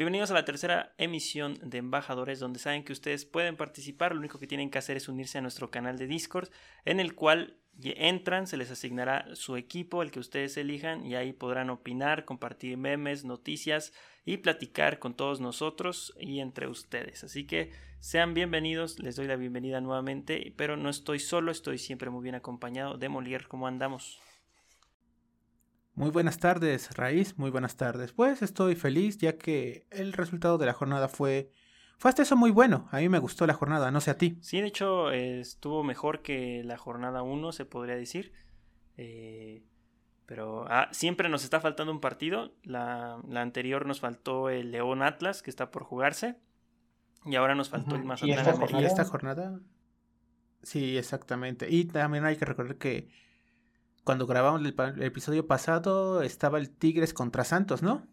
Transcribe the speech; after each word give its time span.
Bienvenidos 0.00 0.30
a 0.30 0.34
la 0.34 0.46
tercera 0.46 0.94
emisión 0.96 1.58
de 1.62 1.76
Embajadores, 1.76 2.38
donde 2.38 2.58
saben 2.58 2.84
que 2.84 2.94
ustedes 2.94 3.26
pueden 3.26 3.58
participar. 3.58 4.14
Lo 4.14 4.20
único 4.20 4.38
que 4.38 4.46
tienen 4.46 4.70
que 4.70 4.78
hacer 4.78 4.96
es 4.96 5.10
unirse 5.10 5.36
a 5.36 5.42
nuestro 5.42 5.70
canal 5.70 5.98
de 5.98 6.06
Discord, 6.06 6.48
en 6.86 7.00
el 7.00 7.14
cual 7.14 7.58
entran, 7.82 8.46
se 8.46 8.56
les 8.56 8.70
asignará 8.70 9.26
su 9.34 9.58
equipo, 9.58 10.00
el 10.02 10.10
que 10.10 10.18
ustedes 10.18 10.56
elijan, 10.56 11.04
y 11.04 11.16
ahí 11.16 11.34
podrán 11.34 11.68
opinar, 11.68 12.24
compartir 12.24 12.78
memes, 12.78 13.26
noticias 13.26 13.92
y 14.24 14.38
platicar 14.38 15.00
con 15.00 15.12
todos 15.12 15.42
nosotros 15.42 16.14
y 16.18 16.40
entre 16.40 16.66
ustedes. 16.66 17.22
Así 17.22 17.46
que 17.46 17.70
sean 17.98 18.32
bienvenidos, 18.32 19.00
les 19.00 19.16
doy 19.16 19.26
la 19.26 19.36
bienvenida 19.36 19.82
nuevamente, 19.82 20.54
pero 20.56 20.78
no 20.78 20.88
estoy 20.88 21.18
solo, 21.18 21.52
estoy 21.52 21.76
siempre 21.76 22.08
muy 22.08 22.22
bien 22.22 22.36
acompañado 22.36 22.96
de 22.96 23.10
Molière. 23.10 23.46
¿Cómo 23.48 23.66
andamos? 23.66 24.18
Muy 26.00 26.10
buenas 26.10 26.38
tardes, 26.38 26.96
Raíz. 26.96 27.36
Muy 27.36 27.50
buenas 27.50 27.76
tardes. 27.76 28.14
Pues 28.14 28.40
estoy 28.40 28.74
feliz 28.74 29.18
ya 29.18 29.36
que 29.36 29.86
el 29.90 30.14
resultado 30.14 30.56
de 30.56 30.64
la 30.64 30.72
jornada 30.72 31.08
fue, 31.08 31.50
fue 31.98 32.08
hasta 32.08 32.22
eso 32.22 32.36
muy 32.36 32.50
bueno. 32.50 32.88
A 32.90 33.00
mí 33.00 33.10
me 33.10 33.18
gustó 33.18 33.46
la 33.46 33.52
jornada, 33.52 33.90
no 33.90 34.00
sé 34.00 34.10
a 34.10 34.16
ti. 34.16 34.38
Sí, 34.40 34.62
de 34.62 34.68
hecho 34.68 35.10
estuvo 35.12 35.84
mejor 35.84 36.22
que 36.22 36.62
la 36.64 36.78
jornada 36.78 37.22
1, 37.22 37.52
se 37.52 37.66
podría 37.66 37.96
decir. 37.96 38.32
Eh, 38.96 39.62
pero 40.24 40.64
ah, 40.70 40.88
siempre 40.90 41.28
nos 41.28 41.44
está 41.44 41.60
faltando 41.60 41.92
un 41.92 42.00
partido. 42.00 42.54
La, 42.62 43.20
anterior 43.34 43.84
nos 43.84 44.00
faltó 44.00 44.48
el 44.48 44.72
León 44.72 45.02
Atlas, 45.02 45.42
que 45.42 45.50
está 45.50 45.70
por 45.70 45.84
jugarse. 45.84 46.38
Y 47.26 47.36
ahora 47.36 47.54
nos 47.54 47.68
faltó 47.68 47.96
el 47.96 48.04
Mazatlán. 48.04 48.38
¿Y 48.38 48.50
esta, 48.50 48.80
¿Y 48.80 48.84
esta 48.86 49.04
jornada? 49.04 49.60
Sí, 50.62 50.96
exactamente. 50.96 51.68
Y 51.68 51.84
también 51.84 52.24
hay 52.24 52.36
que 52.36 52.46
recordar 52.46 52.78
que 52.78 53.10
cuando 54.04 54.26
grabamos 54.26 54.60
el, 54.62 55.02
episodio 55.02 55.46
pasado 55.46 56.22
estaba 56.22 56.58
el 56.58 56.70
Tigres 56.70 57.14
contra 57.14 57.44
Santos, 57.44 57.82
¿no? 57.82 58.06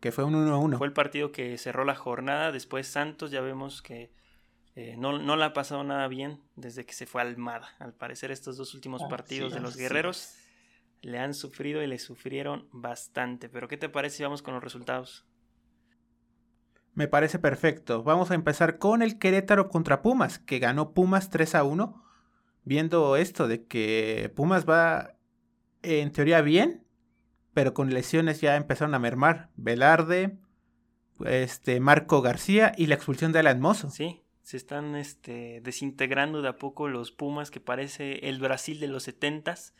Que 0.00 0.12
fue 0.12 0.24
un 0.24 0.34
1-1. 0.34 0.78
Fue 0.78 0.86
el 0.86 0.92
partido 0.92 1.32
que 1.32 1.58
cerró 1.58 1.84
la 1.84 1.94
jornada. 1.94 2.52
Después 2.52 2.86
Santos 2.86 3.30
ya 3.30 3.40
vemos 3.40 3.82
que 3.82 4.12
eh, 4.76 4.96
no, 4.96 5.18
no 5.18 5.36
le 5.36 5.44
ha 5.44 5.52
pasado 5.52 5.84
nada 5.84 6.08
bien 6.08 6.40
desde 6.56 6.86
que 6.86 6.94
se 6.94 7.06
fue 7.06 7.22
Almada. 7.22 7.68
Al 7.78 7.92
parecer 7.92 8.30
estos 8.30 8.56
dos 8.56 8.74
últimos 8.74 9.02
partidos 9.04 9.52
de 9.52 9.60
los 9.60 9.76
guerreros 9.76 10.34
le 11.02 11.18
han 11.18 11.34
sufrido 11.34 11.82
y 11.82 11.86
le 11.86 11.98
sufrieron 11.98 12.68
bastante. 12.72 13.48
Pero 13.48 13.68
¿qué 13.68 13.76
te 13.76 13.88
parece 13.88 14.18
si 14.18 14.22
vamos 14.22 14.42
con 14.42 14.54
los 14.54 14.62
resultados? 14.62 15.26
Me 16.94 17.08
parece 17.08 17.38
perfecto. 17.38 18.02
Vamos 18.02 18.30
a 18.30 18.34
empezar 18.34 18.78
con 18.78 19.02
el 19.02 19.18
Querétaro 19.18 19.68
contra 19.68 20.02
Pumas, 20.02 20.38
que 20.38 20.58
ganó 20.58 20.92
Pumas 20.92 21.30
3 21.30 21.54
a 21.54 21.64
1. 21.64 22.04
Viendo 22.64 23.16
esto 23.16 23.48
de 23.48 23.66
que 23.66 24.32
Pumas 24.34 24.68
va 24.68 25.16
en 25.82 26.12
teoría 26.12 26.40
bien, 26.40 26.84
pero 27.54 27.74
con 27.74 27.92
lesiones 27.92 28.40
ya 28.40 28.56
empezaron 28.56 28.94
a 28.94 28.98
mermar. 28.98 29.50
Velarde, 29.56 30.38
este, 31.24 31.80
Marco 31.80 32.22
García 32.22 32.72
y 32.76 32.86
la 32.86 32.94
expulsión 32.94 33.32
de 33.32 33.40
Alan 33.40 33.60
Mozo. 33.60 33.90
Sí, 33.90 34.22
se 34.42 34.56
están 34.56 34.96
este, 34.96 35.60
desintegrando 35.62 36.42
de 36.42 36.48
a 36.48 36.56
poco 36.56 36.88
los 36.88 37.12
Pumas, 37.12 37.50
que 37.50 37.60
parece 37.60 38.28
el 38.28 38.38
Brasil 38.38 38.80
de 38.80 38.88
los 38.88 39.04
setentas. 39.04 39.74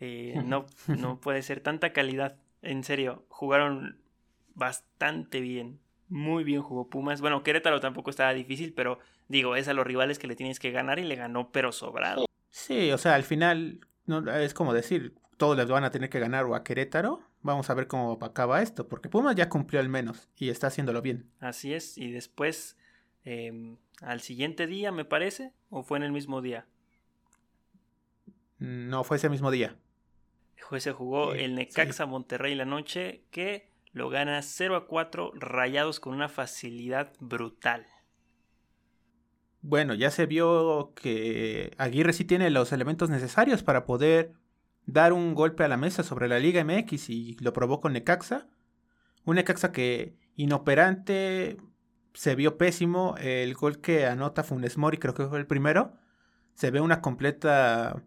Eh, 0.00 0.34
no, 0.44 0.66
no 0.86 1.20
puede 1.20 1.42
ser 1.42 1.60
tanta 1.60 1.92
calidad. 1.92 2.36
En 2.62 2.84
serio, 2.84 3.24
jugaron 3.28 4.00
bastante 4.54 5.40
bien. 5.40 5.80
Muy 6.08 6.42
bien 6.42 6.62
jugó 6.62 6.88
Pumas. 6.88 7.20
Bueno, 7.20 7.42
Querétaro 7.42 7.80
tampoco 7.80 8.10
estaba 8.10 8.32
difícil, 8.32 8.72
pero 8.72 8.98
digo, 9.28 9.56
es 9.56 9.68
a 9.68 9.74
los 9.74 9.86
rivales 9.86 10.18
que 10.18 10.26
le 10.26 10.36
tienes 10.36 10.58
que 10.58 10.70
ganar 10.70 10.98
y 10.98 11.04
le 11.04 11.16
ganó, 11.16 11.52
pero 11.52 11.70
sobrado. 11.70 12.24
Sí, 12.50 12.90
o 12.90 12.98
sea, 12.98 13.14
al 13.14 13.24
final 13.24 13.80
no, 14.08 14.30
es 14.32 14.54
como 14.54 14.74
decir, 14.74 15.14
todos 15.36 15.56
les 15.56 15.68
van 15.68 15.84
a 15.84 15.90
tener 15.90 16.10
que 16.10 16.18
ganar 16.18 16.44
o 16.46 16.54
a 16.54 16.64
Querétaro. 16.64 17.20
Vamos 17.42 17.70
a 17.70 17.74
ver 17.74 17.86
cómo 17.86 18.18
acaba 18.22 18.62
esto, 18.62 18.88
porque 18.88 19.08
Pumas 19.08 19.36
ya 19.36 19.48
cumplió 19.48 19.80
al 19.80 19.88
menos 19.88 20.28
y 20.36 20.48
está 20.48 20.66
haciéndolo 20.66 21.00
bien. 21.02 21.30
Así 21.38 21.72
es, 21.72 21.96
y 21.96 22.10
después, 22.10 22.76
em, 23.24 23.76
al 24.02 24.20
siguiente 24.20 24.66
día, 24.66 24.90
me 24.90 25.04
parece, 25.04 25.52
o 25.70 25.82
fue 25.84 25.98
en 25.98 26.04
el 26.04 26.12
mismo 26.12 26.42
día. 26.42 26.66
No, 28.58 29.04
fue 29.04 29.18
ese 29.18 29.28
mismo 29.28 29.50
día. 29.52 29.76
Se 30.78 30.92
jugó 30.92 31.32
el 31.34 31.54
Necaxa 31.54 32.06
Monterrey 32.06 32.54
la 32.54 32.64
noche, 32.64 33.22
que 33.30 33.70
lo 33.92 34.10
gana 34.10 34.42
0 34.42 34.76
a 34.76 34.86
4, 34.86 35.32
rayados 35.34 36.00
con 36.00 36.14
una 36.14 36.28
facilidad 36.28 37.12
brutal. 37.20 37.86
Bueno, 39.60 39.94
ya 39.94 40.10
se 40.10 40.26
vio 40.26 40.92
que 40.94 41.72
Aguirre 41.78 42.12
sí 42.12 42.24
tiene 42.24 42.50
los 42.50 42.72
elementos 42.72 43.10
necesarios 43.10 43.62
para 43.62 43.84
poder 43.84 44.32
dar 44.86 45.12
un 45.12 45.34
golpe 45.34 45.64
a 45.64 45.68
la 45.68 45.76
mesa 45.76 46.02
sobre 46.02 46.28
la 46.28 46.38
Liga 46.38 46.64
MX 46.64 47.10
y 47.10 47.36
lo 47.40 47.52
probó 47.52 47.80
con 47.80 47.92
Necaxa. 47.92 48.46
Un 49.24 49.36
Necaxa 49.36 49.72
que 49.72 50.16
inoperante 50.36 51.58
se 52.14 52.34
vio 52.34 52.56
pésimo. 52.56 53.16
El 53.18 53.54
gol 53.54 53.80
que 53.80 54.06
anota 54.06 54.44
Funes 54.44 54.78
Mori, 54.78 54.98
creo 54.98 55.14
que 55.14 55.26
fue 55.26 55.38
el 55.38 55.46
primero. 55.46 55.92
Se 56.54 56.70
ve 56.70 56.80
una 56.80 57.00
completa 57.00 58.02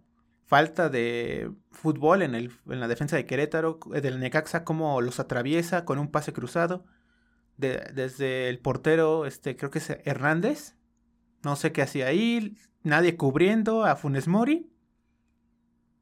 falta 0.45 0.89
de 0.89 1.51
fútbol 1.71 2.21
en, 2.23 2.35
el, 2.35 2.51
en 2.67 2.79
la 2.79 2.87
defensa 2.87 3.15
de 3.15 3.25
Querétaro, 3.25 3.79
del 4.01 4.19
Necaxa, 4.19 4.63
como 4.63 5.01
los 5.01 5.19
atraviesa 5.19 5.85
con 5.85 5.99
un 5.99 6.11
pase 6.11 6.33
cruzado. 6.33 6.85
desde 7.57 8.49
el 8.49 8.59
portero, 8.59 9.25
este, 9.25 9.55
creo 9.55 9.69
que 9.71 9.79
es 9.79 9.89
Hernández, 10.03 10.75
no 11.43 11.55
sé 11.55 11.71
qué 11.71 11.81
hacía 11.81 12.07
ahí, 12.07 12.55
nadie 12.83 13.17
cubriendo 13.17 13.85
a 13.85 13.95
Funes 13.95 14.27
Mori. 14.27 14.69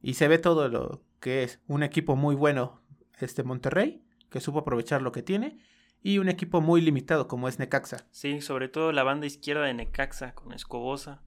Y 0.02 0.14
se 0.14 0.28
ve 0.28 0.38
todo 0.38 0.70
lo 0.70 1.04
que 1.20 1.44
es 1.44 1.60
un 1.68 1.84
equipo 1.84 2.16
muy 2.16 2.36
bueno, 2.36 2.82
este 3.20 3.44
Monterrey, 3.44 4.04
que 4.30 4.40
supo 4.40 4.60
aprovechar 4.60 5.02
lo 5.02 5.12
que 5.12 5.24
tiene. 5.24 5.60
Y 6.02 6.20
un 6.20 6.30
equipo 6.30 6.62
muy 6.62 6.80
limitado 6.80 7.28
como 7.28 7.50
es 7.50 7.60
Necaxa. 7.60 8.08
Sí, 8.12 8.40
sobre 8.40 8.70
todo 8.70 8.94
la 8.94 9.04
banda 9.04 9.28
izquierda 9.28 9.66
de 9.66 9.74
Necaxa 9.74 10.34
con 10.34 10.54
Escobosa. 10.54 11.22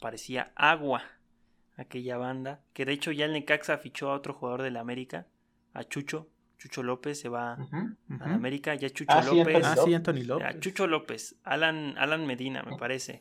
Parecía 0.00 0.52
agua 0.54 1.02
aquella 1.76 2.16
banda. 2.16 2.62
Que 2.74 2.84
de 2.84 2.92
hecho 2.92 3.10
ya 3.10 3.24
el 3.24 3.32
Necaxa 3.32 3.78
fichó 3.78 4.10
a 4.10 4.14
otro 4.14 4.34
jugador 4.34 4.62
de 4.62 4.70
la 4.70 4.80
América, 4.80 5.26
a 5.72 5.84
Chucho. 5.84 6.28
Chucho 6.58 6.82
López 6.82 7.20
se 7.20 7.28
va 7.28 7.52
a 7.52 7.96
la 8.08 8.34
América, 8.34 8.74
ya 8.74 8.90
Chucho 8.90 9.12
ah, 9.12 9.22
López. 9.22 9.64
ah, 9.64 9.76
sí, 9.84 9.94
Anthony 9.94 10.24
López. 10.26 10.58
Chucho 10.58 10.88
López, 10.88 11.36
Alan, 11.44 11.96
Alan 11.98 12.26
Medina, 12.26 12.64
me 12.64 12.76
parece. 12.76 13.20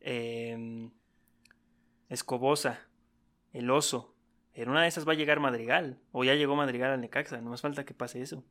Em, 0.00 0.90
Escobosa, 2.08 2.80
El 3.52 3.70
Oso. 3.70 4.14
En 4.54 4.70
una 4.70 4.82
de 4.82 4.88
esas 4.88 5.06
va 5.06 5.12
a 5.12 5.16
llegar 5.16 5.38
Madrigal, 5.38 6.00
o 6.12 6.24
ya 6.24 6.34
llegó 6.34 6.56
Madrigal 6.56 6.90
al 6.90 7.00
Necaxa, 7.00 7.40
no 7.40 7.50
más 7.50 7.60
falta 7.60 7.84
que 7.84 7.94
pase 7.94 8.22
eso. 8.22 8.42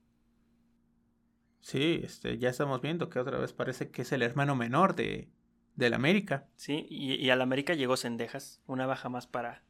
Sí, 1.59 2.01
este, 2.03 2.37
ya 2.37 2.49
estamos 2.49 2.79
viendo 2.81 3.09
que 3.09 3.19
otra 3.19 3.39
vez 3.39 3.53
parece 3.53 3.89
que 3.89 4.03
es 4.03 4.11
el 4.11 4.21
hermano 4.21 4.55
menor 4.55 4.95
de, 4.95 5.29
del 5.75 5.95
América. 5.95 6.47
Sí, 6.55 6.85
y, 6.89 7.15
y 7.15 7.29
al 7.31 7.41
América 7.41 7.73
llegó 7.73 7.97
Sendejas, 7.97 8.61
una 8.67 8.85
baja 8.85 9.09
más 9.09 9.25
para, 9.25 9.63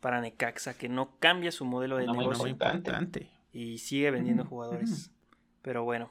para 0.00 0.20
Necaxa, 0.20 0.78
que 0.78 0.88
no 0.88 1.18
cambia 1.18 1.50
su 1.50 1.64
modelo 1.64 1.96
de 1.96 2.06
negocio. 2.06 2.44
Muy 2.44 2.50
importante 2.50 3.41
y 3.52 3.78
sigue 3.78 4.10
vendiendo 4.10 4.44
jugadores. 4.44 5.12
Pero 5.62 5.84
bueno. 5.84 6.10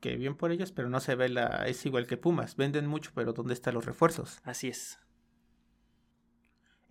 Que, 0.00 0.16
bien 0.16 0.36
por 0.36 0.52
ellos, 0.52 0.72
pero 0.72 0.90
no 0.90 1.00
se 1.00 1.14
ve 1.14 1.28
la. 1.28 1.66
Es 1.66 1.84
igual 1.86 2.06
que 2.06 2.16
Pumas. 2.16 2.56
Venden 2.56 2.86
mucho, 2.86 3.12
pero 3.14 3.32
¿dónde 3.32 3.54
están 3.54 3.74
los 3.74 3.86
refuerzos? 3.86 4.40
Así 4.44 4.68
es. 4.68 4.98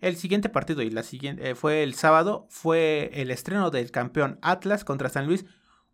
El 0.00 0.16
siguiente 0.16 0.48
partido 0.48 0.82
y 0.82 0.90
la 0.90 1.02
siguiente 1.02 1.50
eh, 1.50 1.54
fue 1.54 1.82
el 1.82 1.94
sábado, 1.94 2.46
fue 2.50 3.10
el 3.14 3.30
estreno 3.30 3.70
del 3.70 3.90
campeón 3.90 4.38
Atlas 4.42 4.84
contra 4.84 5.08
San 5.08 5.26
Luis. 5.26 5.46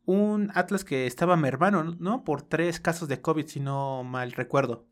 Un 0.04 0.50
Atlas 0.54 0.84
que 0.84 1.06
estaba 1.06 1.36
mermano, 1.36 1.84
¿no? 1.84 2.24
Por 2.24 2.42
tres 2.42 2.80
casos 2.80 3.08
de 3.08 3.20
COVID, 3.20 3.46
si 3.46 3.60
no 3.60 4.02
mal 4.02 4.32
recuerdo. 4.32 4.86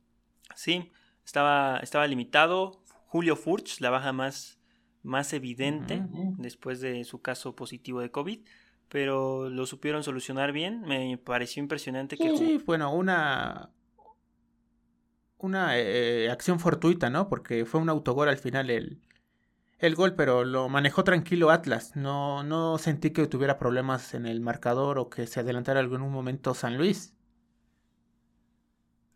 Sí, 0.54 0.92
estaba, 1.24 1.78
estaba 1.78 2.06
limitado. 2.06 2.84
Julio 3.06 3.34
Furch, 3.34 3.80
la 3.80 3.90
baja 3.90 4.12
más, 4.12 4.60
más 5.02 5.32
evidente 5.32 6.04
después 6.38 6.80
de 6.80 7.02
su 7.02 7.22
caso 7.22 7.56
positivo 7.56 8.00
de 8.00 8.12
COVID 8.12 8.40
pero 8.90 9.48
lo 9.48 9.64
supieron 9.66 10.02
solucionar 10.02 10.52
bien. 10.52 10.82
Me 10.82 11.16
pareció 11.16 11.62
impresionante 11.62 12.16
que... 12.16 12.36
Sí, 12.36 12.62
bueno, 12.66 12.92
una... 12.92 13.70
Una 15.38 15.78
eh, 15.78 16.28
acción 16.30 16.60
fortuita, 16.60 17.08
¿no? 17.08 17.30
Porque 17.30 17.64
fue 17.64 17.80
un 17.80 17.88
autogol 17.88 18.28
al 18.28 18.36
final 18.36 18.68
el, 18.68 19.00
el 19.78 19.94
gol, 19.94 20.14
pero 20.14 20.44
lo 20.44 20.68
manejó 20.68 21.02
tranquilo 21.02 21.50
Atlas. 21.50 21.96
No, 21.96 22.42
no 22.42 22.76
sentí 22.76 23.10
que 23.12 23.26
tuviera 23.26 23.56
problemas 23.56 24.12
en 24.12 24.26
el 24.26 24.42
marcador 24.42 24.98
o 24.98 25.08
que 25.08 25.26
se 25.26 25.40
adelantara 25.40 25.80
en 25.80 25.86
algún 25.86 26.12
momento 26.12 26.52
San 26.52 26.76
Luis. 26.76 27.14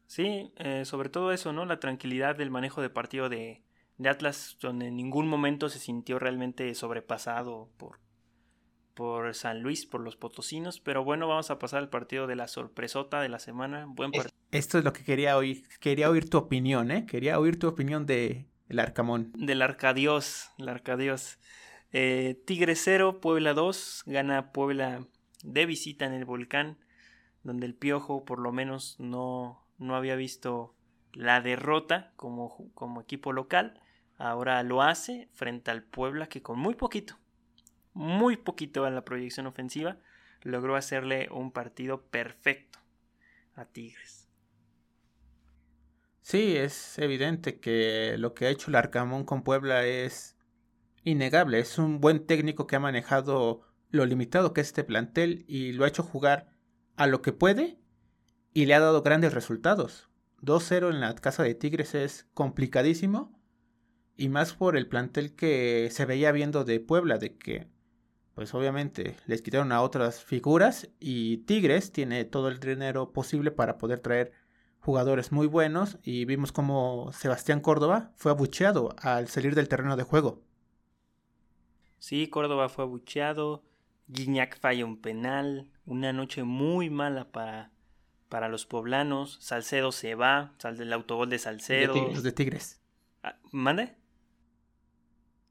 Sí, 0.07 0.51
eh, 0.57 0.87
sobre 0.87 1.11
todo 1.11 1.31
eso, 1.31 1.53
¿no? 1.53 1.67
La 1.67 1.79
tranquilidad 1.79 2.37
del 2.37 2.51
manejo 2.51 2.81
de 2.81 2.89
partido 2.89 3.29
de, 3.29 3.63
de 3.99 4.09
Atlas, 4.09 4.57
donde 4.61 4.87
en 4.87 4.97
ningún 4.97 5.29
momento 5.29 5.69
se 5.69 5.79
sintió 5.79 6.19
realmente 6.19 6.75
sobrepasado 6.75 7.69
por, 7.77 7.99
por 8.95 9.35
San 9.35 9.63
Luis, 9.63 9.87
por 9.87 10.01
los 10.01 10.17
potosinos. 10.17 10.81
Pero 10.81 11.05
bueno, 11.05 11.29
vamos 11.29 11.51
a 11.51 11.59
pasar 11.59 11.81
al 11.81 11.91
partido 11.91 12.27
de 12.27 12.37
la 12.37 12.49
sorpresota 12.49 13.21
de 13.21 13.29
la 13.29 13.39
semana. 13.39 13.85
Buen 13.89 14.13
Esto 14.51 14.79
es 14.79 14.85
lo 14.85 14.93
que 14.93 15.05
quería 15.05 15.37
oír. 15.37 15.69
Quería 15.81 16.11
oír 16.11 16.31
tu 16.31 16.39
opinión, 16.39 16.91
¿eh? 16.91 17.07
Quería 17.07 17.39
oír 17.39 17.59
tu 17.59 17.69
opinión 17.69 18.07
de 18.07 18.47
el 18.69 18.79
Arcamón. 18.79 19.33
Del 19.37 19.63
Arcadios, 19.63 20.51
el 20.59 20.69
Arcadios. 20.69 21.39
Eh, 21.93 22.41
Tigre 22.47 22.77
0, 22.77 23.21
Puebla 23.21 23.55
2. 23.55 24.05
Gana 24.07 24.53
Puebla 24.53 25.07
de 25.43 25.67
visita 25.67 26.07
en 26.07 26.13
el 26.13 26.25
volcán. 26.25 26.79
donde 27.43 27.67
el 27.67 27.75
Piojo 27.75 28.25
por 28.25 28.39
lo 28.39 28.53
menos 28.53 28.97
no, 28.99 29.67
no 29.79 29.97
había 29.97 30.17
visto 30.17 30.75
la 31.13 31.41
derrota 31.41 32.13
como, 32.17 32.71
como 32.75 33.01
equipo 33.01 33.33
local. 33.33 33.81
Ahora 34.17 34.63
lo 34.63 34.83
hace 34.83 35.29
frente 35.35 35.71
al 35.71 35.83
Puebla 35.83 36.29
que 36.29 36.43
con 36.43 36.59
muy 36.59 36.75
poquito, 36.75 37.19
muy 37.95 38.37
poquito 38.37 38.87
en 38.87 38.95
la 38.95 39.05
proyección 39.05 39.47
ofensiva, 39.47 39.99
logró 40.43 40.77
hacerle 40.77 41.29
un 41.31 41.51
partido 41.51 42.03
perfecto 42.03 42.79
a 43.55 43.65
Tigres. 43.65 44.29
Sí, 46.21 46.57
es 46.57 46.99
evidente 46.99 47.61
que 47.61 48.17
lo 48.19 48.35
que 48.35 48.47
ha 48.47 48.51
hecho 48.51 48.71
el 48.71 48.77
Arcamón 48.77 49.25
con 49.25 49.43
Puebla 49.43 49.87
es 49.87 50.37
innegable. 51.03 51.59
Es 51.59 51.79
un 51.79 52.01
buen 52.01 52.27
técnico 52.27 52.67
que 52.67 52.77
ha 52.77 52.81
manejado 52.81 53.63
lo 53.91 54.07
limitado 54.07 54.53
que 54.53 54.61
es 54.61 54.69
este 54.69 54.85
plantel 54.85 55.45
y 55.47 55.73
lo 55.73 55.85
ha 55.85 55.89
hecho 55.89 56.03
jugar 56.03 56.51
a 56.97 57.07
lo 57.07 57.23
que 57.23 57.33
puede 57.33 57.79
y 58.53 58.67
le 58.67 58.75
ha 58.75 58.81
dado 58.81 59.03
grandes 59.03 59.35
resultados. 59.35 60.09
2-0 60.43 60.91
en 60.91 61.01
la 61.01 61.15
casa 61.15 61.43
de 61.43 61.55
Tigres 61.55 61.95
es 61.95 62.27
complicadísimo 62.35 63.39
y 64.17 64.29
más 64.29 64.55
por 64.55 64.77
el 64.77 64.89
plantel 64.89 65.35
que 65.35 65.89
se 65.91 66.07
veía 66.07 66.33
viendo 66.33 66.65
de 66.65 66.81
Puebla, 66.81 67.19
de 67.19 67.37
que 67.37 67.69
pues 68.35 68.53
obviamente 68.55 69.17
les 69.27 69.43
quitaron 69.43 69.73
a 69.73 69.83
otras 69.83 70.23
figuras 70.23 70.89
y 70.99 71.39
Tigres 71.39 71.93
tiene 71.93 72.25
todo 72.25 72.49
el 72.49 72.59
dinero 72.59 73.13
posible 73.13 73.51
para 73.51 73.79
poder 73.79 74.01
traer 74.01 74.33
jugadores 74.81 75.33
muy 75.33 75.47
buenos 75.47 75.99
y 76.03 76.25
vimos 76.25 76.53
como 76.53 77.11
Sebastián 77.13 77.61
Córdoba 77.61 78.13
fue 78.17 78.33
abucheado 78.33 78.95
al 78.99 79.29
salir 79.29 79.55
del 79.55 79.69
terreno 79.69 79.97
de 79.97 80.03
juego. 80.03 80.43
Sí, 81.99 82.29
Córdoba 82.29 82.69
fue 82.69 82.85
abucheado, 82.85 83.63
Guiñac 84.09 84.59
falla 84.59 84.85
un 84.85 85.01
penal, 85.01 85.71
una 85.87 86.13
noche 86.13 86.43
muy 86.43 86.91
mala 86.91 87.31
para, 87.31 87.71
para 88.29 88.49
los 88.49 88.67
poblanos, 88.67 89.39
Salcedo 89.41 89.93
se 89.93 90.15
va, 90.17 90.55
sale 90.59 90.83
el 90.83 90.93
autogol 90.93 91.31
de 91.31 91.39
Salcedo. 91.39 91.95
Los 91.95 92.23
de 92.23 92.33
Tigres. 92.33 92.81
Ah, 93.23 93.39
¿Mande? 93.53 93.97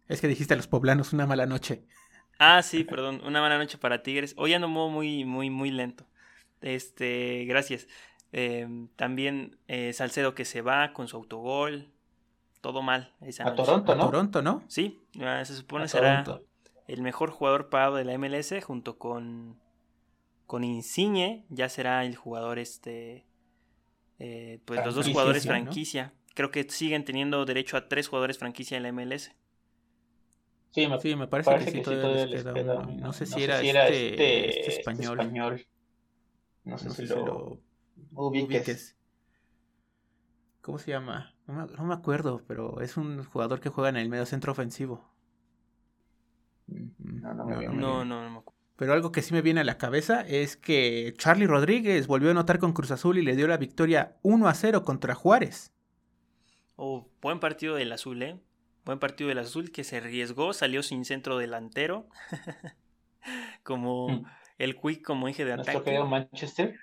Es 0.07 0.21
que 0.21 0.27
dijiste 0.27 0.53
a 0.53 0.57
los 0.57 0.67
poblanos 0.67 1.13
una 1.13 1.25
mala 1.25 1.45
noche. 1.45 1.87
Ah, 2.45 2.61
sí, 2.61 2.83
perdón, 2.83 3.21
una 3.25 3.39
mala 3.39 3.57
noche 3.57 3.77
para 3.77 4.03
Tigres. 4.03 4.33
Hoy 4.37 4.53
ando 4.53 4.67
muy, 4.67 5.23
muy, 5.23 5.49
muy 5.49 5.71
lento. 5.71 6.05
Este, 6.61 7.45
gracias. 7.45 7.87
Em, 8.33 8.89
también 8.95 9.57
eh, 9.67 9.93
Salcedo 9.93 10.35
que 10.35 10.43
se 10.43 10.61
va 10.61 10.91
con 10.91 11.07
su 11.07 11.15
autogol. 11.15 11.89
Todo 12.59 12.81
mal. 12.81 13.13
Esa 13.21 13.47
a 13.47 13.55
Toronto, 13.55 13.95
¿no? 13.95 14.03
A 14.03 14.05
Toronto, 14.07 14.41
¿no? 14.41 14.63
Sí, 14.67 15.01
ah, 15.21 15.43
se 15.45 15.55
supone 15.55 15.87
será 15.87 16.25
el 16.87 17.01
mejor 17.01 17.29
jugador 17.29 17.69
pagado 17.69 17.95
de 17.95 18.03
la 18.03 18.17
MLS 18.17 18.53
junto 18.63 18.97
con 18.97 19.57
con 20.45 20.65
Insigne 20.65 21.45
ya 21.49 21.69
será 21.69 22.03
el 22.03 22.17
jugador 22.17 22.59
este 22.59 23.25
eh, 24.19 24.59
pues 24.65 24.85
los 24.85 24.93
dos 24.93 25.07
jugadores 25.07 25.47
franquicia 25.47 26.13
creo 26.33 26.51
que 26.51 26.63
siguen 26.69 27.05
teniendo 27.05 27.45
derecho 27.45 27.77
a 27.77 27.87
tres 27.87 28.09
jugadores 28.09 28.37
franquicia 28.37 28.75
en 28.75 28.83
la 28.83 28.91
MLS 28.91 29.31
Sí, 30.73 30.87
me, 30.87 31.27
parece, 31.27 31.65
que, 31.65 31.71
sí, 31.71 31.81
todavía 31.83 32.25
les 32.25 32.43
queda, 32.43 32.83
No, 32.83 33.13
sé 33.13 33.27
si, 33.27 33.43
era, 33.43 33.61
este, 33.61 34.09
este, 34.09 34.49
este, 34.49 34.59
este 34.59 34.71
español. 34.79 35.67
No 36.63 36.77
sé, 36.79 36.89
si, 36.89 37.05
lo, 37.05 37.61
ubiques. 38.13 38.97
¿Cómo 40.61 40.79
se 40.79 40.89
llama? 40.89 41.35
No 41.45 41.85
me, 41.85 41.93
acuerdo, 41.93 42.41
pero 42.47 42.81
es 42.81 42.97
un 42.97 43.23
jugador 43.23 43.59
que 43.59 43.69
juega 43.69 43.89
en 43.89 43.97
el 43.97 44.09
medio 44.09 44.25
centro 44.25 44.51
ofensivo. 44.51 45.07
Mm, 46.65 47.21
no, 47.21 47.33
no, 47.35 47.45
me 47.45 47.67
no, 47.67 48.03
no, 48.03 48.29
me 48.31 48.37
acuerdo. 48.39 48.59
Pero 48.75 48.93
algo 48.93 49.11
que 49.11 49.21
sí 49.21 49.31
me 49.31 49.43
viene 49.43 49.61
a 49.61 49.65
la 49.65 49.77
cabeza 49.77 50.21
es 50.21 50.57
que 50.57 51.13
Charlie 51.17 51.45
Rodríguez 51.45 52.07
volvió 52.07 52.29
a 52.29 52.31
anotar 52.31 52.57
con 52.57 52.73
Cruz 52.73 52.89
Azul 52.89 53.19
y 53.19 53.21
le 53.21 53.35
dio 53.35 53.47
la 53.47 53.57
victoria 53.57 54.17
1 54.23 54.47
a 54.47 54.53
0 54.55 54.83
contra 54.83 55.13
Juárez. 55.13 55.71
Oh, 56.77 57.07
buen 57.21 57.39
partido 57.39 57.75
del 57.75 57.91
azul, 57.91 58.23
¿eh? 58.23 58.39
Buen 58.85 58.99
partido 58.99 59.29
del 59.29 59.39
azul 59.39 59.71
que 59.71 59.83
se 59.83 59.97
arriesgó, 59.97 60.53
salió 60.53 60.83
sin 60.83 61.05
centro 61.05 61.37
delantero. 61.37 62.07
como 63.63 64.09
mm. 64.09 64.25
el 64.57 64.75
Quick 64.75 65.03
como 65.03 65.27
eje 65.27 65.45
de 65.45 65.53
ataque. 65.53 65.99
Manchester? 65.99 66.75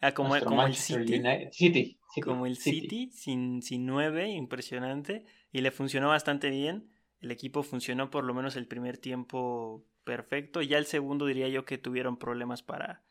Ah, 0.00 0.12
como, 0.12 0.36
el 0.36 0.74
City. 0.74 1.98
Como 2.22 2.46
el 2.46 2.56
City, 2.56 3.10
sin, 3.12 3.62
sin 3.62 3.86
nueve, 3.86 4.28
impresionante. 4.28 5.24
Y 5.52 5.60
le 5.60 5.70
funcionó 5.70 6.08
bastante 6.08 6.50
bien. 6.50 6.90
El 7.20 7.30
equipo 7.30 7.62
funcionó 7.62 8.10
por 8.10 8.24
lo 8.24 8.34
menos 8.34 8.56
el 8.56 8.66
primer 8.66 8.98
tiempo 8.98 9.84
perfecto. 10.04 10.62
Ya 10.62 10.78
el 10.78 10.86
segundo 10.86 11.26
diría 11.26 11.48
yo 11.48 11.64
que 11.64 11.78
tuvieron 11.78 12.18
problemas 12.18 12.62
para, 12.62 13.02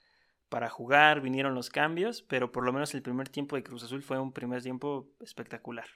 para 0.50 0.70
jugar, 0.70 1.22
vinieron 1.22 1.56
los 1.56 1.70
cambios, 1.70 2.22
pero 2.22 2.52
por 2.52 2.64
lo 2.64 2.72
menos 2.72 2.94
el 2.94 3.02
primer 3.02 3.30
tiempo 3.30 3.56
de 3.56 3.64
Cruz 3.64 3.84
Azul 3.84 4.04
fue 4.04 4.20
un 4.20 4.32
primer 4.32 4.62
tiempo 4.62 5.10
espectacular. 5.20 5.88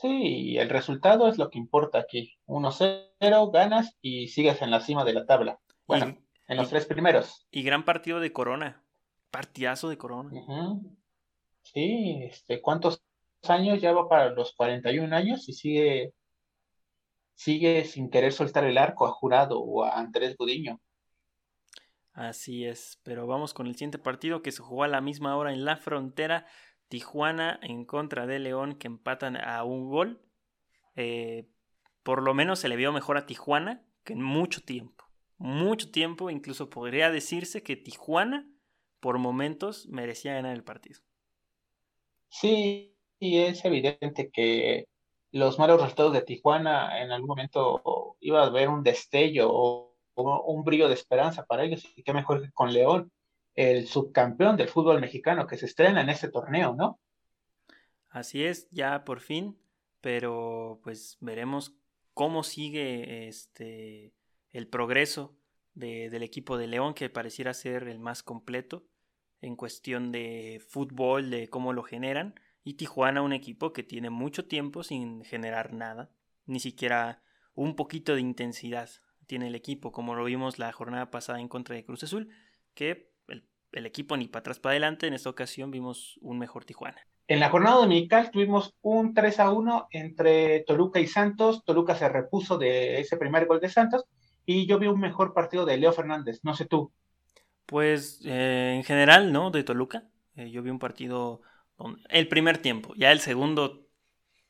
Sí, 0.00 0.56
el 0.58 0.68
resultado 0.68 1.26
es 1.26 1.38
lo 1.38 1.50
que 1.50 1.58
importa 1.58 1.98
aquí. 1.98 2.38
1-0, 2.46 3.52
ganas 3.52 3.96
y 4.00 4.28
sigues 4.28 4.62
en 4.62 4.70
la 4.70 4.80
cima 4.80 5.04
de 5.04 5.12
la 5.12 5.26
tabla. 5.26 5.58
Bueno, 5.88 6.16
en 6.46 6.56
los 6.56 6.70
tres 6.70 6.86
primeros. 6.86 7.48
Y 7.50 7.64
gran 7.64 7.84
partido 7.84 8.20
de 8.20 8.32
Corona. 8.32 8.84
Partidazo 9.32 9.88
de 9.88 9.98
Corona. 9.98 10.30
Sí, 11.62 12.20
este, 12.22 12.62
¿cuántos 12.62 13.02
años? 13.48 13.80
Ya 13.80 13.92
va 13.92 14.08
para 14.08 14.30
los 14.30 14.54
41 14.54 15.16
años 15.16 15.48
y 15.48 15.52
sigue, 15.52 16.14
sigue 17.34 17.84
sin 17.84 18.08
querer 18.08 18.32
soltar 18.32 18.64
el 18.64 18.78
arco 18.78 19.04
a 19.04 19.10
Jurado 19.10 19.60
o 19.60 19.82
a 19.82 19.98
Andrés 19.98 20.36
Gudiño. 20.36 20.80
Así 22.12 22.64
es, 22.64 23.00
pero 23.02 23.26
vamos 23.26 23.52
con 23.52 23.66
el 23.66 23.74
siguiente 23.74 23.98
partido 23.98 24.42
que 24.42 24.52
se 24.52 24.62
jugó 24.62 24.84
a 24.84 24.88
la 24.88 25.00
misma 25.00 25.36
hora 25.36 25.52
en 25.52 25.64
la 25.64 25.76
frontera. 25.76 26.46
Tijuana 26.88 27.58
en 27.62 27.84
contra 27.84 28.26
de 28.26 28.38
León 28.38 28.74
que 28.74 28.86
empatan 28.86 29.36
a 29.36 29.62
un 29.64 29.88
gol. 29.88 30.20
Eh, 30.96 31.46
por 32.02 32.22
lo 32.22 32.34
menos 32.34 32.58
se 32.58 32.68
le 32.68 32.76
vio 32.76 32.92
mejor 32.92 33.16
a 33.18 33.26
Tijuana 33.26 33.84
que 34.04 34.14
en 34.14 34.22
mucho 34.22 34.62
tiempo. 34.62 35.04
Mucho 35.36 35.90
tiempo, 35.90 36.30
incluso 36.30 36.68
podría 36.70 37.10
decirse 37.10 37.62
que 37.62 37.76
Tijuana 37.76 38.50
por 39.00 39.18
momentos 39.18 39.86
merecía 39.86 40.34
ganar 40.34 40.54
el 40.54 40.64
partido. 40.64 41.00
Sí, 42.28 42.96
y 43.18 43.38
es 43.38 43.64
evidente 43.64 44.30
que 44.30 44.86
los 45.30 45.58
malos 45.58 45.80
resultados 45.80 46.12
de 46.12 46.22
Tijuana 46.22 47.00
en 47.02 47.12
algún 47.12 47.28
momento 47.28 48.16
iba 48.20 48.42
a 48.42 48.46
haber 48.46 48.68
un 48.68 48.82
destello 48.82 49.48
o, 49.50 49.94
un 50.14 50.64
brillo 50.64 50.88
de 50.88 50.94
esperanza 50.94 51.46
para 51.46 51.62
ellos, 51.62 51.86
y 51.94 52.02
qué 52.02 52.12
mejor 52.12 52.42
que 52.42 52.50
con 52.50 52.72
León 52.72 53.12
el 53.58 53.88
subcampeón 53.88 54.56
del 54.56 54.68
fútbol 54.68 55.00
mexicano 55.00 55.48
que 55.48 55.56
se 55.56 55.66
estrena 55.66 56.00
en 56.00 56.10
este 56.10 56.28
torneo, 56.28 56.76
¿no? 56.76 57.00
Así 58.08 58.44
es, 58.44 58.70
ya 58.70 59.04
por 59.04 59.18
fin, 59.18 59.58
pero 60.00 60.78
pues 60.84 61.18
veremos 61.20 61.74
cómo 62.14 62.44
sigue 62.44 63.26
este 63.26 64.14
el 64.50 64.68
progreso 64.68 65.36
del 65.74 66.22
equipo 66.22 66.56
de 66.56 66.68
León, 66.68 66.94
que 66.94 67.10
pareciera 67.10 67.52
ser 67.52 67.88
el 67.88 67.98
más 67.98 68.22
completo 68.22 68.86
en 69.40 69.56
cuestión 69.56 70.12
de 70.12 70.62
fútbol, 70.68 71.30
de 71.30 71.48
cómo 71.48 71.72
lo 71.72 71.82
generan, 71.82 72.38
y 72.62 72.74
Tijuana 72.74 73.22
un 73.22 73.32
equipo 73.32 73.72
que 73.72 73.82
tiene 73.82 74.08
mucho 74.08 74.46
tiempo 74.46 74.84
sin 74.84 75.24
generar 75.24 75.72
nada, 75.72 76.12
ni 76.46 76.60
siquiera 76.60 77.22
un 77.54 77.74
poquito 77.74 78.14
de 78.14 78.20
intensidad 78.20 78.88
tiene 79.26 79.48
el 79.48 79.56
equipo, 79.56 79.92
como 79.92 80.14
lo 80.14 80.24
vimos 80.24 80.58
la 80.58 80.72
jornada 80.72 81.10
pasada 81.10 81.40
en 81.40 81.48
contra 81.48 81.74
de 81.74 81.84
Cruz 81.84 82.02
Azul, 82.04 82.28
que 82.74 83.07
el 83.72 83.86
equipo 83.86 84.16
ni 84.16 84.28
para 84.28 84.40
atrás 84.40 84.58
para 84.58 84.72
adelante. 84.72 85.06
En 85.06 85.14
esta 85.14 85.30
ocasión 85.30 85.70
vimos 85.70 86.18
un 86.20 86.38
mejor 86.38 86.64
Tijuana. 86.64 87.00
En 87.26 87.40
la 87.40 87.50
jornada 87.50 87.76
dominical 87.76 88.30
tuvimos 88.30 88.74
un 88.80 89.12
3 89.12 89.40
a 89.40 89.50
1 89.52 89.88
entre 89.90 90.60
Toluca 90.60 90.98
y 91.00 91.06
Santos. 91.06 91.64
Toluca 91.64 91.94
se 91.94 92.08
repuso 92.08 92.56
de 92.56 93.00
ese 93.00 93.18
primer 93.18 93.46
gol 93.46 93.60
de 93.60 93.68
Santos 93.68 94.04
y 94.46 94.66
yo 94.66 94.78
vi 94.78 94.86
un 94.86 94.98
mejor 94.98 95.34
partido 95.34 95.66
de 95.66 95.76
Leo 95.76 95.92
Fernández. 95.92 96.40
No 96.42 96.54
sé 96.54 96.64
tú. 96.64 96.90
Pues 97.66 98.22
eh, 98.24 98.72
en 98.76 98.82
general, 98.82 99.30
¿no? 99.30 99.50
De 99.50 99.62
Toluca. 99.62 100.08
Eh, 100.36 100.50
yo 100.50 100.62
vi 100.62 100.70
un 100.70 100.78
partido, 100.78 101.42
el 102.08 102.28
primer 102.28 102.58
tiempo, 102.58 102.94
ya 102.96 103.12
el 103.12 103.20
segundo, 103.20 103.88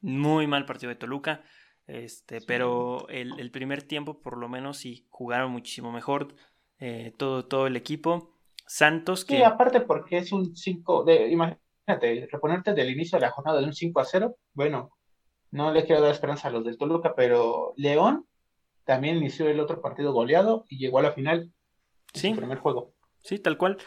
muy 0.01 0.47
mal 0.47 0.67
partido 0.67 0.91
de 0.91 0.97
Toluca. 0.97 1.43
Este, 1.89 2.41
pero 2.43 3.09
el, 3.09 3.51
primer 3.51 3.83
tiempo, 3.83 4.21
por 4.21 4.37
lo 4.37 4.49
menos, 4.49 4.77
sí 4.77 5.07
jugaron 5.09 5.51
muchísimo 5.51 5.91
mejor 5.91 6.37
eh, 6.79 7.13
todo, 7.17 7.47
todo 7.47 7.67
el 7.67 7.75
equipo. 7.75 8.38
Santos 8.69 9.25
que... 9.25 9.37
Sí, 9.37 9.43
aparte 9.43 9.81
porque 9.81 10.19
es 10.19 10.31
un 10.31 10.55
5, 10.55 11.05
de, 11.05 11.29
imagínate, 11.29 12.29
reponerte 12.31 12.75
del 12.75 12.91
inicio 12.91 13.19
de 13.19 13.23
la 13.23 13.33
jornada 13.33 13.59
de 13.59 13.67
un 13.67 13.73
5 13.73 13.99
a 13.99 14.05
0, 14.05 14.37
bueno, 14.53 14.91
no 15.51 15.73
le 15.73 15.85
quiero 15.85 16.03
dar 16.03 16.13
esperanza 16.13 16.49
a 16.49 16.51
los 16.51 16.65
del 16.65 16.79
Toluca, 16.79 17.15
pero 17.17 17.73
León 17.77 18.27
también 18.85 19.17
inició 19.17 19.49
el 19.49 19.61
otro 19.61 19.81
partido 19.81 20.13
goleado 20.13 20.65
y 20.69 20.79
llegó 20.79 20.99
a 20.99 21.03
la 21.03 21.13
final 21.13 21.53
sí. 22.13 22.35
primer 22.35 22.59
juego. 22.59 22.95
Sí, 23.23 23.39
tal 23.39 23.59
cual. 23.59 23.79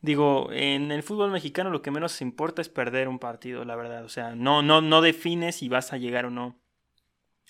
Digo, 0.00 0.50
en 0.50 0.90
el 0.90 1.02
fútbol 1.02 1.30
mexicano 1.30 1.70
lo 1.70 1.80
que 1.80 1.92
menos 1.92 2.20
importa 2.20 2.60
es 2.60 2.68
perder 2.68 3.08
un 3.08 3.18
partido, 3.18 3.64
la 3.64 3.76
verdad. 3.76 4.04
O 4.04 4.08
sea, 4.08 4.34
no, 4.34 4.62
no, 4.62 4.80
no 4.80 5.00
defines 5.00 5.56
si 5.56 5.68
vas 5.68 5.92
a 5.92 5.98
llegar 5.98 6.26
o 6.26 6.30
no 6.30 6.60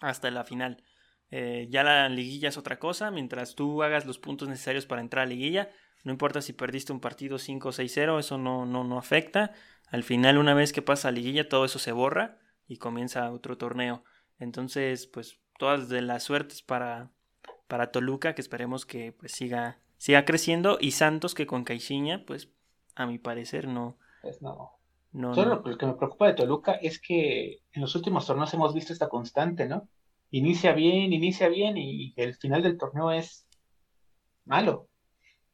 hasta 0.01 0.31
la 0.31 0.45
final. 0.45 0.85
Eh, 1.31 1.67
ya 1.71 1.83
la 1.83 2.09
liguilla 2.11 2.51
es 2.51 2.59
otra 2.59 2.79
cosa. 2.79 3.11
Mientras 3.11 3.55
tú 3.55 3.83
hagas 3.83 4.05
los 4.05 4.19
puntos 4.19 4.49
necesarios 4.49 4.85
para 4.85 5.01
entrar 5.01 5.23
a 5.23 5.27
la 5.27 5.31
liguilla, 5.31 5.71
No 6.05 6.11
importa 6.13 6.43
si 6.43 6.53
perdiste 6.53 6.93
un 6.93 7.01
partido 7.01 7.39
5 7.39 7.69
o 7.69 7.73
6-0, 7.73 8.19
eso 8.19 8.39
no, 8.39 8.67
no, 8.67 8.85
no 8.85 8.99
afecta. 8.99 9.53
Al 9.89 10.03
final, 10.03 10.39
una 10.39 10.55
vez 10.55 10.73
que 10.73 10.83
pasa 10.83 11.09
a 11.09 11.13
liguilla, 11.13 11.49
todo 11.49 11.65
eso 11.65 11.79
se 11.79 11.93
borra 11.93 12.39
y 12.67 12.79
comienza 12.79 13.31
otro 13.31 13.57
torneo. 13.57 14.05
Entonces, 14.39 15.07
pues 15.07 15.39
todas 15.59 15.89
de 15.89 16.03
las 16.03 16.25
suertes 16.25 16.63
para, 16.63 17.11
para 17.69 17.93
Toluca, 17.93 18.35
que 18.35 18.41
esperemos 18.41 18.85
que 18.85 19.13
pues, 19.13 19.33
siga, 19.33 19.79
siga 19.99 20.25
creciendo. 20.25 20.79
Y 20.81 20.93
Santos, 20.93 21.35
que 21.35 21.47
con 21.47 21.63
Caixinha, 21.63 22.25
pues 22.27 22.51
a 22.97 23.07
mi 23.07 23.19
parecer 23.19 23.69
no. 23.69 23.97
Pues 24.23 24.43
no. 24.43 24.73
no 25.13 25.35
Solo 25.35 25.63
lo 25.65 25.79
que 25.79 25.87
me 25.87 25.95
preocupa 25.95 26.27
de 26.27 26.35
Toluca 26.35 26.73
es 26.73 27.01
que 27.01 27.61
en 27.73 27.83
los 27.83 27.95
últimos 27.95 28.27
torneos 28.27 28.53
hemos 28.55 28.75
visto 28.75 28.93
esta 28.93 29.09
constante, 29.09 29.69
¿no? 29.69 29.89
Inicia 30.31 30.73
bien, 30.73 31.13
inicia 31.13 31.49
bien 31.49 31.77
y 31.77 32.15
el 32.17 32.35
final 32.35 32.63
del 32.63 32.79
torneo 32.79 33.13
es 33.13 33.47
malo. 34.47 34.89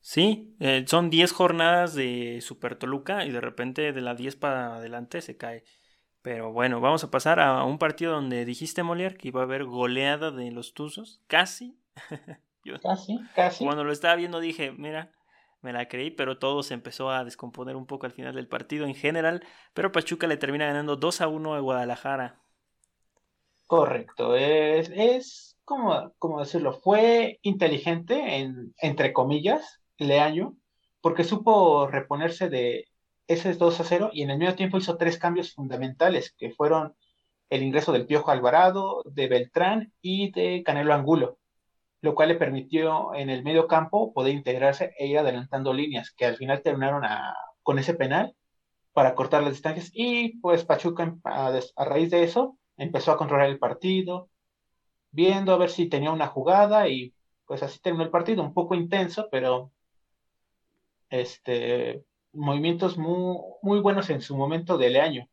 Sí, 0.00 0.56
eh, 0.60 0.84
son 0.86 1.10
10 1.10 1.32
jornadas 1.32 1.94
de 1.94 2.40
Super 2.40 2.76
Toluca 2.76 3.24
y 3.24 3.30
de 3.30 3.40
repente 3.40 3.92
de 3.92 4.00
las 4.00 4.16
10 4.16 4.36
para 4.36 4.76
adelante 4.76 5.20
se 5.20 5.36
cae. 5.36 5.64
Pero 6.22 6.52
bueno, 6.52 6.80
vamos 6.80 7.04
a 7.04 7.10
pasar 7.10 7.40
a 7.40 7.64
un 7.64 7.78
partido 7.78 8.12
donde 8.12 8.44
dijiste, 8.44 8.82
Molière, 8.82 9.16
que 9.16 9.28
iba 9.28 9.40
a 9.40 9.44
haber 9.44 9.64
goleada 9.64 10.30
de 10.30 10.50
los 10.50 10.74
Tuzos. 10.74 11.22
Casi. 11.26 11.78
casi, 12.82 13.18
casi. 13.34 13.64
Cuando 13.64 13.84
lo 13.84 13.92
estaba 13.92 14.14
viendo 14.16 14.40
dije, 14.40 14.72
mira, 14.72 15.12
me 15.60 15.72
la 15.72 15.88
creí, 15.88 16.10
pero 16.10 16.38
todo 16.38 16.62
se 16.62 16.74
empezó 16.74 17.10
a 17.10 17.24
descomponer 17.24 17.76
un 17.76 17.86
poco 17.86 18.06
al 18.06 18.12
final 18.12 18.34
del 18.34 18.48
partido 18.48 18.86
en 18.86 18.94
general. 18.94 19.44
Pero 19.74 19.92
Pachuca 19.92 20.26
le 20.26 20.36
termina 20.36 20.66
ganando 20.66 20.96
2 20.96 21.20
a 21.20 21.28
1 21.28 21.54
a 21.54 21.60
Guadalajara. 21.60 22.40
Correcto, 23.66 24.34
es, 24.34 24.90
es 24.94 25.58
como, 25.64 26.12
como 26.18 26.40
decirlo, 26.40 26.72
fue 26.72 27.38
inteligente, 27.42 28.38
en, 28.38 28.74
entre 28.78 29.12
comillas, 29.12 29.80
Leaño, 29.98 30.56
porque 31.00 31.24
supo 31.24 31.86
reponerse 31.86 32.48
de 32.48 32.86
ese 33.26 33.54
2 33.54 33.80
a 33.80 33.84
0 33.84 34.10
y 34.12 34.22
en 34.22 34.30
el 34.30 34.38
medio 34.38 34.54
tiempo 34.54 34.78
hizo 34.78 34.96
tres 34.96 35.18
cambios 35.18 35.54
fundamentales, 35.54 36.34
que 36.36 36.50
fueron 36.50 36.94
el 37.50 37.62
ingreso 37.62 37.92
del 37.92 38.06
Piojo 38.06 38.30
Alvarado, 38.30 39.02
de 39.04 39.28
Beltrán 39.28 39.92
y 40.00 40.30
de 40.32 40.62
Canelo 40.64 40.94
Angulo, 40.94 41.38
lo 42.00 42.14
cual 42.14 42.28
le 42.28 42.34
permitió 42.36 43.14
en 43.14 43.30
el 43.30 43.42
medio 43.42 43.66
campo 43.66 44.12
poder 44.12 44.34
integrarse 44.34 44.94
e 44.98 45.06
ir 45.06 45.18
adelantando 45.18 45.72
líneas, 45.72 46.12
que 46.16 46.26
al 46.26 46.36
final 46.36 46.62
terminaron 46.62 47.02
con 47.62 47.78
ese 47.78 47.94
penal 47.94 48.34
para 48.92 49.14
cortar 49.14 49.42
las 49.42 49.52
distancias. 49.52 49.90
Y 49.94 50.38
pues 50.38 50.64
Pachuca 50.64 51.16
a, 51.24 51.60
a 51.76 51.84
raíz 51.84 52.10
de 52.10 52.24
eso 52.24 52.58
empezó 52.76 53.12
a 53.12 53.16
controlar 53.18 53.48
el 53.48 53.58
partido, 53.58 54.30
viendo 55.10 55.52
a 55.52 55.58
ver 55.58 55.70
si 55.70 55.88
tenía 55.88 56.12
una 56.12 56.26
jugada 56.28 56.88
y 56.88 57.14
pues 57.46 57.62
así 57.62 57.80
terminó 57.80 58.04
el 58.04 58.10
partido, 58.10 58.42
un 58.42 58.54
poco 58.54 58.74
intenso, 58.74 59.28
pero 59.30 59.72
este 61.10 62.04
movimientos 62.32 62.98
muy, 62.98 63.36
muy 63.62 63.80
buenos 63.80 64.10
en 64.10 64.20
su 64.20 64.36
momento 64.36 64.78
del 64.78 64.96
año. 64.96 65.28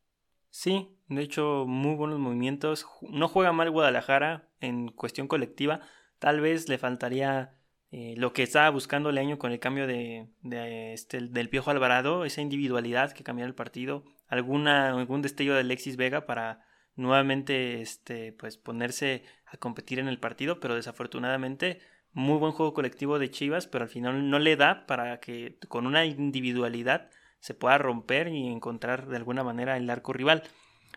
Sí, 0.50 0.96
de 1.08 1.22
hecho, 1.22 1.64
muy 1.66 1.94
buenos 1.94 2.18
movimientos. 2.18 2.86
No 3.02 3.28
juega 3.28 3.52
mal 3.52 3.70
Guadalajara 3.70 4.48
en 4.60 4.88
cuestión 4.88 5.28
colectiva. 5.28 5.80
Tal 6.18 6.40
vez 6.40 6.68
le 6.68 6.78
faltaría 6.78 7.56
eh, 7.90 8.14
lo 8.16 8.32
que 8.32 8.42
estaba 8.42 8.70
buscando 8.70 9.12
Leaño 9.12 9.38
con 9.38 9.52
el 9.52 9.60
cambio 9.60 9.86
de, 9.86 10.28
de 10.42 10.92
este, 10.92 11.20
del 11.20 11.48
Piojo 11.48 11.70
Alvarado, 11.70 12.24
esa 12.24 12.40
individualidad 12.40 13.12
que 13.12 13.22
cambiara 13.22 13.48
el 13.48 13.54
partido, 13.54 14.04
alguna, 14.28 14.88
algún 14.88 15.22
destello 15.22 15.54
de 15.54 15.60
Alexis 15.60 15.96
Vega 15.96 16.26
para 16.26 16.66
nuevamente 16.96 17.80
este, 17.82 18.32
pues, 18.32 18.56
ponerse 18.56 19.22
a 19.46 19.56
competir 19.58 19.98
en 19.98 20.08
el 20.08 20.18
partido, 20.18 20.58
pero 20.58 20.74
desafortunadamente 20.74 21.80
muy 22.16 22.38
buen 22.38 22.52
juego 22.52 22.72
colectivo 22.72 23.18
de 23.18 23.30
Chivas, 23.30 23.66
pero 23.66 23.84
al 23.84 23.90
final 23.90 24.30
no 24.30 24.38
le 24.38 24.56
da 24.56 24.86
para 24.86 25.20
que 25.20 25.58
con 25.68 25.86
una 25.86 26.06
individualidad 26.06 27.10
se 27.40 27.52
pueda 27.52 27.76
romper 27.76 28.28
y 28.28 28.46
encontrar 28.46 29.06
de 29.06 29.18
alguna 29.18 29.44
manera 29.44 29.76
el 29.76 29.88
arco 29.90 30.14
rival. 30.14 30.42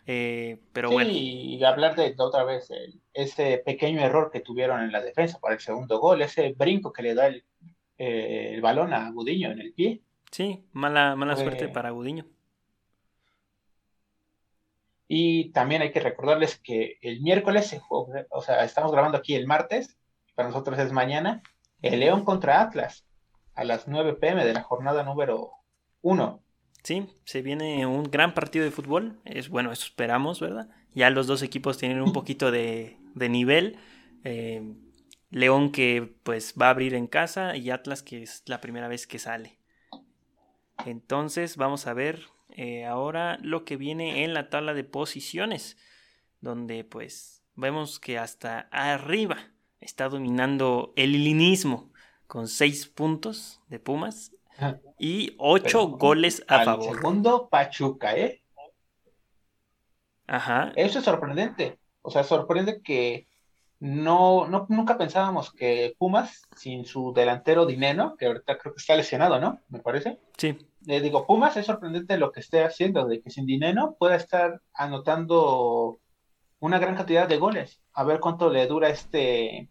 Eh, 0.07 0.61
pero 0.71 0.91
bueno. 0.91 1.09
Y 1.11 1.61
hablar 1.61 1.97
de, 1.97 2.15
otra 2.17 2.45
vez 2.45 2.71
ese 3.13 3.61
pequeño 3.65 3.99
error 3.99 4.31
que 4.31 4.39
tuvieron 4.39 4.81
en 4.81 4.93
la 4.93 5.01
defensa 5.01 5.39
para 5.39 5.55
el 5.55 5.59
segundo 5.59 5.99
gol, 5.99 6.21
ese 6.21 6.53
brinco 6.53 6.93
que 6.93 7.03
le 7.03 7.13
da 7.13 7.27
el, 7.27 7.43
eh, 7.97 8.57
balón 8.61 8.93
a 8.93 9.11
Gudiño 9.11 9.51
en 9.51 9.59
el 9.59 9.73
pie. 9.73 10.01
Sí, 10.31 10.63
mala, 10.71 11.17
mala 11.17 11.35
suerte 11.35 11.67
para 11.67 11.89
Gudiño. 11.89 12.25
Y 15.05 15.51
también 15.51 15.81
hay 15.81 15.91
que 15.91 15.99
recordarles 15.99 16.57
que 16.57 16.97
el 17.01 17.19
miércoles 17.19 17.67
se 17.67 17.81
o 17.89 18.41
sea, 18.41 18.63
estamos 18.63 18.93
grabando 18.93 19.17
aquí 19.17 19.35
el 19.35 19.47
martes, 19.47 19.98
para 20.39 20.51
nosotros 20.51 20.79
es 20.79 20.93
mañana, 20.93 21.43
el 21.81 21.99
León 21.99 22.23
contra 22.23 22.61
Atlas, 22.61 23.05
a 23.55 23.65
las 23.65 23.89
9 23.89 24.13
pm 24.13 24.45
de 24.45 24.53
la 24.53 24.63
jornada 24.63 25.03
número 25.03 25.51
1. 26.01 26.41
Sí, 26.81 27.07
se 27.25 27.41
viene 27.41 27.85
un 27.85 28.03
gran 28.03 28.33
partido 28.33 28.63
de 28.63 28.71
fútbol, 28.71 29.19
es 29.25 29.49
bueno, 29.49 29.73
eso 29.73 29.83
esperamos, 29.83 30.39
¿verdad? 30.39 30.69
Ya 30.93 31.09
los 31.09 31.27
dos 31.27 31.41
equipos 31.41 31.77
tienen 31.77 32.01
un 32.01 32.13
poquito 32.13 32.51
de, 32.51 32.95
nivel. 33.15 33.79
Eh, 34.23 34.63
León 35.29 35.73
que 35.73 36.15
pues 36.23 36.53
va 36.55 36.67
a 36.67 36.69
abrir 36.69 36.93
en 36.93 37.07
casa 37.07 37.57
y 37.57 37.69
Atlas 37.69 38.01
que 38.01 38.23
es 38.23 38.43
la 38.45 38.61
primera 38.61 38.87
vez 38.87 39.07
que 39.07 39.19
sale. 39.19 39.59
Entonces 40.85 41.57
vamos 41.57 41.85
a 41.85 41.93
ver 41.93 42.27
eh, 42.51 42.85
ahora 42.85 43.37
lo 43.41 43.65
que 43.65 43.75
viene 43.75 44.23
en 44.23 44.33
la 44.33 44.49
tabla 44.49 44.73
de 44.73 44.85
posiciones, 44.85 45.75
donde 46.39 46.85
pues 46.85 47.43
vemos 47.55 47.99
que 47.99 48.17
hasta 48.17 48.69
arriba 48.71 49.51
está 49.81 50.09
dominando 50.09 50.93
el 50.95 51.15
ilinismo 51.15 51.91
con 52.27 52.47
seis 52.47 52.87
puntos 52.87 53.61
de 53.67 53.79
Pumas 53.79 54.31
y 54.99 55.35
ocho 55.37 55.87
goles 55.87 56.43
a 56.47 56.63
favor. 56.63 56.95
Segundo, 56.95 57.49
Pachuca, 57.49 58.15
¿eh? 58.17 58.43
Ajá. 60.27 60.71
Eso 60.75 60.99
es 60.99 61.05
sorprendente. 61.05 61.79
O 62.01 62.11
sea, 62.11 62.23
sorprende 62.23 62.81
que 62.81 63.27
no, 63.79 64.47
no, 64.47 64.65
nunca 64.69 64.97
pensábamos 64.97 65.53
que 65.53 65.95
Pumas, 65.97 66.43
sin 66.55 66.85
su 66.85 67.13
delantero 67.13 67.65
Dineno, 67.65 68.15
que 68.17 68.25
ahorita 68.25 68.57
creo 68.57 68.73
que 68.73 68.79
está 68.79 68.95
lesionado, 68.95 69.39
¿no? 69.39 69.61
Me 69.69 69.79
parece. 69.79 70.19
Sí. 70.37 70.57
Le 70.85 71.01
digo, 71.01 71.25
Pumas 71.25 71.55
es 71.57 71.65
sorprendente 71.65 72.17
lo 72.17 72.31
que 72.31 72.41
esté 72.41 72.63
haciendo, 72.63 73.07
de 73.07 73.21
que 73.21 73.29
sin 73.29 73.45
Dineno 73.45 73.95
pueda 73.97 74.15
estar 74.15 74.61
anotando 74.73 75.99
una 76.59 76.79
gran 76.79 76.95
cantidad 76.95 77.27
de 77.27 77.37
goles. 77.37 77.81
A 77.93 78.03
ver 78.03 78.19
cuánto 78.19 78.49
le 78.49 78.67
dura 78.67 78.89
este, 78.89 79.69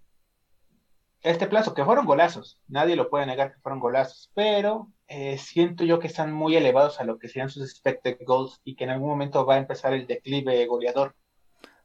este 1.22 1.46
plazo, 1.46 1.74
que 1.74 1.84
fueron 1.84 2.06
golazos. 2.06 2.60
Nadie 2.68 2.96
lo 2.96 3.10
puede 3.10 3.26
negar 3.26 3.52
que 3.52 3.60
fueron 3.60 3.80
golazos, 3.80 4.30
pero 4.34 4.88
eh, 5.06 5.38
siento 5.38 5.84
yo 5.84 5.98
que 5.98 6.06
están 6.06 6.32
muy 6.32 6.56
elevados 6.56 7.00
a 7.00 7.04
lo 7.04 7.18
que 7.18 7.28
serían 7.28 7.50
sus 7.50 7.62
expected 7.62 8.18
goals 8.26 8.60
y 8.64 8.76
que 8.76 8.84
en 8.84 8.90
algún 8.90 9.08
momento 9.08 9.44
va 9.44 9.54
a 9.54 9.58
empezar 9.58 9.92
el 9.92 10.06
declive 10.06 10.66
goleador. 10.66 11.14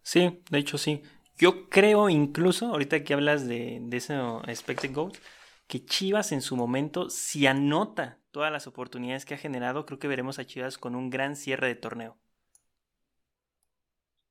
Sí, 0.02 0.42
de 0.50 0.58
hecho 0.58 0.78
sí. 0.78 1.02
Yo 1.38 1.70
creo 1.70 2.10
incluso, 2.10 2.68
ahorita 2.68 3.04
que 3.04 3.14
hablas 3.14 3.48
de, 3.48 3.80
de 3.82 3.98
ese 3.98 4.16
expected 4.48 4.94
goals, 4.94 5.20
que 5.68 5.84
Chivas 5.84 6.32
en 6.32 6.42
su 6.42 6.56
momento, 6.56 7.10
si 7.10 7.48
anota 7.48 8.20
todas 8.32 8.52
las 8.52 8.68
oportunidades 8.68 9.26
que 9.26 9.34
ha 9.34 9.38
generado, 9.38 9.86
creo 9.86 10.00
que 10.00 10.08
veremos 10.08 10.38
a 10.38 10.46
Chivas 10.46 10.78
con 10.78 10.96
un 10.96 11.10
gran 11.10 11.36
cierre 11.36 11.68
de 11.68 11.76
torneo. 11.76 12.18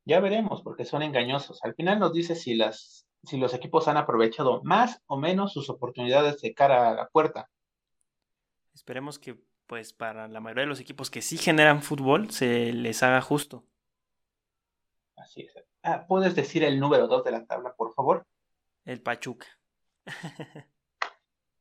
Ya 0.05 0.21
veremos, 0.21 0.63
porque 0.63 0.85
son 0.85 1.03
engañosos. 1.03 1.63
Al 1.63 1.75
final 1.75 1.99
nos 1.99 2.13
dice 2.13 2.35
si, 2.35 2.55
las, 2.55 3.07
si 3.23 3.37
los 3.39 3.55
equipos 3.55 3.87
han 3.89 3.97
aprovechado 3.97 4.63
más 4.65 5.01
o 5.07 5.17
menos 5.17 5.53
sus 5.53 5.71
oportunidades 5.71 6.41
de 6.41 6.55
cara 6.55 6.91
a 6.91 6.95
la 6.95 7.09
puerta. 7.09 7.49
Esperemos 8.75 9.19
que, 9.19 9.39
pues, 9.67 9.93
para 9.93 10.27
la 10.29 10.41
mayoría 10.41 10.63
de 10.63 10.69
los 10.69 10.81
equipos 10.81 11.11
que 11.11 11.23
sí 11.23 11.39
generan 11.39 11.83
fútbol, 11.83 12.31
se 12.31 12.73
les 12.73 13.03
haga 13.03 13.21
justo. 13.21 13.65
Así 15.17 15.43
es. 15.43 15.55
Ah, 15.83 16.05
¿Puedes 16.07 16.35
decir 16.35 16.65
el 16.65 16.81
número 16.81 17.07
2 17.07 17.25
de 17.25 17.31
la 17.31 17.45
tabla, 17.45 17.75
por 17.75 17.93
favor? 17.93 18.27
El 18.85 19.03
Pachuca. 19.03 19.47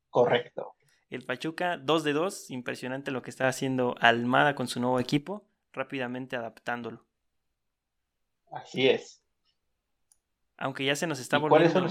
Correcto. 0.10 0.75
El 1.10 1.25
Pachuca, 1.25 1.77
2 1.77 2.03
de 2.03 2.13
2, 2.13 2.51
impresionante 2.51 3.12
lo 3.12 3.21
que 3.21 3.29
está 3.29 3.48
haciendo 3.48 3.95
Almada 4.00 4.55
con 4.55 4.67
su 4.67 4.79
nuevo 4.79 5.00
equipo, 5.00 5.45
rápidamente 5.74 6.36
adaptándolo. 6.36 7.05
Así 8.51 8.88
es. 8.88 9.24
Aunque 10.58 10.86
ya 10.86 10.96
se 10.96 11.08
nos 11.08 11.20
está 11.20 11.38
volviendo. 11.38 11.88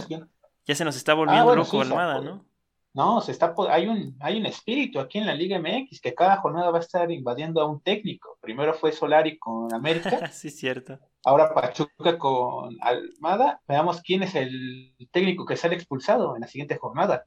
Ya 0.67 0.75
se 0.75 0.85
nos 0.85 0.97
está 0.97 1.15
volviendo 1.15 1.51
ah, 1.51 1.57
loco 1.57 1.81
Almada, 1.81 2.21
¿no? 2.21 2.47
No, 2.93 3.21
se 3.21 3.31
está, 3.31 3.55
hay, 3.69 3.87
un, 3.87 4.17
hay 4.21 4.39
un 4.39 4.47
espíritu 4.47 4.99
aquí 4.99 5.19
en 5.19 5.27
la 5.27 5.35
Liga 5.35 5.61
MX 5.61 6.01
que 6.01 6.15
cada 6.15 6.39
jornada 6.39 6.71
va 6.71 6.79
a 6.79 6.81
estar 6.81 7.11
invadiendo 7.11 7.61
a 7.61 7.67
un 7.67 7.81
técnico. 7.81 8.37
Primero 8.41 8.75
fue 8.75 8.91
Solari 8.91 9.39
con 9.39 9.73
América. 9.73 10.27
sí, 10.33 10.51
cierto. 10.51 10.99
Ahora 11.25 11.55
Pachuca 11.55 12.19
con 12.19 12.77
Almada. 12.81 13.61
Veamos 13.69 14.01
quién 14.03 14.25
es 14.25 14.35
el 14.35 14.95
técnico 15.13 15.47
que 15.47 15.57
sale 15.57 15.77
expulsado 15.77 16.35
en 16.35 16.41
la 16.41 16.49
siguiente 16.49 16.77
jornada. 16.79 17.27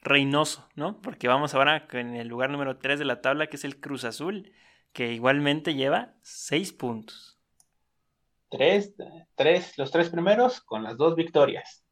Reynoso, 0.00 0.66
¿no? 0.76 1.00
Porque 1.00 1.26
vamos 1.26 1.54
ahora 1.54 1.88
en 1.92 2.14
el 2.14 2.28
lugar 2.28 2.50
número 2.50 2.78
3 2.78 2.98
de 2.98 3.04
la 3.04 3.20
tabla, 3.20 3.48
que 3.48 3.56
es 3.56 3.64
el 3.64 3.80
Cruz 3.80 4.04
Azul, 4.04 4.52
que 4.92 5.12
igualmente 5.12 5.74
lleva 5.74 6.14
6 6.22 6.72
puntos. 6.72 7.39
Tres, 8.50 8.94
tres, 9.36 9.78
los 9.78 9.90
tres 9.90 10.10
primeros 10.10 10.60
con 10.60 10.82
las 10.82 10.96
dos 10.96 11.14
victorias. 11.14 11.84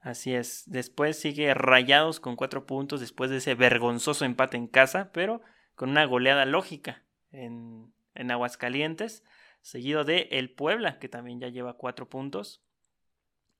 Así 0.00 0.34
es. 0.34 0.64
Después 0.66 1.18
sigue 1.18 1.54
Rayados 1.54 2.18
con 2.18 2.34
cuatro 2.34 2.66
puntos 2.66 3.00
después 3.00 3.30
de 3.30 3.36
ese 3.36 3.54
vergonzoso 3.54 4.24
empate 4.24 4.56
en 4.56 4.66
casa, 4.66 5.10
pero 5.12 5.42
con 5.76 5.90
una 5.90 6.04
goleada 6.06 6.44
lógica 6.44 7.04
en, 7.30 7.92
en 8.14 8.30
Aguascalientes, 8.30 9.22
seguido 9.60 10.04
de 10.04 10.28
El 10.32 10.50
Puebla, 10.50 10.98
que 10.98 11.08
también 11.08 11.38
ya 11.38 11.48
lleva 11.48 11.76
cuatro 11.76 12.08
puntos. 12.08 12.64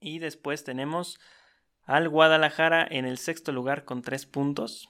Y 0.00 0.18
después 0.18 0.64
tenemos 0.64 1.20
al 1.84 2.08
Guadalajara 2.08 2.86
en 2.90 3.04
el 3.04 3.18
sexto 3.18 3.52
lugar 3.52 3.84
con 3.84 4.02
tres 4.02 4.26
puntos. 4.26 4.88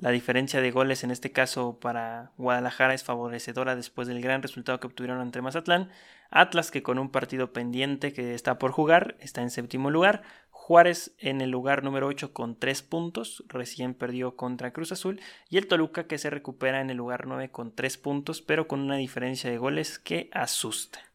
La 0.00 0.10
diferencia 0.10 0.60
de 0.60 0.70
goles 0.70 1.02
en 1.02 1.10
este 1.10 1.32
caso 1.32 1.80
para 1.80 2.30
Guadalajara 2.36 2.94
es 2.94 3.02
favorecedora 3.02 3.74
después 3.74 4.06
del 4.06 4.22
gran 4.22 4.42
resultado 4.42 4.78
que 4.78 4.86
obtuvieron 4.86 5.20
ante 5.20 5.42
Mazatlán. 5.42 5.90
Atlas 6.30 6.70
que 6.70 6.84
con 6.84 7.00
un 7.00 7.10
partido 7.10 7.52
pendiente 7.52 8.12
que 8.12 8.32
está 8.32 8.60
por 8.60 8.70
jugar 8.70 9.16
está 9.18 9.42
en 9.42 9.50
séptimo 9.50 9.90
lugar. 9.90 10.22
Juárez 10.50 11.16
en 11.18 11.40
el 11.40 11.50
lugar 11.50 11.82
número 11.82 12.06
8 12.06 12.32
con 12.32 12.56
3 12.56 12.82
puntos, 12.82 13.42
recién 13.48 13.92
perdió 13.92 14.36
contra 14.36 14.72
Cruz 14.72 14.92
Azul. 14.92 15.20
Y 15.50 15.56
el 15.56 15.66
Toluca 15.66 16.06
que 16.06 16.18
se 16.18 16.30
recupera 16.30 16.80
en 16.80 16.90
el 16.90 16.96
lugar 16.96 17.26
9 17.26 17.50
con 17.50 17.74
3 17.74 17.98
puntos, 17.98 18.40
pero 18.40 18.68
con 18.68 18.78
una 18.80 18.96
diferencia 18.96 19.50
de 19.50 19.58
goles 19.58 19.98
que 19.98 20.30
asusta. 20.32 21.07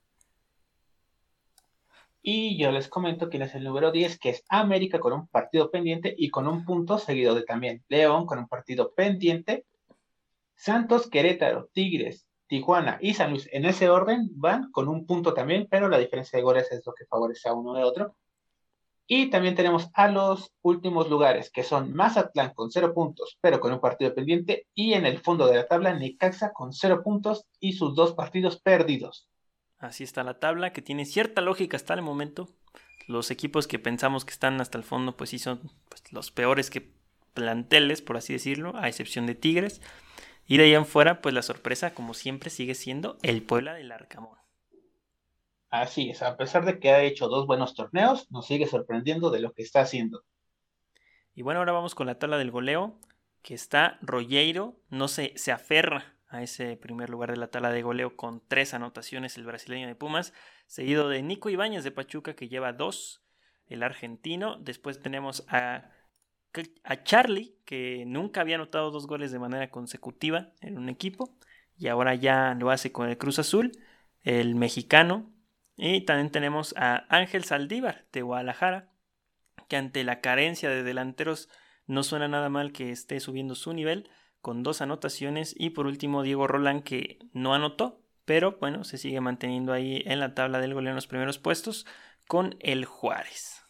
Y 2.26 2.58
yo 2.58 2.72
les 2.72 2.88
comento 2.88 3.30
quién 3.30 3.42
es 3.42 3.54
el 3.54 3.66
número 3.66 3.92
10, 3.92 4.18
que 4.18 4.30
es 4.30 4.46
América 4.48 4.98
con 5.02 5.12
un 5.12 5.28
partido 5.28 5.70
pendiente 5.70 6.16
y 6.18 6.30
con 6.30 6.48
un 6.48 6.64
punto 6.64 6.98
seguido 6.98 7.36
de 7.36 7.44
también 7.44 7.84
León 7.90 8.26
con 8.26 8.40
un 8.40 8.48
partido 8.48 8.94
pendiente. 8.94 9.66
Santos, 10.56 11.10
Querétaro, 11.10 11.68
Tigres, 11.74 12.26
Tijuana 12.48 12.98
y 13.02 13.14
San 13.14 13.32
Luis 13.32 13.50
en 13.52 13.66
ese 13.66 13.90
orden 13.90 14.30
van 14.36 14.72
con 14.72 14.88
un 14.88 15.06
punto 15.06 15.34
también, 15.34 15.68
pero 15.70 15.90
la 15.90 15.98
diferencia 15.98 16.38
de 16.38 16.44
goles 16.44 16.72
es 16.72 16.86
lo 16.86 16.94
que 16.94 17.06
favorece 17.06 17.50
a 17.50 17.54
uno 17.54 17.74
de 17.74 17.84
otro. 17.84 18.16
Y 19.06 19.30
también 19.30 19.56
tenemos 19.56 19.90
a 19.94 20.08
los 20.08 20.54
últimos 20.62 21.10
lugares, 21.10 21.52
que 21.52 21.64
son 21.64 21.94
Mazatlán 21.94 22.54
con 22.54 22.72
cero 22.72 22.94
puntos, 22.94 23.38
pero 23.42 23.60
con 23.60 23.74
un 23.74 23.82
partido 23.82 24.16
pendiente, 24.16 24.68
y 24.74 24.94
en 24.94 25.06
el 25.06 25.20
fondo 25.20 25.46
de 25.46 25.58
la 25.58 25.68
tabla 25.68 25.94
Necaxa 25.94 26.54
con 26.54 26.72
cero 26.72 27.02
puntos 27.04 27.46
y 27.60 27.74
sus 27.74 27.96
dos 27.96 28.14
partidos 28.14 28.62
perdidos. 28.62 29.28
Así 29.84 30.06
está 30.06 30.24
la 30.24 30.40
tabla, 30.40 30.72
que 30.72 30.82
tiene 30.82 31.06
cierta 31.06 31.42
lógica 31.42 31.76
hasta 31.76 31.94
el 31.94 32.02
momento. 32.02 32.48
Los 33.06 33.32
equipos 33.32 33.68
que 33.68 33.80
pensamos 33.80 34.24
que 34.24 34.32
están 34.32 34.62
hasta 34.62 34.78
el 34.78 34.86
fondo, 34.86 35.18
pues 35.18 35.32
sí 35.32 35.40
son 35.40 35.60
pues, 35.90 36.14
los 36.14 36.32
peores 36.32 36.70
que 36.70 36.90
planteles, 37.34 38.02
por 38.02 38.16
así 38.16 38.32
decirlo, 38.32 38.78
a 38.78 38.88
excepción 38.88 39.26
de 39.26 39.36
Tigres. 39.36 39.82
Y 40.48 40.56
de 40.56 40.64
ahí 40.64 40.74
en 40.74 40.86
fuera, 40.86 41.22
pues 41.22 41.36
la 41.36 41.42
sorpresa, 41.42 41.94
como 41.94 42.14
siempre, 42.14 42.50
sigue 42.50 42.76
siendo 42.76 43.18
el 43.24 43.44
Puebla 43.44 43.74
del 43.74 43.92
Arcamón. 43.92 44.38
Así 45.70 46.12
es, 46.12 46.22
a 46.22 46.38
pesar 46.38 46.64
de 46.64 46.80
que 46.80 46.92
ha 46.92 47.02
hecho 47.02 47.28
dos 47.28 47.46
buenos 47.46 47.76
torneos, 47.76 48.32
nos 48.32 48.48
sigue 48.48 48.68
sorprendiendo 48.68 49.32
de 49.32 49.42
lo 49.42 49.52
que 49.52 49.64
está 49.64 49.82
haciendo. 49.82 50.24
Y 51.36 51.42
bueno, 51.42 51.60
ahora 51.60 51.74
vamos 51.74 51.94
con 51.94 52.08
la 52.08 52.20
tabla 52.20 52.38
del 52.38 52.52
goleo, 52.52 53.00
que 53.42 53.54
está 53.54 53.98
Rogueiro, 54.02 54.78
no 54.90 55.10
se, 55.10 55.34
se 55.36 55.52
aferra 55.52 56.14
a 56.34 56.42
ese 56.42 56.76
primer 56.78 57.12
lugar 57.12 57.30
de 57.30 57.38
la 57.38 57.50
tabla 57.50 57.70
de 57.70 57.84
goleo 57.84 58.18
con 58.18 58.42
tres 58.48 58.74
anotaciones 58.74 59.38
el 59.38 59.46
brasileño 59.46 59.88
de 59.88 59.94
Pumas, 59.94 60.34
seguido 60.66 61.08
de 61.08 61.22
Nico 61.22 61.50
Ibáñez 61.50 61.84
de 61.84 61.92
Pachuca 61.92 62.36
que 62.36 62.50
lleva 62.50 62.74
dos, 62.74 63.24
el 63.68 63.84
argentino, 63.84 64.58
después 64.58 65.00
tenemos 65.00 65.46
a, 65.48 65.92
a 66.84 67.04
Charlie 67.04 67.56
que 67.66 68.06
nunca 68.08 68.42
había 68.42 68.56
anotado 68.56 68.90
dos 68.90 69.06
goles 69.06 69.32
de 69.32 69.38
manera 69.38 69.70
consecutiva 69.70 70.54
en 70.60 70.80
un 70.80 70.90
equipo 70.90 71.38
y 71.78 71.88
ahora 71.88 72.16
ya 72.16 72.56
lo 72.60 72.72
hace 72.72 72.92
con 72.92 73.10
el 73.10 73.18
Cruz 73.20 73.38
Azul, 73.38 73.72
el 74.24 74.56
mexicano, 74.56 75.32
y 75.76 76.02
también 76.02 76.32
tenemos 76.32 76.74
a 76.78 77.06
Ángel 77.16 77.44
Saldívar 77.44 78.06
de 78.12 78.24
Guadalajara, 78.24 78.92
que 79.68 79.78
ante 79.78 80.04
la 80.04 80.20
carencia 80.20 80.70
de 80.70 80.82
delanteros 80.82 81.50
no 81.86 82.02
suena 82.02 82.28
nada 82.28 82.50
mal 82.50 82.72
que 82.72 82.90
esté 82.90 83.20
subiendo 83.20 83.54
su 83.54 83.74
nivel 83.74 84.10
con 84.44 84.62
dos 84.62 84.82
anotaciones 84.82 85.56
y 85.58 85.70
por 85.70 85.88
último 85.88 86.22
Diego 86.22 86.48
Roland 86.48 86.84
que 86.84 87.18
no 87.32 87.54
anotó, 87.54 88.02
pero 88.26 88.58
bueno, 88.60 88.84
se 88.84 88.98
sigue 88.98 89.22
manteniendo 89.22 89.72
ahí 89.72 90.04
en 90.06 90.20
la 90.20 90.36
tabla 90.36 90.60
del 90.60 90.74
goleo 90.74 90.92
en 90.92 90.98
los 90.98 91.08
primeros 91.08 91.40
puestos 91.40 91.86
con 92.28 92.58
el 92.60 92.84
Juárez. 92.84 93.62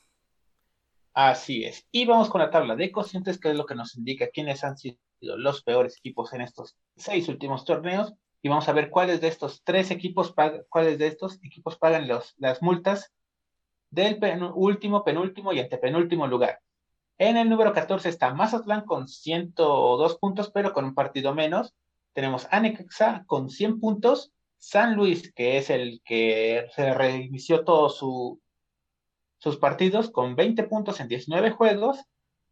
Así 1.13 1.63
es. 1.63 1.87
Y 1.91 2.05
vamos 2.05 2.27
con 2.27 2.41
la 2.41 2.49
tabla 2.49 2.75
de 2.75 2.91
cocientes, 2.91 3.39
que 3.39 3.51
es 3.51 3.55
lo 3.55 3.67
que 3.67 3.75
nos 3.75 3.95
indica 3.95 4.29
quiénes 4.33 4.63
han 4.63 4.75
sido 4.75 4.97
los 5.21 5.61
peores 5.61 5.97
equipos 5.97 6.33
en 6.33 6.41
estos 6.41 6.75
seis 6.95 7.29
últimos 7.29 7.65
torneos. 7.65 8.15
Y 8.41 8.49
vamos 8.49 8.67
a 8.67 8.73
ver 8.73 8.89
cuáles 8.89 9.21
de 9.21 9.27
estos 9.27 9.61
tres 9.63 9.91
equipos, 9.91 10.33
cuáles 10.69 10.97
de 10.97 11.05
estos 11.05 11.39
equipos 11.43 11.77
pagan 11.77 12.07
las 12.07 12.61
multas 12.63 13.13
del 13.91 14.19
último, 14.55 15.03
penúltimo 15.03 15.53
y 15.53 15.59
antepenúltimo 15.59 16.25
lugar. 16.25 16.59
En 17.17 17.37
el 17.37 17.49
número 17.49 17.73
14 17.73 18.09
está 18.09 18.33
Mazatlán 18.33 18.85
con 18.85 19.07
102 19.07 20.17
puntos, 20.17 20.49
pero 20.51 20.73
con 20.73 20.85
un 20.85 20.95
partido 20.95 21.33
menos. 21.35 21.75
Tenemos 22.13 22.47
Anexa 22.51 23.23
con 23.27 23.49
100 23.49 23.79
puntos. 23.79 24.33
San 24.57 24.95
Luis, 24.95 25.31
que 25.33 25.57
es 25.57 25.69
el 25.69 26.01
que 26.05 26.67
se 26.75 26.93
reinició 26.93 27.65
todos 27.65 27.97
su, 27.97 28.41
sus 29.37 29.57
partidos, 29.57 30.09
con 30.09 30.35
20 30.35 30.63
puntos 30.63 30.99
en 31.01 31.07
19 31.07 31.51
juegos. 31.51 31.99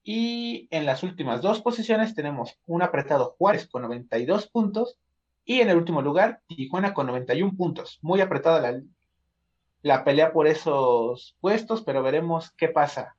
Y 0.04 0.68
en 0.72 0.86
las 0.86 1.04
últimas 1.04 1.42
dos 1.42 1.62
posiciones 1.62 2.16
tenemos 2.16 2.60
un 2.66 2.82
apretado 2.82 3.36
Juárez 3.38 3.68
con 3.68 3.84
92 3.84 4.48
puntos. 4.48 4.98
Y 5.44 5.62
en 5.62 5.70
el 5.70 5.78
último 5.78 6.02
lugar, 6.02 6.42
Tijuana 6.48 6.94
con 6.94 7.08
91 7.08 7.56
puntos. 7.58 7.98
Muy 8.02 8.22
apretada 8.22 8.60
la, 8.60 8.82
la 9.82 10.04
pelea 10.04 10.34
por 10.34 10.48
esos 10.48 11.36
puestos, 11.40 11.82
pero 11.82 12.04
veremos 12.04 12.52
qué 12.52 12.68
pasa. 12.68 13.16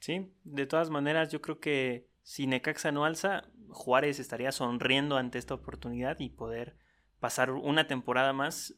Sí, 0.00 0.32
de 0.44 0.66
todas 0.66 0.90
maneras 0.90 1.30
yo 1.30 1.40
creo 1.40 1.60
que 1.60 2.08
si 2.22 2.46
Necaxa 2.46 2.90
no 2.90 3.04
alza, 3.04 3.44
Juárez 3.68 4.18
estaría 4.18 4.50
sonriendo 4.50 5.16
ante 5.16 5.38
esta 5.38 5.54
oportunidad 5.54 6.18
y 6.20 6.30
poder 6.30 6.76
pasar 7.20 7.52
una 7.52 7.86
temporada 7.86 8.32
más 8.32 8.74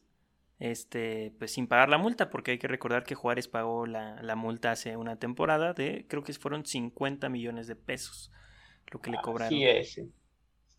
este, 0.59 1.33
pues 1.39 1.51
sin 1.51 1.67
pagar 1.67 1.89
la 1.89 1.97
multa, 1.97 2.29
porque 2.29 2.51
hay 2.51 2.57
que 2.57 2.67
recordar 2.67 3.03
que 3.03 3.15
Juárez 3.15 3.47
pagó 3.47 3.85
la, 3.85 4.21
la 4.21 4.35
multa 4.35 4.71
hace 4.71 4.95
una 4.95 5.17
temporada 5.17 5.73
de, 5.73 6.05
creo 6.07 6.23
que 6.23 6.33
fueron 6.33 6.65
50 6.65 7.29
millones 7.29 7.67
de 7.67 7.75
pesos 7.75 8.31
lo 8.91 9.01
que 9.01 9.11
le 9.11 9.17
cobraron. 9.21 9.49
Sí, 9.49 9.63
es. 9.65 10.01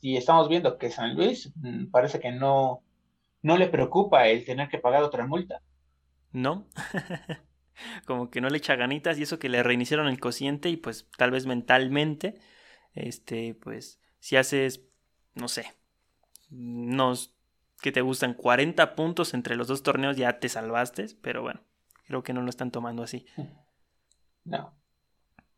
Y 0.01 0.17
estamos 0.17 0.49
viendo 0.49 0.79
que 0.79 0.91
San 0.91 1.15
Luis 1.17 1.53
mm, 1.57 1.87
parece 1.87 2.21
que 2.21 2.31
no, 2.31 2.83
no 3.43 3.57
le 3.57 3.69
preocupa 3.69 4.29
el 4.29 4.45
tener 4.45 4.69
que 4.69 4.79
pagar 4.79 5.03
otra 5.03 5.27
multa. 5.27 5.61
No. 6.33 6.67
como 8.07 8.31
que 8.31 8.41
no 8.41 8.49
le 8.49 8.59
echa 8.59 8.77
ganitas 8.77 9.19
y 9.19 9.23
eso 9.23 9.39
que 9.39 9.49
le 9.49 9.63
reiniciaron 9.63 10.09
el 10.09 10.21
cociente 10.21 10.69
y 10.69 10.77
pues 10.77 11.09
tal 11.17 11.31
vez 11.31 11.47
mentalmente, 11.47 12.41
este, 12.95 13.55
pues 13.55 14.01
si 14.21 14.37
haces, 14.37 14.83
no 15.35 15.49
sé, 15.49 15.75
unos 16.51 17.35
que 17.81 17.93
te 17.93 18.01
gustan 18.01 18.35
40 18.35 18.95
puntos 18.95 19.35
entre 19.35 19.57
los 19.57 19.69
dos 19.69 19.83
torneos 19.83 20.17
ya 20.17 20.39
te 20.39 20.49
salvaste, 20.49 21.07
pero 21.21 21.43
bueno, 21.43 21.61
creo 22.07 22.23
que 22.23 22.33
no 22.33 22.43
lo 22.43 22.51
están 22.51 22.71
tomando 22.71 23.03
así. 23.03 23.27
No. 24.47 24.77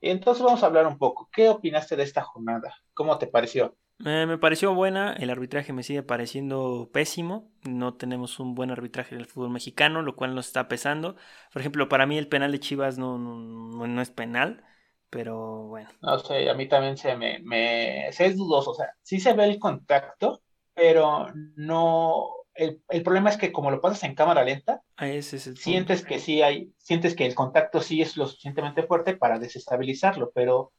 Entonces 0.00 0.44
vamos 0.44 0.62
a 0.62 0.66
hablar 0.66 0.86
un 0.86 0.96
poco. 0.96 1.28
¿Qué 1.32 1.48
opinaste 1.48 1.96
de 1.96 2.04
esta 2.04 2.22
jornada? 2.22 2.72
¿Cómo 2.94 3.18
te 3.18 3.26
pareció? 3.26 3.76
Eh, 4.04 4.26
me 4.26 4.36
pareció 4.36 4.74
buena, 4.74 5.14
el 5.14 5.30
arbitraje 5.30 5.72
me 5.72 5.82
sigue 5.82 6.02
pareciendo 6.02 6.90
pésimo, 6.92 7.50
no 7.64 7.94
tenemos 7.94 8.38
un 8.38 8.54
buen 8.54 8.70
arbitraje 8.70 9.14
en 9.14 9.22
el 9.22 9.26
fútbol 9.26 9.50
mexicano, 9.50 10.02
lo 10.02 10.16
cual 10.16 10.34
nos 10.34 10.48
está 10.48 10.68
pesando. 10.68 11.16
Por 11.52 11.60
ejemplo, 11.60 11.88
para 11.88 12.06
mí 12.06 12.18
el 12.18 12.28
penal 12.28 12.52
de 12.52 12.60
Chivas 12.60 12.98
no, 12.98 13.18
no, 13.18 14.02
es 14.02 14.10
penal, 14.10 14.64
pero 15.08 15.66
bueno. 15.68 15.88
No 16.02 16.18
sé, 16.18 16.50
a 16.50 16.54
mí 16.54 16.68
también 16.68 16.98
se 16.98 17.16
me, 17.16 17.38
me 17.38 18.12
se 18.12 18.26
es 18.26 18.36
dudoso, 18.36 18.72
o 18.72 18.74
sea, 18.74 18.92
sí 19.02 19.18
se 19.18 19.32
ve 19.32 19.44
el 19.44 19.58
contacto, 19.58 20.42
pero 20.74 21.28
no, 21.56 22.28
el, 22.56 23.02
problema 23.02 23.30
es 23.30 23.36
que 23.36 23.52
como 23.52 23.70
lo 23.70 23.80
pasas 23.80 24.04
en 24.04 24.14
cámara 24.14 24.44
lenta, 24.44 24.82
ah, 24.96 25.08
sientes 25.20 26.04
que 26.04 26.18
sí 26.18 26.42
hay, 26.42 26.72
sientes 26.78 27.14
que 27.14 27.24
el 27.26 27.34
contacto 27.34 27.80
sí 27.80 28.02
es 28.02 28.16
lo 28.18 28.26
suficientemente 28.26 28.82
fuerte 28.82 29.16
para 29.16 29.38
desestabilizarlo, 29.38 30.32
pero 30.34 30.72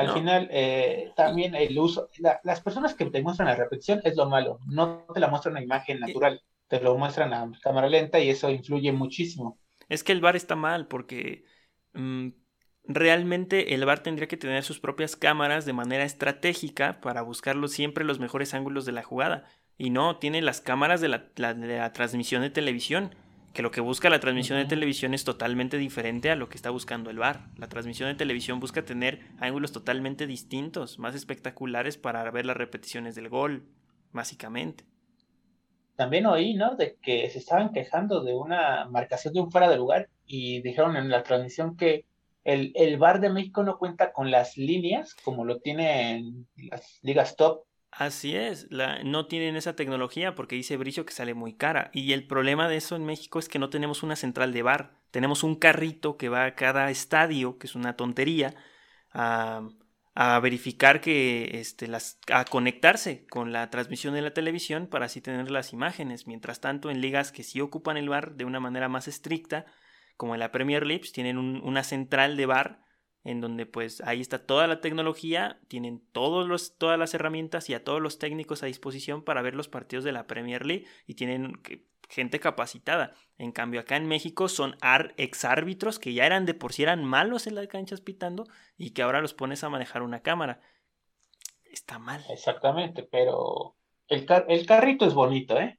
al 0.00 0.12
final, 0.12 0.48
eh, 0.50 1.12
también 1.16 1.54
el 1.54 1.78
uso, 1.78 2.08
las 2.42 2.60
personas 2.60 2.94
que 2.94 3.06
te 3.06 3.22
muestran 3.22 3.48
la 3.48 3.56
repetición 3.56 4.00
es 4.04 4.16
lo 4.16 4.28
malo, 4.28 4.58
no 4.66 5.04
te 5.12 5.20
la 5.20 5.28
muestran 5.28 5.52
una 5.52 5.62
imagen 5.62 6.00
natural, 6.00 6.42
te 6.68 6.80
lo 6.80 6.96
muestran 6.96 7.34
a 7.34 7.50
cámara 7.60 7.88
lenta 7.88 8.18
y 8.20 8.30
eso 8.30 8.50
influye 8.50 8.92
muchísimo. 8.92 9.58
Es 9.88 10.04
que 10.04 10.12
el 10.12 10.20
bar 10.20 10.36
está 10.36 10.56
mal 10.56 10.86
porque 10.86 11.44
mm, 11.94 12.28
realmente 12.84 13.74
el 13.74 13.84
bar 13.84 14.02
tendría 14.02 14.28
que 14.28 14.36
tener 14.36 14.62
sus 14.62 14.80
propias 14.80 15.16
cámaras 15.16 15.64
de 15.64 15.72
manera 15.72 16.04
estratégica 16.04 17.00
para 17.00 17.22
buscar 17.22 17.56
siempre 17.68 18.04
los 18.04 18.20
mejores 18.20 18.54
ángulos 18.54 18.84
de 18.84 18.92
la 18.92 19.02
jugada. 19.02 19.44
Y 19.76 19.90
no, 19.90 20.18
tiene 20.18 20.42
las 20.42 20.60
cámaras 20.60 21.00
de 21.00 21.08
la, 21.08 21.30
de 21.34 21.78
la 21.78 21.92
transmisión 21.92 22.42
de 22.42 22.50
televisión 22.50 23.14
que 23.52 23.62
lo 23.62 23.70
que 23.70 23.80
busca 23.80 24.10
la 24.10 24.20
transmisión 24.20 24.58
de 24.58 24.64
televisión 24.64 25.12
es 25.12 25.24
totalmente 25.24 25.76
diferente 25.76 26.30
a 26.30 26.36
lo 26.36 26.48
que 26.48 26.56
está 26.56 26.70
buscando 26.70 27.10
el 27.10 27.18
bar. 27.18 27.48
La 27.56 27.68
transmisión 27.68 28.08
de 28.08 28.14
televisión 28.14 28.60
busca 28.60 28.84
tener 28.84 29.20
ángulos 29.40 29.72
totalmente 29.72 30.26
distintos, 30.26 30.98
más 30.98 31.14
espectaculares 31.14 31.96
para 31.96 32.30
ver 32.30 32.46
las 32.46 32.56
repeticiones 32.56 33.14
del 33.14 33.28
gol, 33.28 33.64
básicamente. 34.12 34.84
También 35.96 36.26
oí, 36.26 36.54
¿no? 36.54 36.76
De 36.76 36.96
que 37.02 37.28
se 37.28 37.38
estaban 37.38 37.72
quejando 37.72 38.22
de 38.22 38.34
una 38.34 38.86
marcación 38.88 39.34
de 39.34 39.40
un 39.40 39.50
fuera 39.50 39.68
de 39.68 39.76
lugar 39.76 40.08
y 40.26 40.62
dijeron 40.62 40.96
en 40.96 41.10
la 41.10 41.22
transmisión 41.24 41.76
que 41.76 42.06
el, 42.44 42.72
el 42.74 42.96
VAR 42.98 43.20
de 43.20 43.30
México 43.30 43.62
no 43.62 43.78
cuenta 43.78 44.12
con 44.12 44.30
las 44.30 44.56
líneas 44.56 45.14
como 45.14 45.44
lo 45.44 45.58
tienen 45.58 46.46
las 46.56 47.00
ligas 47.02 47.36
top. 47.36 47.64
Así 47.90 48.36
es, 48.36 48.68
la, 48.70 49.02
no 49.02 49.26
tienen 49.26 49.56
esa 49.56 49.74
tecnología 49.74 50.34
porque 50.34 50.54
dice 50.54 50.76
Bricio 50.76 51.04
que 51.04 51.12
sale 51.12 51.34
muy 51.34 51.54
cara. 51.54 51.90
Y 51.92 52.12
el 52.12 52.26
problema 52.26 52.68
de 52.68 52.76
eso 52.76 52.96
en 52.96 53.04
México 53.04 53.38
es 53.38 53.48
que 53.48 53.58
no 53.58 53.68
tenemos 53.68 54.02
una 54.02 54.16
central 54.16 54.52
de 54.52 54.62
bar. 54.62 55.00
Tenemos 55.10 55.42
un 55.42 55.56
carrito 55.56 56.16
que 56.16 56.28
va 56.28 56.44
a 56.44 56.54
cada 56.54 56.90
estadio, 56.90 57.58
que 57.58 57.66
es 57.66 57.74
una 57.74 57.96
tontería, 57.96 58.54
a, 59.12 59.68
a 60.14 60.38
verificar 60.38 61.00
que 61.00 61.50
este, 61.60 61.88
las, 61.88 62.20
a 62.32 62.44
conectarse 62.44 63.26
con 63.26 63.52
la 63.52 63.70
transmisión 63.70 64.14
de 64.14 64.22
la 64.22 64.34
televisión 64.34 64.86
para 64.86 65.06
así 65.06 65.20
tener 65.20 65.50
las 65.50 65.72
imágenes. 65.72 66.28
Mientras 66.28 66.60
tanto, 66.60 66.90
en 66.90 67.00
ligas 67.00 67.32
que 67.32 67.42
sí 67.42 67.60
ocupan 67.60 67.96
el 67.96 68.08
bar 68.08 68.34
de 68.36 68.44
una 68.44 68.60
manera 68.60 68.88
más 68.88 69.08
estricta, 69.08 69.66
como 70.16 70.34
en 70.34 70.40
la 70.40 70.52
Premier 70.52 70.86
League, 70.86 71.00
pues, 71.00 71.12
tienen 71.12 71.38
una 71.38 71.82
central 71.82 72.36
de 72.36 72.46
bar 72.46 72.89
en 73.24 73.40
donde 73.40 73.66
pues 73.66 74.00
ahí 74.02 74.20
está 74.20 74.46
toda 74.46 74.66
la 74.66 74.80
tecnología, 74.80 75.60
tienen 75.68 76.02
todos 76.12 76.46
los, 76.46 76.78
todas 76.78 76.98
las 76.98 77.14
herramientas 77.14 77.68
y 77.68 77.74
a 77.74 77.84
todos 77.84 78.00
los 78.00 78.18
técnicos 78.18 78.62
a 78.62 78.66
disposición 78.66 79.22
para 79.22 79.42
ver 79.42 79.54
los 79.54 79.68
partidos 79.68 80.04
de 80.04 80.12
la 80.12 80.26
Premier 80.26 80.64
League 80.64 80.86
y 81.06 81.14
tienen 81.14 81.60
gente 82.08 82.40
capacitada. 82.40 83.14
En 83.38 83.52
cambio 83.52 83.80
acá 83.80 83.96
en 83.96 84.08
México 84.08 84.48
son 84.48 84.76
exárbitros 85.16 85.98
que 85.98 86.12
ya 86.12 86.26
eran 86.26 86.46
de 86.46 86.54
por 86.54 86.72
sí 86.72 86.82
eran 86.82 87.04
malos 87.04 87.46
en 87.46 87.54
las 87.54 87.68
canchas 87.68 88.00
pitando 88.00 88.44
y 88.76 88.90
que 88.90 89.02
ahora 89.02 89.20
los 89.20 89.34
pones 89.34 89.62
a 89.64 89.68
manejar 89.68 90.02
una 90.02 90.20
cámara. 90.20 90.60
Está 91.64 91.98
mal. 91.98 92.24
Exactamente, 92.30 93.04
pero 93.04 93.76
el 94.08 94.26
carrito 94.66 95.06
es 95.06 95.14
bonito, 95.14 95.58
¿eh? 95.58 95.78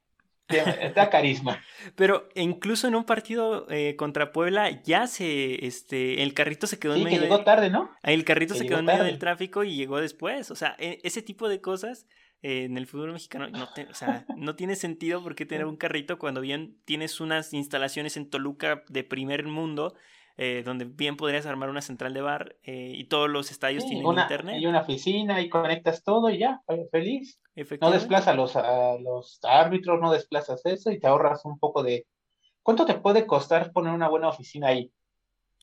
Da 0.94 1.10
carisma. 1.10 1.62
Pero 1.96 2.28
incluso 2.34 2.88
en 2.88 2.94
un 2.94 3.04
partido 3.04 3.66
eh, 3.70 3.96
contra 3.96 4.32
Puebla 4.32 4.82
ya 4.82 5.06
se, 5.06 5.66
este, 5.66 6.22
el 6.22 6.34
carrito 6.34 6.66
se 6.66 6.78
quedó 6.78 6.94
en 6.94 7.04
medio. 7.04 7.20
Que 7.20 7.24
llegó 7.24 7.44
tarde, 7.44 7.70
¿no? 7.70 7.90
El 8.02 8.24
carrito 8.24 8.54
se 8.54 8.66
quedó 8.66 8.80
en 8.80 8.84
medio 8.84 9.04
del 9.04 9.18
tráfico 9.18 9.64
y 9.64 9.76
llegó 9.76 10.00
después. 10.00 10.50
O 10.50 10.56
sea, 10.56 10.76
e, 10.78 11.00
ese 11.04 11.22
tipo 11.22 11.48
de 11.48 11.60
cosas 11.60 12.06
eh, 12.42 12.64
en 12.64 12.76
el 12.76 12.86
fútbol 12.86 13.12
mexicano 13.12 13.48
no, 13.48 13.68
o 13.88 13.94
sea, 13.94 14.26
no 14.36 14.56
tiene 14.56 14.74
sentido 14.76 15.22
porque 15.22 15.46
tener 15.46 15.64
un 15.64 15.76
carrito 15.76 16.18
cuando 16.18 16.40
bien 16.40 16.76
tienes 16.84 17.20
unas 17.20 17.52
instalaciones 17.54 18.16
en 18.16 18.28
Toluca 18.28 18.82
de 18.88 19.04
primer 19.04 19.44
mundo 19.44 19.94
eh, 20.36 20.62
donde 20.64 20.84
bien 20.84 21.16
podrías 21.16 21.46
armar 21.46 21.68
una 21.68 21.82
central 21.82 22.14
de 22.14 22.20
bar 22.20 22.56
eh, 22.62 22.92
y 22.94 23.04
todos 23.04 23.28
los 23.28 23.50
estadios 23.50 23.84
tienen 23.86 24.06
internet. 24.06 24.56
Y 24.60 24.66
una 24.66 24.80
oficina 24.80 25.40
y 25.40 25.48
conectas 25.48 26.02
todo 26.02 26.30
y 26.30 26.38
ya, 26.38 26.62
feliz. 26.90 27.40
No 27.80 27.90
desplazas 27.90 28.28
a 28.28 28.34
los, 28.34 28.56
a 28.56 28.98
los 28.98 29.40
árbitros, 29.42 30.00
no 30.00 30.12
desplazas 30.12 30.64
eso 30.66 30.90
y 30.90 30.98
te 30.98 31.06
ahorras 31.06 31.44
un 31.44 31.58
poco 31.58 31.82
de... 31.82 32.06
¿Cuánto 32.62 32.86
te 32.86 32.94
puede 32.94 33.26
costar 33.26 33.72
poner 33.72 33.92
una 33.92 34.08
buena 34.08 34.28
oficina 34.28 34.68
ahí? 34.68 34.92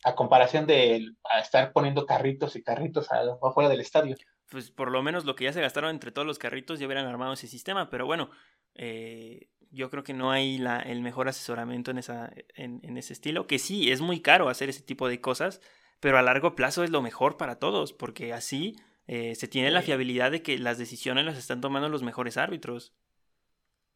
A 0.04 0.16
comparación 0.16 0.66
de 0.66 1.08
estar 1.42 1.72
poniendo 1.74 2.06
carritos 2.06 2.56
y 2.56 2.64
carritos 2.64 3.10
afuera 3.42 3.70
del 3.70 3.82
estadio. 3.82 4.16
Pues 4.50 4.72
por 4.72 4.92
lo 4.92 5.04
menos 5.04 5.26
lo 5.26 5.36
que 5.36 5.44
ya 5.44 5.54
se 5.54 5.62
gastaron 5.62 5.92
entre 5.92 6.12
todos 6.12 6.26
los 6.26 6.40
carritos 6.40 6.80
ya 6.80 6.88
hubieran 6.88 7.06
armado 7.06 7.34
ese 7.34 7.48
sistema, 7.48 7.90
pero 7.90 8.06
bueno, 8.06 8.30
eh, 8.76 9.50
yo 9.72 9.90
creo 9.90 10.04
que 10.04 10.14
no 10.14 10.32
hay 10.32 10.58
la, 10.58 10.80
el 10.80 11.02
mejor 11.02 11.28
asesoramiento 11.28 11.92
en, 11.92 12.00
esa, 12.00 12.32
en, 12.56 12.98
ese 12.98 13.14
estilo, 13.14 13.48
que 13.48 13.60
sí, 13.60 13.92
es 13.92 14.02
muy 14.02 14.22
caro 14.22 14.50
hacer 14.50 14.70
ese 14.70 14.82
tipo 14.82 15.08
de 15.08 15.22
cosas, 15.22 15.62
pero 16.00 16.18
a 16.18 16.22
largo 16.22 16.56
plazo 16.56 16.84
es 16.84 16.90
lo 16.90 17.02
mejor 17.02 17.38
para 17.38 17.60
todos, 17.60 17.94
porque 17.94 18.34
así 18.34 18.76
eh, 19.08 19.36
se 19.36 19.48
tiene 19.48 19.72
la 19.72 19.82
fiabilidad 19.82 20.32
de 20.32 20.42
que 20.42 20.58
las 20.58 20.78
decisiones 20.78 21.26
las 21.26 21.38
están 21.38 21.62
tomando 21.62 21.90
los 21.90 22.04
mejores 22.04 22.38
árbitros. 22.38 22.94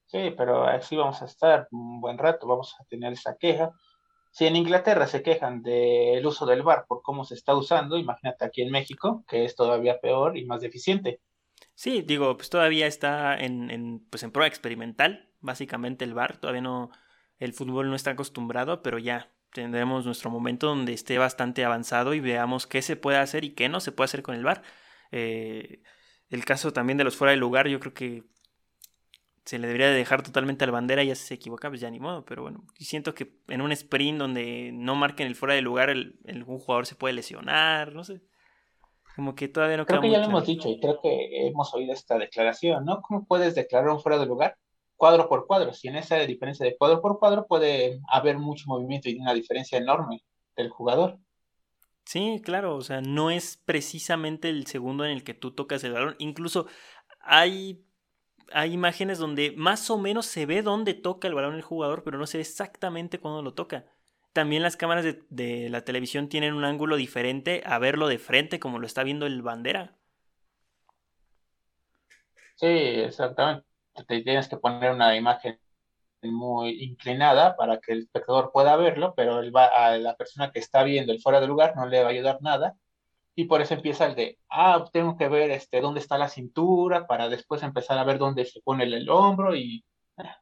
Sí, 0.05 0.33
pero 0.37 0.65
así 0.65 0.95
vamos 0.95 1.21
a 1.21 1.25
estar 1.25 1.67
un 1.71 1.99
buen 1.99 2.17
rato, 2.17 2.47
vamos 2.47 2.75
a 2.79 2.85
tener 2.85 3.13
esa 3.13 3.37
queja. 3.37 3.71
Si 4.31 4.45
en 4.45 4.55
Inglaterra 4.55 5.07
se 5.07 5.23
quejan 5.23 5.61
del 5.61 6.25
uso 6.25 6.45
del 6.45 6.63
bar 6.63 6.85
por 6.87 7.01
cómo 7.01 7.23
se 7.23 7.35
está 7.35 7.55
usando, 7.55 7.97
imagínate 7.97 8.45
aquí 8.45 8.61
en 8.61 8.71
México, 8.71 9.23
que 9.27 9.45
es 9.45 9.55
todavía 9.55 9.99
peor 9.99 10.37
y 10.37 10.45
más 10.45 10.61
deficiente. 10.61 11.19
Sí, 11.75 12.01
digo, 12.01 12.35
pues 12.35 12.49
todavía 12.49 12.87
está 12.87 13.37
en, 13.37 13.71
en, 13.71 14.05
pues 14.09 14.23
en 14.23 14.31
prueba 14.31 14.47
experimental, 14.47 15.32
básicamente 15.43 16.05
el 16.05 16.15
bar, 16.15 16.37
todavía 16.37 16.61
no, 16.61 16.89
el 17.37 17.53
fútbol 17.53 17.89
no 17.89 17.95
está 17.95 18.11
acostumbrado, 18.11 18.81
pero 18.81 18.97
ya 18.97 19.29
tendremos 19.53 20.05
nuestro 20.05 20.31
momento 20.31 20.67
donde 20.67 20.93
esté 20.93 21.17
bastante 21.19 21.63
avanzado 21.63 22.13
y 22.13 22.19
veamos 22.19 22.65
qué 22.65 22.81
se 22.81 22.95
puede 22.95 23.17
hacer 23.17 23.43
y 23.43 23.51
qué 23.51 23.69
no 23.69 23.79
se 23.79 23.91
puede 23.91 24.05
hacer 24.05 24.23
con 24.23 24.35
el 24.35 24.43
bar. 24.43 24.63
Eh, 25.11 25.83
el 26.29 26.45
caso 26.45 26.73
también 26.73 26.97
de 26.97 27.03
los 27.03 27.15
fuera 27.15 27.31
de 27.31 27.37
lugar, 27.37 27.67
yo 27.67 27.79
creo 27.79 27.93
que 27.93 28.23
se 29.45 29.59
le 29.59 29.67
debería 29.67 29.89
dejar 29.89 30.23
totalmente 30.23 30.63
a 30.63 30.67
la 30.67 30.73
bandera 30.73 31.03
y 31.03 31.07
ya 31.07 31.15
si 31.15 31.27
se 31.27 31.33
equivoca, 31.33 31.69
pues 31.69 31.81
ya 31.81 31.91
ni 31.91 31.99
modo. 31.99 32.25
Pero 32.25 32.41
bueno, 32.43 32.63
siento 32.79 33.13
que 33.13 33.35
en 33.49 33.61
un 33.61 33.71
sprint 33.71 34.17
donde 34.17 34.71
no 34.73 34.95
marquen 34.95 35.27
el 35.27 35.35
fuera 35.35 35.53
de 35.53 35.61
lugar, 35.61 35.89
el, 35.89 36.17
un 36.47 36.59
jugador 36.59 36.85
se 36.85 36.95
puede 36.95 37.13
lesionar, 37.13 37.93
no 37.93 38.03
sé. 38.03 38.21
Como 39.15 39.35
que 39.35 39.47
todavía 39.47 39.77
no 39.77 39.85
Creo 39.85 40.01
que 40.01 40.09
ya 40.09 40.19
lo 40.19 40.25
hemos 40.25 40.47
dicho 40.47 40.69
y 40.69 40.79
creo 40.79 40.99
que 40.99 41.47
hemos 41.47 41.71
oído 41.75 41.93
esta 41.93 42.17
declaración, 42.17 42.85
¿no? 42.85 43.01
¿Cómo 43.01 43.25
puedes 43.25 43.53
declarar 43.53 43.89
un 43.89 43.99
fuera 43.99 44.17
de 44.17 44.25
lugar 44.25 44.57
cuadro 45.03 45.27
por 45.27 45.47
cuadro? 45.47 45.73
Si 45.73 45.89
en 45.89 45.97
esa 45.97 46.17
diferencia 46.19 46.65
de 46.65 46.77
cuadro 46.77 47.01
por 47.01 47.19
cuadro 47.19 47.45
puede 47.45 47.99
haber 48.07 48.37
mucho 48.37 48.63
movimiento 48.67 49.09
y 49.09 49.19
una 49.19 49.33
diferencia 49.33 49.77
enorme 49.77 50.23
del 50.55 50.69
jugador. 50.69 51.19
Sí, 52.05 52.39
claro, 52.41 52.77
o 52.77 52.81
sea, 52.81 53.01
no 53.01 53.29
es 53.29 53.61
precisamente 53.65 54.47
el 54.47 54.65
segundo 54.65 55.03
en 55.03 55.11
el 55.11 55.25
que 55.25 55.33
tú 55.33 55.51
tocas 55.51 55.83
el 55.83 55.91
balón. 55.91 56.15
Incluso 56.19 56.67
hay, 57.19 57.83
hay 58.53 58.71
imágenes 58.71 59.17
donde 59.17 59.53
más 59.57 59.89
o 59.89 59.97
menos 59.97 60.25
se 60.25 60.45
ve 60.45 60.61
dónde 60.61 60.93
toca 60.93 61.27
el 61.27 61.33
balón 61.33 61.55
el 61.55 61.63
jugador, 61.63 62.03
pero 62.05 62.17
no 62.17 62.25
sé 62.25 62.39
exactamente 62.39 63.19
cuándo 63.19 63.41
lo 63.41 63.53
toca. 63.53 63.83
También 64.31 64.63
las 64.63 64.77
cámaras 64.77 65.03
de, 65.29 65.67
la 65.69 65.83
televisión 65.83 66.29
tienen 66.29 66.53
un 66.53 66.63
ángulo 66.63 66.95
diferente 66.95 67.61
a 67.65 67.77
verlo 67.77 68.07
de 68.07 68.19
frente 68.19 68.57
como 68.57 68.79
lo 68.79 68.87
está 68.87 69.03
viendo 69.03 69.25
el 69.25 69.41
bandera. 69.41 69.97
Sí, 72.55 72.67
exactamente. 72.67 73.72
Te 73.93 74.21
tienes 74.21 74.47
que 74.47 74.57
poner 74.57 74.91
una 74.91 75.15
imagen 75.15 75.59
muy 76.21 76.83
inclinada 76.83 77.55
para 77.55 77.79
que 77.79 77.93
el 77.93 77.99
espectador 78.03 78.51
pueda 78.51 78.75
verlo, 78.75 79.13
pero 79.15 79.39
va, 79.51 79.65
a 79.67 79.97
la 79.97 80.15
persona 80.15 80.51
que 80.51 80.59
está 80.59 80.83
viendo 80.83 81.11
el 81.11 81.21
fuera 81.21 81.41
de 81.41 81.47
lugar 81.47 81.75
no 81.75 81.85
le 81.85 82.01
va 82.01 82.07
a 82.07 82.11
ayudar 82.11 82.41
nada. 82.41 82.75
Y 83.35 83.45
por 83.45 83.61
eso 83.61 83.73
empieza 83.73 84.05
el 84.05 84.15
de, 84.15 84.37
ah, 84.49 84.85
tengo 84.93 85.17
que 85.17 85.27
ver 85.27 85.51
este, 85.51 85.81
dónde 85.81 85.99
está 85.99 86.17
la 86.17 86.29
cintura 86.29 87.07
para 87.07 87.29
después 87.29 87.63
empezar 87.63 87.97
a 87.97 88.03
ver 88.03 88.19
dónde 88.19 88.45
se 88.45 88.61
pone 88.61 88.83
el, 88.83 89.09
hombro 89.09 89.55
y... 89.55 89.83
Ah, 90.17 90.39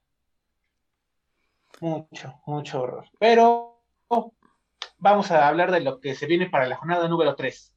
mucho, 1.79 2.41
mucho 2.45 2.81
horror. 2.81 3.09
Pero 3.17 3.81
vamos 4.97 5.31
a 5.31 5.47
hablar 5.47 5.71
de 5.71 5.79
lo 5.81 5.99
que 5.99 6.15
se 6.15 6.25
viene 6.25 6.49
para 6.49 6.67
la 6.67 6.75
jornada 6.75 7.07
número 7.07 7.35
3. 7.35 7.73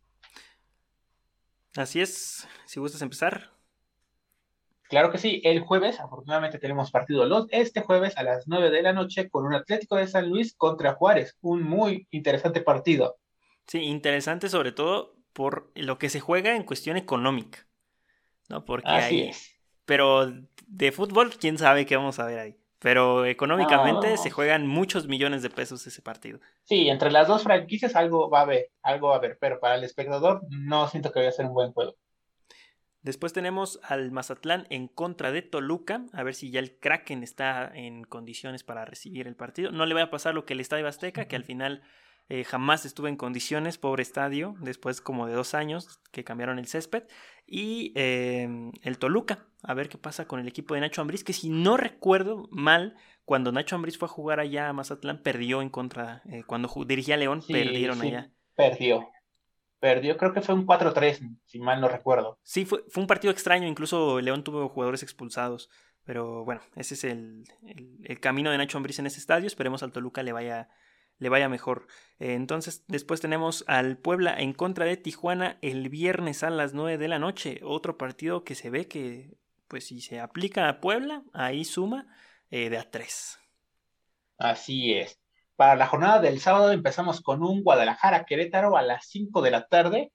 Así 1.76 2.00
es, 2.00 2.48
si 2.66 2.80
gustas 2.80 3.02
empezar. 3.02 3.53
Claro 4.88 5.10
que 5.10 5.18
sí, 5.18 5.40
el 5.44 5.60
jueves, 5.60 5.98
afortunadamente 5.98 6.58
tenemos 6.58 6.90
partido 6.90 7.24
los, 7.24 7.46
este 7.50 7.80
jueves 7.80 8.16
a 8.16 8.22
las 8.22 8.46
9 8.46 8.70
de 8.70 8.82
la 8.82 8.92
noche 8.92 9.30
con 9.30 9.46
un 9.46 9.54
Atlético 9.54 9.96
de 9.96 10.06
San 10.06 10.28
Luis 10.28 10.54
contra 10.54 10.94
Juárez, 10.94 11.36
un 11.40 11.62
muy 11.62 12.06
interesante 12.10 12.60
partido. 12.60 13.16
Sí, 13.66 13.80
interesante 13.80 14.48
sobre 14.48 14.72
todo 14.72 15.16
por 15.32 15.72
lo 15.74 15.98
que 15.98 16.10
se 16.10 16.20
juega 16.20 16.54
en 16.54 16.62
cuestión 16.64 16.96
económica, 16.96 17.66
¿no? 18.48 18.64
Porque 18.64 18.88
Así 18.88 19.22
es. 19.22 19.50
Pero 19.84 20.32
de 20.66 20.92
fútbol, 20.92 21.34
quién 21.36 21.58
sabe 21.58 21.86
qué 21.86 21.96
vamos 21.96 22.18
a 22.18 22.26
ver 22.26 22.38
ahí. 22.38 22.56
Pero 22.78 23.24
económicamente 23.24 24.18
se 24.18 24.30
juegan 24.30 24.66
muchos 24.66 25.08
millones 25.08 25.42
de 25.42 25.48
pesos 25.48 25.86
ese 25.86 26.02
partido. 26.02 26.38
Sí, 26.64 26.90
entre 26.90 27.10
las 27.10 27.26
dos 27.26 27.42
franquicias 27.42 27.96
algo 27.96 28.28
va 28.28 28.40
a 28.40 28.42
haber, 28.42 28.70
algo 28.82 29.08
va 29.08 29.14
a 29.14 29.18
haber, 29.18 29.38
pero 29.40 29.58
para 29.58 29.76
el 29.76 29.84
espectador 29.84 30.42
no 30.50 30.86
siento 30.88 31.10
que 31.10 31.20
vaya 31.20 31.30
a 31.30 31.32
ser 31.32 31.46
un 31.46 31.54
buen 31.54 31.72
juego. 31.72 31.96
Después 33.04 33.34
tenemos 33.34 33.78
al 33.82 34.10
Mazatlán 34.10 34.66
en 34.70 34.88
contra 34.88 35.30
de 35.30 35.42
Toluca, 35.42 36.06
a 36.14 36.22
ver 36.22 36.34
si 36.34 36.50
ya 36.50 36.58
el 36.58 36.78
Kraken 36.78 37.22
está 37.22 37.70
en 37.74 38.04
condiciones 38.04 38.64
para 38.64 38.86
recibir 38.86 39.26
el 39.28 39.36
partido. 39.36 39.70
No 39.70 39.84
le 39.84 39.94
va 39.94 40.04
a 40.04 40.10
pasar 40.10 40.34
lo 40.34 40.46
que 40.46 40.54
el 40.54 40.60
Estadio 40.60 40.88
Azteca, 40.88 41.26
que 41.26 41.36
al 41.36 41.44
final 41.44 41.82
eh, 42.30 42.44
jamás 42.44 42.86
estuvo 42.86 43.06
en 43.06 43.16
condiciones, 43.16 43.76
pobre 43.76 44.02
estadio, 44.02 44.56
después 44.60 45.02
como 45.02 45.26
de 45.26 45.34
dos 45.34 45.52
años 45.52 46.00
que 46.12 46.24
cambiaron 46.24 46.58
el 46.58 46.66
césped. 46.66 47.02
Y 47.46 47.92
em, 47.94 48.72
el 48.82 48.96
Toluca, 48.96 49.46
a 49.62 49.74
ver 49.74 49.90
qué 49.90 49.98
pasa 49.98 50.26
con 50.26 50.40
el 50.40 50.48
equipo 50.48 50.72
de 50.72 50.80
Nacho 50.80 51.02
Ambriz, 51.02 51.24
que 51.24 51.34
si 51.34 51.50
no 51.50 51.76
recuerdo 51.76 52.48
mal, 52.50 52.96
cuando 53.26 53.52
Nacho 53.52 53.76
Ambriz 53.76 53.98
fue 53.98 54.06
a 54.06 54.12
jugar 54.12 54.40
allá 54.40 54.70
a 54.70 54.72
Mazatlán, 54.72 55.22
perdió 55.22 55.60
en 55.60 55.68
contra, 55.68 56.22
eh, 56.30 56.42
cuando 56.46 56.72
dirigía 56.86 57.16
a 57.16 57.18
León, 57.18 57.42
perdieron 57.46 58.00
allá. 58.00 58.30
Perdió. 58.56 59.10
Perdió, 59.84 60.16
creo 60.16 60.32
que 60.32 60.40
fue 60.40 60.54
un 60.54 60.66
4-3, 60.66 61.36
si 61.44 61.58
mal 61.58 61.78
no 61.78 61.88
recuerdo. 61.88 62.38
Sí, 62.42 62.64
fue, 62.64 62.82
fue 62.88 63.02
un 63.02 63.06
partido 63.06 63.30
extraño, 63.30 63.68
incluso 63.68 64.18
León 64.18 64.42
tuvo 64.42 64.70
jugadores 64.70 65.02
expulsados. 65.02 65.68
Pero 66.04 66.42
bueno, 66.42 66.62
ese 66.74 66.94
es 66.94 67.04
el, 67.04 67.44
el 68.02 68.18
camino 68.18 68.50
de 68.50 68.56
Nacho 68.56 68.78
Ambriz 68.78 68.98
en 68.98 69.04
ese 69.04 69.18
estadio. 69.18 69.46
Esperemos 69.46 69.82
al 69.82 69.92
Toluca 69.92 70.22
le 70.22 70.32
vaya 70.32 70.70
le 71.18 71.28
vaya 71.28 71.50
mejor. 71.50 71.86
Eh, 72.18 72.32
entonces, 72.32 72.86
después 72.88 73.20
tenemos 73.20 73.62
al 73.66 73.98
Puebla 73.98 74.34
en 74.38 74.54
contra 74.54 74.86
de 74.86 74.96
Tijuana 74.96 75.58
el 75.60 75.90
viernes 75.90 76.42
a 76.44 76.48
las 76.48 76.72
9 76.72 76.96
de 76.96 77.08
la 77.08 77.18
noche. 77.18 77.60
Otro 77.62 77.98
partido 77.98 78.42
que 78.42 78.54
se 78.54 78.70
ve 78.70 78.88
que, 78.88 79.36
pues 79.68 79.88
si 79.88 80.00
se 80.00 80.18
aplica 80.18 80.66
a 80.70 80.80
Puebla, 80.80 81.24
ahí 81.34 81.66
suma 81.66 82.06
eh, 82.50 82.70
de 82.70 82.78
a 82.78 82.90
3. 82.90 83.38
Así 84.38 84.94
es. 84.94 85.20
Para 85.56 85.76
la 85.76 85.86
jornada 85.86 86.20
del 86.20 86.40
sábado 86.40 86.72
empezamos 86.72 87.20
con 87.20 87.44
un 87.44 87.62
Guadalajara 87.62 88.24
Querétaro 88.24 88.76
a 88.76 88.82
las 88.82 89.06
5 89.06 89.40
de 89.40 89.50
la 89.52 89.66
tarde. 89.68 90.12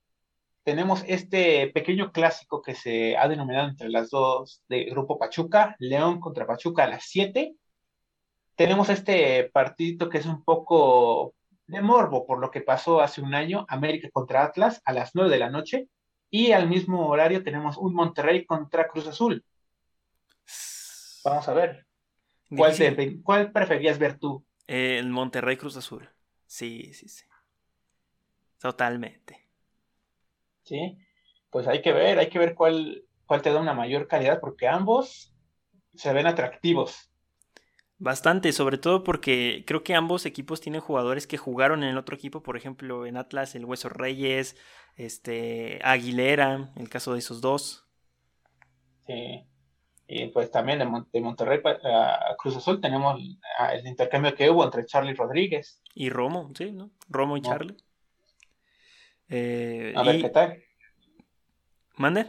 Tenemos 0.63 1.03
este 1.07 1.71
pequeño 1.73 2.11
clásico 2.11 2.61
que 2.61 2.75
se 2.75 3.15
ha 3.15 3.27
denominado 3.29 3.69
entre 3.69 3.87
las 3.89 4.09
dos 4.09 4.63
de 4.67 4.83
Grupo 4.85 5.17
Pachuca, 5.17 5.77
León 5.79 6.19
contra 6.19 6.45
Pachuca 6.45 6.83
a 6.83 6.89
las 6.89 7.05
7. 7.05 7.55
Tenemos 8.55 8.89
este 8.89 9.49
partido 9.53 10.09
que 10.09 10.17
es 10.17 10.25
un 10.25 10.43
poco 10.43 11.33
de 11.67 11.81
morbo 11.81 12.25
por 12.25 12.39
lo 12.39 12.51
que 12.51 12.59
pasó 12.59 12.99
hace 12.99 13.21
un 13.21 13.33
año, 13.33 13.65
América 13.69 14.09
contra 14.11 14.43
Atlas 14.43 14.81
a 14.83 14.91
las 14.91 15.11
9 15.15 15.29
de 15.29 15.39
la 15.39 15.49
noche. 15.49 15.87
Y 16.29 16.51
al 16.51 16.67
mismo 16.67 17.07
horario 17.07 17.43
tenemos 17.43 17.77
un 17.77 17.93
Monterrey 17.93 18.45
contra 18.45 18.89
Cruz 18.89 19.07
Azul. 19.07 19.45
Vamos 21.23 21.47
a 21.47 21.53
ver. 21.53 21.85
¿Cuál, 22.55 22.75
¿cuál 23.23 23.51
preferías 23.53 23.97
ver 23.97 24.19
tú? 24.19 24.45
El 24.69 25.09
Monterrey 25.09 25.57
Cruz 25.57 25.75
Azul. 25.77 26.07
Sí, 26.45 26.93
sí, 26.93 27.09
sí. 27.09 27.25
Totalmente. 28.59 29.49
Sí, 30.63 30.97
pues 31.49 31.67
hay 31.67 31.81
que 31.81 31.91
ver, 31.91 32.19
hay 32.19 32.29
que 32.29 32.37
ver 32.37 32.53
cuál, 32.53 33.03
cuál 33.25 33.41
te 33.41 33.51
da 33.51 33.59
una 33.59 33.73
mayor 33.73 34.07
calidad, 34.07 34.39
porque 34.39 34.67
ambos 34.67 35.33
se 35.95 36.13
ven 36.13 36.27
atractivos. 36.27 37.09
Bastante, 37.97 38.53
sobre 38.53 38.77
todo 38.77 39.03
porque 39.03 39.63
creo 39.67 39.83
que 39.83 39.95
ambos 39.95 40.25
equipos 40.25 40.61
tienen 40.61 40.79
jugadores 40.79 41.27
que 41.27 41.37
jugaron 41.37 41.83
en 41.83 41.89
el 41.89 41.97
otro 41.97 42.15
equipo, 42.15 42.43
por 42.43 42.55
ejemplo, 42.55 43.05
en 43.05 43.17
Atlas, 43.17 43.55
el 43.55 43.65
Hueso 43.65 43.89
Reyes, 43.89 44.55
este, 44.95 45.79
Aguilera, 45.83 46.71
el 46.77 46.87
caso 46.89 47.13
de 47.13 47.19
esos 47.19 47.41
dos. 47.41 47.89
Sí. 49.05 49.45
Y 50.11 50.25
pues 50.29 50.49
también 50.49 50.79
de, 50.79 51.21
Monterrey 51.21 51.61
a 51.63 52.35
Cruz 52.35 52.57
Azul 52.57 52.81
tenemos 52.81 53.21
el 53.71 53.85
intercambio 53.85 54.33
que 54.33 54.49
hubo 54.49 54.63
entre 54.63 54.83
Charlie 54.83 55.13
Rodríguez. 55.13 55.83
Y 55.93 56.09
Romo, 56.09 56.49
sí, 56.57 56.71
¿no? 56.71 56.89
Romo 57.09 57.37
y 57.37 57.41
Charlie. 57.41 57.77
Eh, 59.27 59.93
a 59.95 60.01
ver 60.01 60.19
qué 60.19 60.29
tal. 60.29 60.63
¿Mande? 61.95 62.25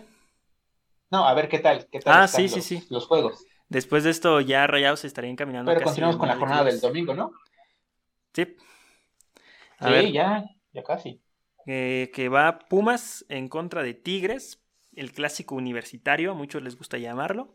No, 1.10 1.26
a 1.26 1.32
ver 1.32 1.48
qué 1.48 1.58
tal. 1.58 1.88
Qué 1.90 2.00
tal 2.00 2.24
ah, 2.24 2.28
sí, 2.28 2.50
sí, 2.50 2.60
sí. 2.60 2.86
Los 2.90 3.06
juegos. 3.06 3.46
Después 3.70 4.04
de 4.04 4.10
esto 4.10 4.42
ya 4.42 4.66
Rayados 4.66 5.06
estarían 5.06 5.36
caminando. 5.36 5.72
Pero 5.72 5.82
continuamos 5.82 6.18
con 6.18 6.28
la 6.28 6.36
jornada 6.36 6.64
del 6.64 6.80
domingo, 6.80 7.14
¿no? 7.14 7.32
Sí. 8.34 8.56
sí, 9.80 10.12
ya, 10.12 10.44
ya 10.74 10.82
casi. 10.82 11.22
Eh, 11.64 12.10
que 12.14 12.28
va 12.28 12.58
Pumas 12.58 13.24
en 13.30 13.48
contra 13.48 13.82
de 13.82 13.94
Tigres, 13.94 14.62
el 14.94 15.12
clásico 15.12 15.54
universitario, 15.54 16.32
a 16.32 16.34
muchos 16.34 16.62
les 16.62 16.76
gusta 16.76 16.98
llamarlo. 16.98 17.54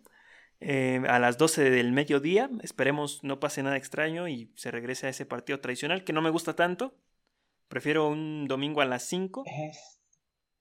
Eh, 0.59 1.03
a 1.07 1.19
las 1.19 1.37
12 1.37 1.69
del 1.69 1.91
mediodía. 1.91 2.49
Esperemos 2.61 3.23
no 3.23 3.39
pase 3.39 3.63
nada 3.63 3.77
extraño 3.77 4.27
y 4.27 4.51
se 4.55 4.71
regrese 4.71 5.07
a 5.07 5.09
ese 5.09 5.25
partido 5.25 5.59
tradicional 5.59 6.03
que 6.03 6.13
no 6.13 6.21
me 6.21 6.29
gusta 6.29 6.55
tanto. 6.55 6.95
Prefiero 7.67 8.07
un 8.07 8.47
domingo 8.47 8.81
a 8.81 8.85
las 8.85 9.03
5. 9.03 9.43
Es, 9.45 10.01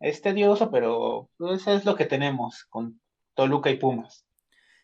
es 0.00 0.22
tedioso, 0.22 0.70
pero 0.70 1.30
eso 1.54 1.72
es 1.72 1.84
lo 1.84 1.96
que 1.96 2.06
tenemos 2.06 2.64
con 2.70 3.00
Toluca 3.34 3.70
y 3.70 3.76
Pumas. 3.76 4.26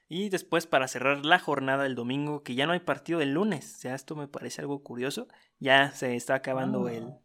Y 0.09 0.29
después 0.29 0.66
para 0.66 0.88
cerrar 0.88 1.25
la 1.25 1.38
jornada 1.38 1.85
del 1.85 1.94
domingo, 1.94 2.42
que 2.42 2.55
ya 2.55 2.66
no 2.66 2.73
hay 2.73 2.81
partido 2.81 3.20
el 3.20 3.35
lunes. 3.35 3.77
O 3.77 3.79
sea, 3.79 3.94
esto 3.94 4.16
me 4.16 4.29
parece 4.29 4.61
algo 4.61 4.83
curioso. 4.83 5.29
Ya 5.59 5.92
se 5.92 6.16
está 6.16 6.35
acabando 6.35 6.88
el, 6.88 7.05
ah 7.05 7.20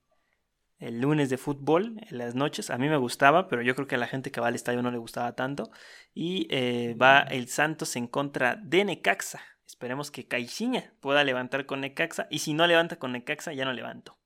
el 0.77 0.99
lunes 0.99 1.29
de 1.29 1.37
fútbol 1.37 1.97
en 2.09 2.17
las 2.17 2.35
noches. 2.35 2.69
A 2.69 2.77
mí 2.77 2.89
me 2.89 2.97
gustaba, 2.97 3.47
pero 3.47 3.61
yo 3.61 3.75
creo 3.75 3.87
que 3.87 3.95
a 3.95 3.99
la 3.99 4.07
gente 4.07 4.31
que 4.31 4.41
va 4.41 4.47
al 4.47 4.55
estadio 4.55 4.81
no 4.81 4.91
le 4.91 4.97
gustaba 4.97 5.35
tanto. 5.35 5.69
Y 6.13 6.47
eh, 6.49 6.95
va 6.95 7.21
el 7.21 7.47
Santos 7.47 7.95
en 7.95 8.07
contra 8.07 8.55
de 8.55 8.85
Necaxa. 8.85 9.41
Esperemos 9.65 10.11
que 10.11 10.27
Caixinha 10.27 10.93
pueda 10.99 11.23
levantar 11.23 11.65
con 11.65 11.81
Necaxa. 11.81 12.27
Y 12.29 12.39
si 12.39 12.53
no 12.53 12.67
levanta 12.67 12.97
con 12.97 13.13
Necaxa, 13.13 13.53
ya 13.53 13.65
no 13.65 13.73
levanto. 13.73 14.17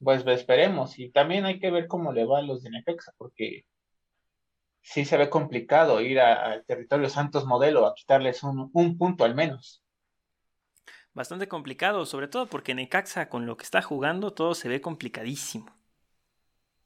Pues 0.00 0.24
esperemos. 0.26 0.98
Y 0.98 1.10
también 1.10 1.44
hay 1.44 1.58
que 1.58 1.70
ver 1.70 1.88
cómo 1.88 2.12
le 2.12 2.24
va 2.24 2.38
a 2.38 2.42
los 2.42 2.62
de 2.62 2.70
Necaxa, 2.70 3.12
porque 3.18 3.64
sí 4.80 5.04
se 5.04 5.16
ve 5.16 5.28
complicado 5.28 6.00
ir 6.00 6.20
al 6.20 6.64
territorio 6.64 7.08
Santos 7.08 7.46
modelo 7.46 7.86
a 7.86 7.94
quitarles 7.94 8.42
un, 8.42 8.70
un 8.72 8.96
punto 8.96 9.24
al 9.24 9.34
menos 9.34 9.82
bastante 11.18 11.48
complicado, 11.48 12.06
sobre 12.06 12.28
todo 12.28 12.46
porque 12.46 12.76
Necaxa 12.76 13.28
con 13.28 13.44
lo 13.44 13.56
que 13.56 13.64
está 13.64 13.82
jugando 13.82 14.32
todo 14.32 14.54
se 14.54 14.68
ve 14.68 14.80
complicadísimo. 14.80 15.66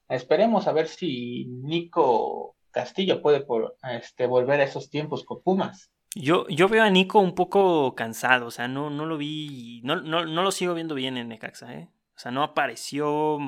Esperemos 0.08 0.66
a 0.66 0.72
ver 0.72 0.88
si 0.88 1.44
Nico 1.44 2.56
Castillo 2.70 3.20
puede 3.20 3.42
por, 3.42 3.76
este, 3.90 4.26
volver 4.26 4.60
a 4.60 4.64
esos 4.64 4.88
tiempos 4.88 5.24
con 5.24 5.42
Pumas. 5.42 5.92
Yo, 6.14 6.46
yo 6.48 6.68
veo 6.68 6.82
a 6.82 6.88
Nico 6.88 7.20
un 7.20 7.34
poco 7.34 7.94
cansado, 7.94 8.46
o 8.46 8.50
sea, 8.50 8.68
no, 8.68 8.88
no 8.88 9.04
lo 9.04 9.18
vi, 9.18 9.82
no, 9.84 9.96
no, 9.96 10.24
no 10.24 10.42
lo 10.42 10.50
sigo 10.50 10.72
viendo 10.72 10.94
bien 10.94 11.18
en 11.18 11.28
Necaxa, 11.28 11.74
¿eh? 11.74 11.90
O 12.14 12.18
sea, 12.18 12.30
no 12.30 12.42
apareció, 12.42 13.38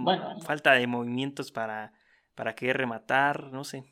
falta 0.44 0.73
de 0.73 0.87
movimientos 0.87 1.51
para, 1.51 1.92
para 2.35 2.55
querer 2.55 2.77
rematar, 2.77 3.53
no 3.53 3.64
sé. 3.64 3.85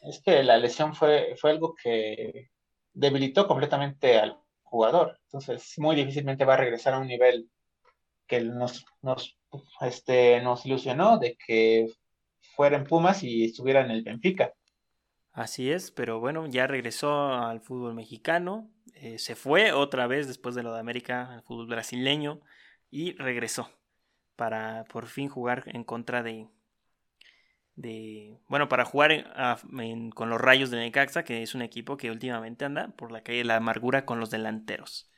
Es 0.00 0.20
que 0.24 0.42
la 0.42 0.58
lesión 0.58 0.94
fue, 0.94 1.34
fue 1.40 1.50
algo 1.50 1.74
que 1.74 2.50
debilitó 2.92 3.46
completamente 3.46 4.18
al, 4.18 4.43
jugador. 4.74 5.16
Entonces, 5.26 5.72
muy 5.78 5.94
difícilmente 5.94 6.44
va 6.44 6.54
a 6.54 6.64
regresar 6.64 6.94
a 6.94 6.98
un 6.98 7.06
nivel 7.06 7.48
que 8.26 8.40
nos, 8.40 8.84
nos, 9.02 9.38
este, 9.80 10.40
nos 10.42 10.66
ilusionó 10.66 11.18
de 11.18 11.36
que 11.46 11.86
fuera 12.56 12.76
en 12.76 12.84
Pumas 12.84 13.22
y 13.22 13.44
estuviera 13.44 13.84
en 13.84 13.92
el 13.92 14.02
Benfica. 14.02 14.52
Así 15.32 15.70
es, 15.70 15.92
pero 15.92 16.18
bueno, 16.18 16.46
ya 16.46 16.66
regresó 16.66 17.32
al 17.34 17.60
fútbol 17.60 17.94
mexicano, 17.94 18.68
eh, 18.94 19.18
se 19.18 19.36
fue 19.36 19.72
otra 19.72 20.08
vez 20.08 20.26
después 20.26 20.56
de 20.56 20.64
lo 20.64 20.72
de 20.74 20.80
América 20.80 21.32
al 21.32 21.42
fútbol 21.42 21.68
brasileño 21.68 22.40
y 22.90 23.12
regresó 23.12 23.68
para 24.34 24.84
por 24.84 25.06
fin 25.06 25.28
jugar 25.28 25.64
en 25.66 25.84
contra 25.84 26.24
de, 26.24 26.48
de 27.76 28.38
bueno, 28.48 28.68
para 28.68 28.84
jugar 28.84 29.10
con 30.14 30.30
los 30.30 30.40
Rayos 30.40 30.70
de 30.70 30.78
Necaxa, 30.78 31.24
que 31.24 31.42
es 31.42 31.54
un 31.54 31.62
equipo 31.62 31.96
que 31.96 32.10
últimamente 32.10 32.64
anda 32.64 32.88
por 32.96 33.10
la 33.10 33.22
calle 33.22 33.38
de 33.38 33.44
la 33.44 33.56
amargura 33.56 34.04
con 34.04 34.20
los 34.20 34.30
delanteros. 34.30 35.10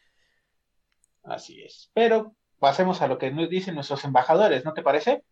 Así 1.23 1.63
es. 1.63 1.91
Pero 1.93 2.35
pasemos 2.59 3.03
a 3.03 3.09
lo 3.09 3.19
que 3.19 3.31
nos 3.31 3.49
dicen 3.51 3.75
nuestros 3.75 4.05
embajadores, 4.05 4.65
¿no 4.65 4.73
te 4.73 4.83
parece? 4.83 5.25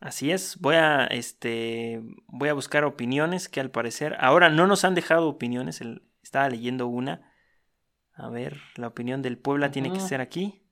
Así 0.00 0.30
es, 0.30 0.58
voy 0.60 0.76
a 0.76 1.06
este 1.06 2.00
voy 2.28 2.48
a 2.48 2.54
buscar 2.54 2.84
opiniones 2.84 3.48
que 3.48 3.60
al 3.60 3.72
parecer 3.72 4.16
ahora 4.20 4.48
no 4.48 4.68
nos 4.68 4.84
han 4.84 4.94
dejado 4.94 5.28
opiniones, 5.28 5.82
estaba 6.22 6.48
leyendo 6.48 6.86
una. 6.86 7.32
A 8.14 8.28
ver, 8.28 8.60
la 8.76 8.88
opinión 8.88 9.22
del 9.22 9.38
Puebla 9.38 9.70
tiene 9.70 9.92
que 9.92 10.00
ser 10.00 10.20
aquí. 10.20 10.67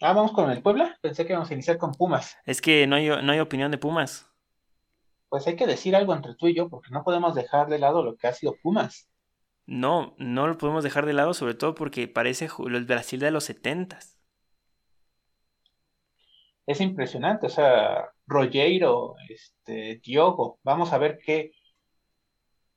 Ah, 0.00 0.12
vamos 0.12 0.32
con 0.32 0.50
el 0.50 0.62
Puebla. 0.62 0.98
Pensé 1.00 1.24
que 1.24 1.32
íbamos 1.32 1.50
a 1.50 1.54
iniciar 1.54 1.78
con 1.78 1.92
Pumas. 1.92 2.36
Es 2.44 2.60
que 2.60 2.86
no 2.86 2.96
hay, 2.96 3.08
no 3.08 3.32
hay 3.32 3.40
opinión 3.40 3.70
de 3.70 3.78
Pumas. 3.78 4.28
Pues 5.28 5.46
hay 5.46 5.56
que 5.56 5.66
decir 5.66 5.96
algo 5.96 6.14
entre 6.14 6.34
tú 6.34 6.48
y 6.48 6.54
yo, 6.54 6.68
porque 6.68 6.90
no 6.90 7.02
podemos 7.04 7.34
dejar 7.34 7.68
de 7.68 7.78
lado 7.78 8.02
lo 8.02 8.16
que 8.16 8.26
ha 8.26 8.32
sido 8.32 8.56
Pumas. 8.62 9.08
No, 9.66 10.14
no 10.18 10.46
lo 10.46 10.58
podemos 10.58 10.84
dejar 10.84 11.06
de 11.06 11.14
lado, 11.14 11.32
sobre 11.32 11.54
todo 11.54 11.74
porque 11.74 12.06
parece 12.06 12.48
el 12.66 12.84
Brasil 12.84 13.18
de 13.20 13.30
los 13.30 13.44
setentas. 13.44 14.18
Es 16.66 16.80
impresionante, 16.80 17.46
o 17.46 17.50
sea, 17.50 18.10
Rogero, 18.26 19.16
este, 19.28 20.00
Diogo, 20.02 20.58
vamos 20.62 20.92
a 20.92 20.98
ver 20.98 21.18
qué, 21.24 21.52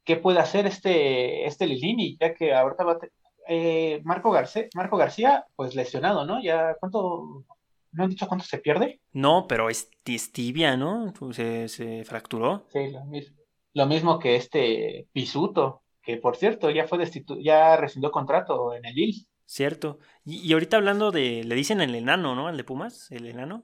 qué 0.04 0.18
puede 0.18 0.40
hacer 0.40 0.66
este, 0.66 1.46
este 1.46 1.68
Lilini, 1.68 2.18
ya 2.20 2.34
que 2.34 2.54
ahorita 2.54 2.84
va 2.84 2.94
a, 2.94 3.00
eh, 3.48 4.02
Marco, 4.04 4.32
García, 4.32 4.68
Marco 4.76 4.98
García, 4.98 5.46
pues 5.56 5.76
lesionado, 5.76 6.26
¿no? 6.26 6.42
Ya, 6.42 6.76
¿cuánto? 6.80 7.46
¿No 7.92 8.04
han 8.04 8.10
dicho 8.10 8.28
cuánto 8.28 8.46
se 8.46 8.60
pierde? 8.60 9.00
No, 9.14 9.48
pero 9.48 9.70
es, 9.70 9.90
tibia, 10.32 10.78
¿no? 10.78 11.14
Se, 11.32 11.68
se 11.68 12.04
fracturó. 12.04 12.66
Sí, 12.72 12.92
lo 12.92 13.06
mismo, 13.06 13.38
lo 13.74 13.86
mismo 13.86 14.20
que 14.20 14.36
este 14.36 15.08
Pisuto, 15.12 15.84
que 16.02 16.18
por 16.18 16.36
cierto 16.36 16.70
ya 16.70 16.88
fue 16.88 16.98
destituido, 16.98 17.42
ya 17.42 17.78
rescindió 17.78 18.12
contrato 18.12 18.74
en 18.74 18.86
el 18.86 18.96
Lille. 18.96 19.26
Cierto. 19.46 20.00
Y, 20.26 20.52
ahorita 20.52 20.78
hablando 20.78 21.12
de, 21.12 21.44
le 21.44 21.56
dicen 21.56 21.80
el 21.80 21.96
enano, 21.96 22.36
¿no? 22.36 22.50
El 22.50 22.58
de 22.58 22.64
Pumas, 22.66 23.10
el 23.12 23.26
enano. 23.26 23.64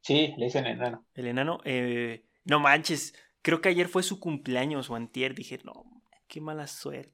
Sí, 0.00 0.34
le 0.38 0.46
dicen 0.46 0.66
el 0.66 0.72
enano. 0.72 1.04
El 1.14 1.26
enano, 1.26 1.60
eh, 1.64 2.24
no 2.44 2.60
manches, 2.60 3.14
creo 3.42 3.60
que 3.60 3.68
ayer 3.68 3.88
fue 3.88 4.02
su 4.02 4.20
cumpleaños 4.20 4.88
o 4.90 4.96
antier, 4.96 5.34
dije, 5.34 5.60
no, 5.64 5.84
qué 6.26 6.40
mala 6.40 6.66
suerte. 6.66 7.13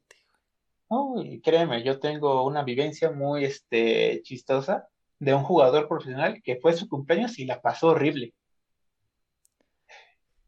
Uy, 0.92 1.40
créeme, 1.40 1.84
yo 1.84 2.00
tengo 2.00 2.44
una 2.44 2.64
vivencia 2.64 3.12
muy 3.12 3.44
este, 3.44 4.22
chistosa 4.24 4.88
de 5.20 5.32
un 5.32 5.44
jugador 5.44 5.86
profesional 5.86 6.42
que 6.42 6.56
fue 6.56 6.72
su 6.72 6.88
cumpleaños 6.88 7.38
y 7.38 7.44
la 7.44 7.60
pasó 7.60 7.90
horrible. 7.90 8.34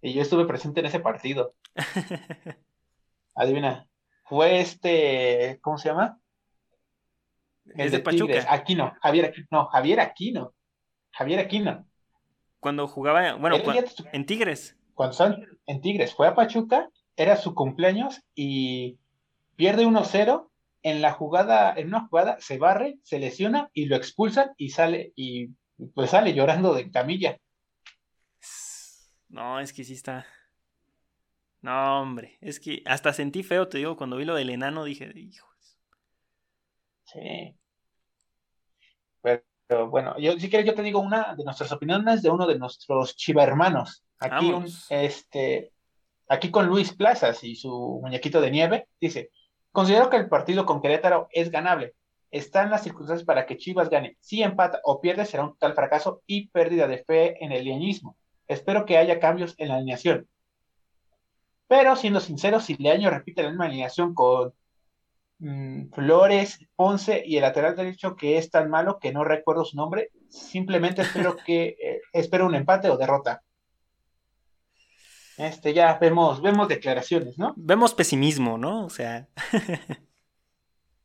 Y 0.00 0.14
yo 0.14 0.22
estuve 0.22 0.44
presente 0.44 0.81
en 0.81 0.87
ese 0.87 0.98
partido. 0.98 1.55
Adivina, 3.37 3.87
fue 4.24 4.59
este, 4.59 5.61
¿cómo 5.62 5.78
se 5.78 5.90
llama? 5.90 6.18
El 7.76 7.92
de, 7.92 8.00
Pachuca. 8.00 8.44
Aquino, 8.52 8.94
Javier 9.00 9.26
Aquino, 9.26 9.46
no, 9.48 9.66
Javier 9.66 10.00
Aquino. 10.00 10.55
Javier 11.12 11.38
Aquino. 11.38 11.87
Cuando 12.59 12.88
jugaba, 12.88 13.35
bueno, 13.35 13.59
en 14.12 14.26
Tigres. 14.26 14.76
Cuando 14.94 15.12
son 15.12 15.46
en 15.66 15.81
Tigres, 15.81 16.12
fue 16.12 16.26
a 16.26 16.35
Pachuca, 16.35 16.90
era 17.16 17.37
su 17.37 17.55
cumpleaños 17.55 18.22
y 18.35 18.98
pierde 19.56 19.86
1-0 19.86 20.50
en 20.82 21.02
la 21.02 21.12
jugada, 21.12 21.74
en 21.76 21.88
una 21.88 22.06
jugada, 22.06 22.36
se 22.40 22.58
barre, 22.58 22.98
se 23.02 23.18
lesiona 23.18 23.70
y 23.72 23.86
lo 23.86 23.96
expulsan 23.96 24.52
y 24.56 24.70
sale, 24.70 25.12
y 25.14 25.48
pues 25.94 26.10
sale 26.10 26.34
llorando 26.34 26.74
de 26.74 26.90
camilla. 26.90 27.38
No, 29.28 29.60
es 29.60 29.72
que 29.72 29.84
sí 29.84 29.94
está. 29.94 30.26
No, 31.60 32.02
hombre, 32.02 32.38
es 32.40 32.58
que 32.58 32.82
hasta 32.86 33.12
sentí 33.12 33.42
feo, 33.42 33.68
te 33.68 33.78
digo, 33.78 33.96
cuando 33.96 34.16
vi 34.16 34.24
lo 34.24 34.34
del 34.34 34.50
enano 34.50 34.84
dije, 34.84 35.10
hijos. 35.14 35.78
Sí. 37.04 37.56
Pero, 39.22 39.88
bueno, 39.88 40.18
yo 40.18 40.38
si 40.38 40.50
quieres 40.50 40.66
yo 40.66 40.74
te 40.74 40.82
digo 40.82 40.98
una 40.98 41.34
de 41.36 41.44
nuestras 41.44 41.70
opiniones 41.70 42.22
de 42.22 42.30
uno 42.30 42.46
de 42.46 42.58
nuestros 42.58 43.16
chiva 43.16 43.44
hermanos. 43.44 44.04
Aquí 44.18 44.50
un, 44.50 44.66
este 44.90 45.72
aquí 46.28 46.50
con 46.50 46.66
Luis 46.66 46.92
Plazas 46.94 47.44
y 47.44 47.54
su 47.54 48.00
muñequito 48.02 48.40
de 48.40 48.50
nieve, 48.50 48.88
dice, 49.00 49.30
considero 49.72 50.11
que 50.11 50.16
el 50.16 50.28
partido 50.28 50.66
con 50.66 50.80
Querétaro 50.80 51.28
es 51.32 51.50
ganable. 51.50 51.94
Están 52.30 52.70
las 52.70 52.82
circunstancias 52.82 53.26
para 53.26 53.44
que 53.46 53.58
Chivas 53.58 53.90
gane. 53.90 54.16
Si 54.20 54.42
empata 54.42 54.80
o 54.85 55.00
pierde 55.00 55.26
será 55.26 55.44
un 55.44 55.52
total 55.52 55.74
fracaso 55.74 56.22
y 56.26 56.48
pérdida 56.48 56.87
de 56.87 57.04
fe 57.04 57.44
en 57.44 57.52
el 57.52 57.64
leañismo. 57.64 58.16
Espero 58.46 58.87
que 58.87 58.96
haya 58.98 59.20
cambios 59.20 59.54
en 59.58 59.68
la 59.68 59.76
alineación. 59.76 60.28
Pero 61.66 61.96
siendo 61.96 62.20
sincero, 62.20 62.61
si 62.61 62.76
Leaño 62.76 63.08
repite 63.08 63.42
la 63.42 63.48
misma 63.48 63.64
alineación 63.64 64.14
con 64.14 64.52
mm, 65.38 65.90
Flores, 65.92 66.58
Ponce 66.76 67.22
y 67.24 67.37
el 67.37 67.42
lateral 67.42 67.76
derecho 67.76 68.14
que 68.14 68.37
es 68.37 68.50
tan 68.50 68.68
malo 68.68 68.98
que 68.98 69.12
no 69.12 69.24
recuerdo 69.24 69.64
su 69.64 69.76
nombre, 69.76 70.11
simplemente 70.28 71.02
espero 71.02 71.35
que 71.37 71.76
eh, 71.82 72.00
espero 72.12 72.46
un 72.46 72.54
empate 72.54 72.90
o 72.90 72.98
derrota. 72.98 73.42
Este, 75.38 75.72
ya 75.72 75.98
vemos, 75.98 76.42
vemos 76.42 76.68
declaraciones, 76.68 77.38
¿no? 77.38 77.54
Vemos 77.56 77.94
pesimismo, 77.94 78.58
¿no? 78.58 78.84
O 78.84 78.90
sea. 78.90 79.28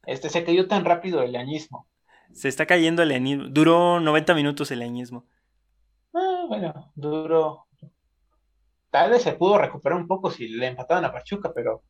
este 0.06 0.30
se 0.30 0.44
cayó 0.44 0.68
tan 0.68 0.86
rápido 0.86 1.22
el 1.24 1.32
leañismo. 1.32 1.88
Se 2.34 2.50
está 2.50 2.66
cayendo 2.66 3.04
el 3.04 3.10
leañismo. 3.10 3.46
Duró 3.50 4.00
90 4.00 4.36
minutos 4.36 4.72
el 4.72 4.80
leañismo. 4.80 5.26
Ah, 6.14 6.46
bueno, 6.48 6.92
duró. 6.96 7.68
Tal 8.90 9.12
vez 9.12 9.24
se 9.24 9.34
pudo 9.34 9.58
recuperar 9.58 9.98
un 9.98 10.08
poco 10.08 10.32
si 10.32 10.48
le 10.48 10.68
empataban 10.68 11.06
a 11.06 11.12
Pachuca, 11.12 11.52
pero. 11.54 11.84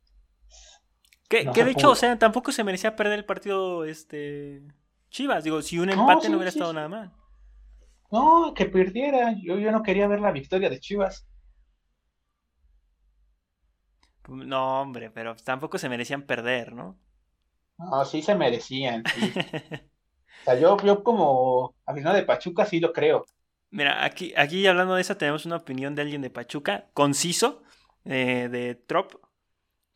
Que, 1.28 1.44
de 1.44 1.70
hecho, 1.70 1.90
o 1.90 1.94
sea, 1.94 2.18
tampoco 2.18 2.52
se 2.52 2.64
merecía 2.64 2.96
perder 2.96 3.18
el 3.18 3.24
partido 3.26 3.84
este 3.84 4.62
Chivas. 5.10 5.44
Digo, 5.44 5.60
si 5.60 5.78
un 5.78 5.90
empate 5.90 6.28
no, 6.28 6.36
hubiera 6.36 6.48
estado 6.48 6.72
nada 6.72 6.88
mal. 6.88 7.12
No, 8.10 8.54
que 8.54 8.66
perdiera. 8.66 9.34
Yo, 9.42 9.58
yo 9.58 9.70
no 9.70 9.82
quería 9.82 10.08
ver 10.08 10.20
la 10.20 10.32
victoria 10.32 10.70
de 10.70 10.80
Chivas. 10.80 11.27
No, 14.28 14.82
hombre, 14.82 15.10
pero 15.10 15.34
tampoco 15.36 15.78
se 15.78 15.88
merecían 15.88 16.22
perder, 16.22 16.74
¿no? 16.74 16.98
No, 17.78 18.04
sí 18.04 18.22
se 18.22 18.34
merecían. 18.34 19.02
o 20.42 20.44
sea, 20.44 20.54
yo, 20.58 20.76
yo 20.84 21.02
como 21.02 21.74
aficionado 21.86 22.16
de 22.16 22.24
Pachuca 22.24 22.66
sí 22.66 22.78
lo 22.78 22.92
creo. 22.92 23.24
Mira, 23.70 24.04
aquí, 24.04 24.34
aquí 24.36 24.66
hablando 24.66 24.94
de 24.94 25.00
eso, 25.00 25.16
tenemos 25.16 25.46
una 25.46 25.56
opinión 25.56 25.94
de 25.94 26.02
alguien 26.02 26.22
de 26.22 26.30
Pachuca, 26.30 26.90
conciso, 26.94 27.62
eh, 28.04 28.48
de 28.50 28.74
Trop, 28.74 29.14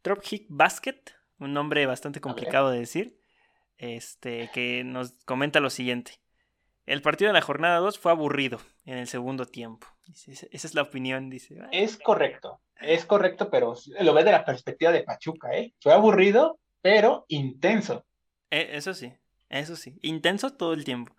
Trop 0.02 0.22
Hick 0.30 0.46
Basket, 0.48 1.00
un 1.38 1.52
nombre 1.52 1.86
bastante 1.86 2.20
complicado 2.20 2.70
de 2.70 2.80
decir, 2.80 3.18
este, 3.78 4.50
que 4.52 4.84
nos 4.84 5.12
comenta 5.24 5.60
lo 5.60 5.70
siguiente. 5.70 6.20
El 6.86 7.02
partido 7.02 7.28
de 7.28 7.34
la 7.34 7.42
jornada 7.42 7.78
2 7.78 7.98
fue 7.98 8.12
aburrido 8.12 8.60
en 8.84 8.98
el 8.98 9.06
segundo 9.06 9.46
tiempo. 9.46 9.86
Esa 10.08 10.66
es 10.66 10.74
la 10.74 10.82
opinión, 10.82 11.30
dice. 11.30 11.58
Es 11.70 11.96
correcto, 11.96 12.60
es 12.80 13.04
correcto, 13.06 13.50
pero 13.50 13.74
lo 14.00 14.14
ve 14.14 14.24
de 14.24 14.32
la 14.32 14.44
perspectiva 14.44 14.92
de 14.92 15.02
Pachuca, 15.02 15.52
¿eh? 15.52 15.74
Fue 15.80 15.92
aburrido, 15.92 16.58
pero 16.80 17.24
intenso. 17.28 18.04
Eh, 18.50 18.70
eso 18.72 18.94
sí, 18.94 19.12
eso 19.48 19.76
sí, 19.76 19.98
intenso 20.02 20.54
todo 20.54 20.72
el 20.72 20.84
tiempo. 20.84 21.14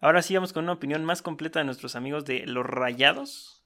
Ahora 0.00 0.22
sí 0.22 0.34
vamos 0.34 0.52
con 0.52 0.64
una 0.64 0.74
opinión 0.74 1.04
más 1.04 1.22
completa 1.22 1.58
de 1.58 1.64
nuestros 1.64 1.96
amigos 1.96 2.24
de 2.24 2.46
Los 2.46 2.64
Rayados 2.64 3.64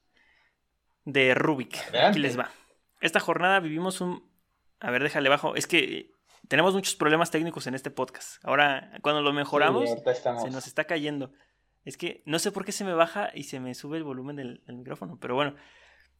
de 1.05 1.35
Rubik. 1.35 1.77
Aquí 1.95 2.19
les 2.19 2.37
va. 2.37 2.49
Esta 3.01 3.19
jornada 3.19 3.59
vivimos 3.59 4.01
un... 4.01 4.31
A 4.79 4.89
ver, 4.89 5.03
déjale 5.03 5.29
bajo. 5.29 5.55
Es 5.55 5.67
que 5.67 6.11
tenemos 6.47 6.73
muchos 6.73 6.95
problemas 6.95 7.31
técnicos 7.31 7.67
en 7.67 7.75
este 7.75 7.91
podcast. 7.91 8.43
Ahora, 8.43 8.91
cuando 9.01 9.21
lo 9.21 9.31
mejoramos, 9.31 9.89
se 10.41 10.49
nos 10.49 10.67
está 10.67 10.85
cayendo. 10.85 11.31
Es 11.83 11.97
que 11.97 12.23
no 12.25 12.39
sé 12.39 12.51
por 12.51 12.65
qué 12.65 12.71
se 12.71 12.85
me 12.85 12.93
baja 12.93 13.29
y 13.33 13.43
se 13.43 13.59
me 13.59 13.73
sube 13.75 13.97
el 13.97 14.03
volumen 14.03 14.35
del, 14.35 14.61
micrófono, 14.67 15.17
pero 15.19 15.35
bueno. 15.35 15.55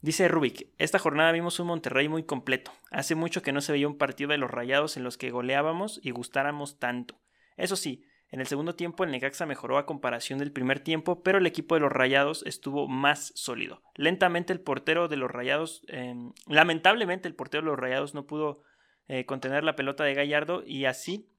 Dice 0.02 0.28
Rubik, 0.28 0.68
esta 0.80 1.00
jornada 1.00 1.32
vimos 1.32 1.62
un 1.62 1.68
Monterrey 1.68 2.10
muy 2.10 2.24
completo. 2.24 2.74
Hace 2.92 3.16
mucho 3.16 3.42
que 3.42 3.54
no 3.54 3.62
se 3.62 3.72
veía 3.72 3.88
un 3.88 3.98
partido 3.98 4.32
de 4.32 4.38
los 4.38 4.52
Rayados 4.52 4.98
en 4.98 5.04
los 5.06 5.18
que 5.18 5.32
goleábamos 5.32 6.02
y 6.04 6.12
gustáramos 6.12 6.78
tanto. 6.78 7.22
Eso 7.56 7.78
sí, 7.78 8.04
en 8.34 8.42
el 8.42 8.48
segundo 8.48 8.76
tiempo 8.76 9.04
el 9.04 9.12
Necaxa 9.12 9.46
mejoró 9.46 9.78
a 9.78 9.86
comparación 9.86 10.40
del 10.40 10.52
primer 10.52 10.80
tiempo, 10.80 11.22
pero 11.22 11.38
el 11.38 11.46
equipo 11.46 11.76
de 11.76 11.82
los 11.82 11.92
Rayados 11.92 12.44
estuvo 12.46 12.88
más 12.88 13.32
sólido. 13.36 13.82
Lentamente 13.96 14.52
el 14.52 14.60
portero 14.60 15.08
de 15.08 15.18
los 15.18 15.32
Rayados, 15.32 15.86
em, 15.88 16.34
lamentablemente 16.48 17.30
el 17.30 17.36
portero 17.36 17.62
de 17.62 17.70
los 17.70 17.80
Rayados 17.80 18.14
no 18.14 18.26
pudo 18.26 18.64
eh, 19.08 19.26
contener 19.26 19.64
la 19.64 19.76
pelota 19.76 20.04
de 20.04 20.16
Gallardo 20.16 20.64
y 20.66 20.86
así 20.86 21.30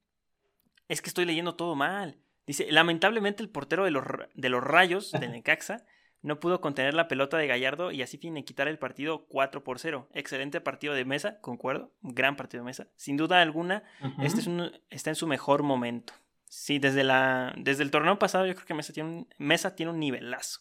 es 0.88 1.02
que 1.02 1.08
estoy 1.08 1.24
leyendo 1.24 1.56
todo 1.56 1.74
mal. 1.74 2.18
Dice, 2.46 2.70
lamentablemente 2.70 3.42
el 3.42 3.48
portero 3.48 3.84
de 3.84 3.90
los, 3.90 4.04
de 4.34 4.48
los 4.48 4.62
Rayos 4.62 5.12
del 5.12 5.32
Necaxa 5.32 5.84
no 6.24 6.40
pudo 6.40 6.62
contener 6.62 6.94
la 6.94 7.06
pelota 7.06 7.36
de 7.36 7.46
Gallardo 7.46 7.90
y 7.90 8.00
así 8.00 8.18
quitar 8.18 8.66
el 8.66 8.78
partido 8.78 9.26
4 9.26 9.62
por 9.62 9.78
0. 9.78 10.08
Excelente 10.14 10.60
partido 10.62 10.94
de 10.94 11.04
mesa, 11.04 11.38
concuerdo, 11.40 11.92
gran 12.00 12.36
partido 12.36 12.62
de 12.62 12.66
mesa. 12.66 12.88
Sin 12.96 13.18
duda 13.18 13.42
alguna, 13.42 13.82
este 14.22 14.40
es 14.40 14.46
un, 14.46 14.72
está 14.88 15.10
en 15.10 15.16
su 15.16 15.26
mejor 15.26 15.62
momento. 15.62 16.14
Sí, 16.46 16.78
desde, 16.78 17.04
la, 17.04 17.52
desde 17.58 17.82
el 17.82 17.90
torneo 17.90 18.18
pasado 18.18 18.46
yo 18.46 18.54
creo 18.54 18.66
que 18.66 18.74
Mesa 18.74 18.92
tiene 18.92 19.08
un, 19.10 19.28
Mesa 19.38 19.74
tiene 19.74 19.92
un 19.92 19.98
nivelazo. 19.98 20.60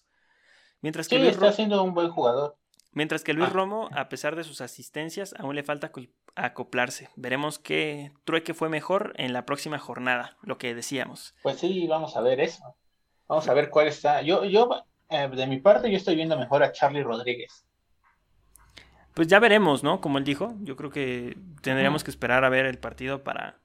Mientras 0.81 1.07
que 1.07 1.17
Luis 1.17 1.31
está 1.31 1.53
siendo 1.53 1.81
un 1.81 1.93
buen 1.93 2.09
jugador. 2.09 2.57
Mientras 2.93 3.23
que 3.23 3.33
Luis 3.33 3.49
ah. 3.49 3.53
Romo, 3.53 3.89
a 3.91 4.09
pesar 4.09 4.35
de 4.35 4.43
sus 4.43 4.61
asistencias, 4.61 5.33
aún 5.39 5.55
le 5.55 5.63
falta 5.63 5.91
acoplarse. 6.35 7.09
Veremos 7.15 7.59
qué 7.59 8.11
trueque 8.23 8.53
fue 8.53 8.69
mejor 8.69 9.13
en 9.17 9.33
la 9.33 9.45
próxima 9.45 9.79
jornada, 9.79 10.37
lo 10.41 10.57
que 10.57 10.75
decíamos. 10.75 11.33
Pues 11.41 11.59
sí, 11.59 11.87
vamos 11.87 12.15
a 12.15 12.21
ver 12.21 12.39
eso. 12.39 12.75
Vamos 13.27 13.47
a 13.47 13.53
ver 13.53 13.69
cuál 13.69 13.87
está. 13.87 14.21
Yo, 14.21 14.45
yo 14.45 14.69
eh, 15.09 15.27
de 15.27 15.47
mi 15.47 15.59
parte, 15.59 15.89
yo 15.91 15.97
estoy 15.97 16.15
viendo 16.15 16.37
mejor 16.37 16.63
a 16.63 16.71
Charlie 16.71 17.03
Rodríguez. 17.03 17.65
Pues 19.13 19.27
ya 19.27 19.39
veremos, 19.39 19.83
¿no? 19.83 20.01
Como 20.01 20.17
él 20.17 20.23
dijo, 20.23 20.55
yo 20.61 20.75
creo 20.75 20.89
que 20.89 21.37
tendríamos 21.61 22.03
que 22.03 22.09
esperar 22.09 22.43
a 22.43 22.49
ver 22.49 22.65
el 22.65 22.79
partido 22.79 23.23
para, 23.23 23.59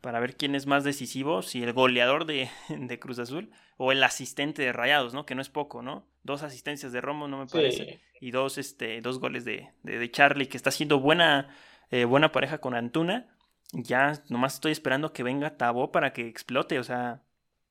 para 0.00 0.20
ver 0.20 0.36
quién 0.36 0.54
es 0.54 0.66
más 0.66 0.84
decisivo, 0.84 1.42
si 1.42 1.62
el 1.62 1.72
goleador 1.72 2.24
de, 2.26 2.98
Cruz 3.00 3.18
Azul 3.18 3.50
o 3.76 3.92
el 3.92 4.02
asistente 4.02 4.62
de 4.62 4.72
Rayados, 4.72 5.14
¿no? 5.14 5.26
Que 5.26 5.34
no 5.34 5.42
es 5.42 5.48
poco, 5.48 5.82
¿no? 5.82 6.06
Dos 6.22 6.42
asistencias 6.42 6.92
de 6.92 7.00
Romo, 7.00 7.28
no 7.28 7.38
me 7.38 7.46
parece. 7.46 8.00
Y 8.20 8.30
dos, 8.30 8.58
este, 8.58 9.00
dos 9.00 9.20
goles 9.20 9.44
de, 9.44 9.70
de, 9.82 10.10
Charlie, 10.10 10.48
que 10.48 10.56
está 10.56 10.70
haciendo 10.70 11.00
buena, 11.00 11.54
eh, 11.90 12.04
buena 12.04 12.32
pareja 12.32 12.58
con 12.58 12.74
Antuna. 12.74 13.28
Ya 13.72 14.22
nomás 14.28 14.54
estoy 14.54 14.72
esperando 14.72 15.12
que 15.12 15.22
venga 15.22 15.56
Tabó 15.56 15.92
para 15.92 16.12
que 16.12 16.26
explote, 16.26 16.78
o 16.78 16.84
sea, 16.84 17.22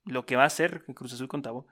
lo 0.06 0.26
que 0.26 0.36
va 0.36 0.44
a 0.44 0.48
hacer 0.48 0.84
Cruz 0.94 1.14
Azul 1.14 1.28
con 1.28 1.42
Tabó. 1.42 1.68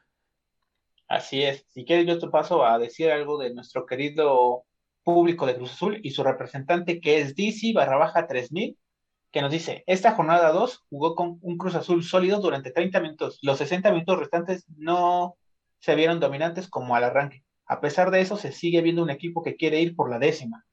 Así 1.08 1.44
es. 1.44 1.66
Si 1.70 1.86
quieres, 1.86 2.08
yo 2.08 2.18
te 2.18 2.28
paso 2.28 2.66
a 2.66 2.80
decir 2.80 3.12
algo 3.12 3.38
de 3.38 3.54
nuestro 3.54 3.86
querido 3.86 4.66
público 5.04 5.46
de 5.46 5.56
Cruz 5.56 5.74
Azul 5.74 6.00
y 6.04 6.12
su 6.12 6.24
representante 6.24 7.00
que 7.00 7.20
es 7.20 7.36
DC 7.36 7.74
barra 7.74 7.98
baja 7.98 8.26
3000 8.26 8.76
que 9.36 9.42
nos 9.42 9.52
dice, 9.52 9.84
esta 9.86 10.14
jornada 10.14 10.54
2 10.54 10.86
jugó 10.90 11.14
con 11.14 11.40
un 11.42 11.58
Cruz 11.58 11.76
Azul 11.76 12.06
sólido 12.06 12.40
durante 12.40 12.72
30 12.72 13.02
minutos. 13.02 13.38
Los 13.42 13.58
60 13.58 13.92
minutos 13.92 14.18
restantes 14.18 14.66
no 14.78 15.36
se 15.80 15.94
vieron 15.96 16.22
dominantes 16.22 16.70
como 16.70 16.96
al 16.96 17.04
arranque. 17.04 17.44
A 17.66 17.82
pesar 17.82 18.12
de 18.12 18.22
eso, 18.22 18.38
se 18.38 18.54
sigue 18.54 18.82
viendo 18.82 19.04
un 19.04 19.10
equipo 19.10 19.44
que 19.44 19.58
quiere 19.58 19.82
ir 19.82 19.94
por 19.94 20.10
la 20.10 20.20
décima. 20.20 20.66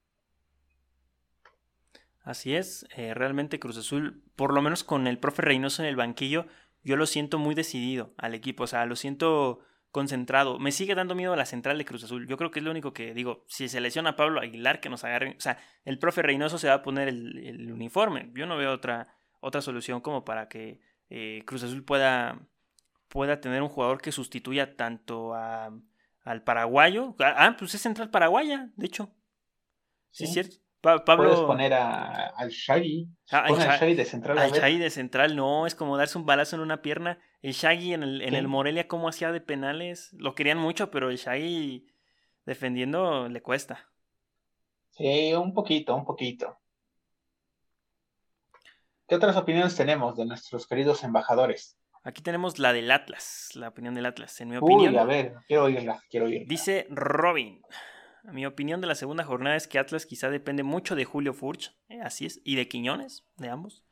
Así 2.21 2.55
es, 2.55 2.87
eh, 2.95 3.13
realmente 3.13 3.59
Cruz 3.59 3.77
Azul, 3.77 4.23
por 4.37 4.53
lo 4.53 4.61
menos 4.61 4.85
con 4.85 5.07
el 5.07 5.19
profe 5.19 5.41
Reynoso 5.41 5.83
en 5.83 5.89
el 5.89 5.97
banquillo, 5.97 6.45
yo 6.83 6.95
lo 6.95 7.05
siento 7.05 7.39
muy 7.39 7.55
decidido 7.55 8.13
al 8.15 8.33
equipo, 8.33 8.63
o 8.63 8.67
sea, 8.67 8.85
lo 8.85 8.95
siento 8.95 9.59
concentrado. 9.93 10.57
Me 10.57 10.71
sigue 10.71 10.95
dando 10.95 11.13
miedo 11.13 11.33
a 11.33 11.37
la 11.37 11.45
central 11.45 11.77
de 11.77 11.85
Cruz 11.85 12.03
Azul. 12.03 12.27
Yo 12.27 12.35
creo 12.35 12.49
que 12.49 12.59
es 12.59 12.65
lo 12.65 12.71
único 12.71 12.93
que 12.93 13.13
digo. 13.13 13.45
Si 13.47 13.69
se 13.69 13.79
lesiona 13.79 14.15
Pablo 14.15 14.41
Aguilar, 14.41 14.79
que 14.81 14.89
nos 14.89 15.03
agarren. 15.03 15.37
O 15.37 15.39
sea, 15.39 15.59
el 15.85 15.99
profe 15.99 16.23
Reynoso 16.23 16.57
se 16.57 16.67
va 16.67 16.73
a 16.73 16.81
poner 16.81 17.07
el, 17.07 17.71
uniforme. 17.71 18.31
Yo 18.33 18.47
no 18.47 18.57
veo 18.57 18.73
otra, 18.73 19.15
otra 19.39 19.61
solución 19.61 20.01
como 20.01 20.25
para 20.25 20.49
que 20.49 20.81
eh, 21.11 21.43
Cruz 21.45 21.61
Azul 21.61 21.85
pueda, 21.85 22.39
pueda 23.07 23.39
tener 23.39 23.61
un 23.61 23.69
jugador 23.69 24.01
que 24.01 24.11
sustituya 24.11 24.75
tanto 24.75 25.35
a, 25.35 25.71
al 26.23 26.43
paraguayo. 26.43 27.15
Ah, 27.19 27.55
pues 27.57 27.75
es 27.75 27.81
central 27.81 28.09
paraguaya, 28.09 28.71
de 28.75 28.87
hecho. 28.87 29.13
Sí, 30.09 30.23
es 30.23 30.33
cierto. 30.33 30.55
Pablo... 30.81 31.29
Puedes 31.29 31.39
poner 31.41 31.71
a, 31.71 32.29
al 32.29 32.49
Shaggy. 32.49 33.07
Ah, 33.29 33.45
al 33.45 33.57
Shaggy 33.57 33.93
de 33.93 34.05
central. 34.05 34.39
Al 34.39 34.51
Shaggy 34.51 34.79
de 34.79 34.89
central, 34.89 35.35
no, 35.35 35.67
es 35.67 35.75
como 35.75 35.97
darse 35.97 36.17
un 36.17 36.25
balazo 36.25 36.55
en 36.55 36.63
una 36.63 36.81
pierna. 36.81 37.19
El 37.43 37.51
Shaggy 37.51 37.93
en 37.93 38.03
el, 38.03 38.21
en 38.21 38.35
el 38.35 38.47
Morelia, 38.47 38.87
¿cómo 38.87 39.09
hacía 39.09 39.33
de 39.33 39.41
penales? 39.41 40.13
Lo 40.13 40.33
querían 40.33 40.57
mucho, 40.57 40.89
pero 40.89 41.09
el 41.09 41.17
Shaggy 41.17 41.85
defendiendo 42.45 43.27
le 43.27 43.41
cuesta. 43.41 43.91
Sí, 44.91 45.33
un 45.33 45.53
poquito, 45.53 45.93
un 45.93 46.05
poquito. 46.05 46.57
¿Qué 49.07 49.15
otras 49.15 49.35
opiniones 49.35 49.75
tenemos 49.75 50.15
de 50.15 50.25
nuestros 50.25 50.65
queridos 50.65 51.03
embajadores? 51.03 51.77
Aquí 52.03 52.21
tenemos 52.21 52.59
la 52.59 52.71
del 52.71 52.89
Atlas, 52.89 53.49
la 53.55 53.67
opinión 53.67 53.93
del 53.93 54.05
Atlas. 54.05 54.39
En 54.39 54.47
mi 54.47 54.57
Uy, 54.57 54.61
opinión, 54.61 54.97
a 54.97 55.03
ver, 55.03 55.35
quiero 55.45 55.65
oírla, 55.65 56.01
quiero 56.09 56.27
oírla. 56.27 56.45
dice 56.47 56.87
Robin. 56.89 57.61
Mi 58.23 58.45
opinión 58.45 58.79
de 58.79 58.87
la 58.87 58.95
segunda 58.95 59.25
jornada 59.25 59.57
es 59.57 59.67
que 59.67 59.79
Atlas 59.79 60.05
quizá 60.05 60.29
depende 60.29 60.63
mucho 60.63 60.95
de 60.95 61.03
Julio 61.03 61.33
Furch, 61.33 61.75
eh, 61.89 61.99
así 62.01 62.25
es, 62.25 62.39
y 62.45 62.55
de 62.55 62.69
Quiñones, 62.69 63.25
de 63.35 63.49
ambos. 63.49 63.83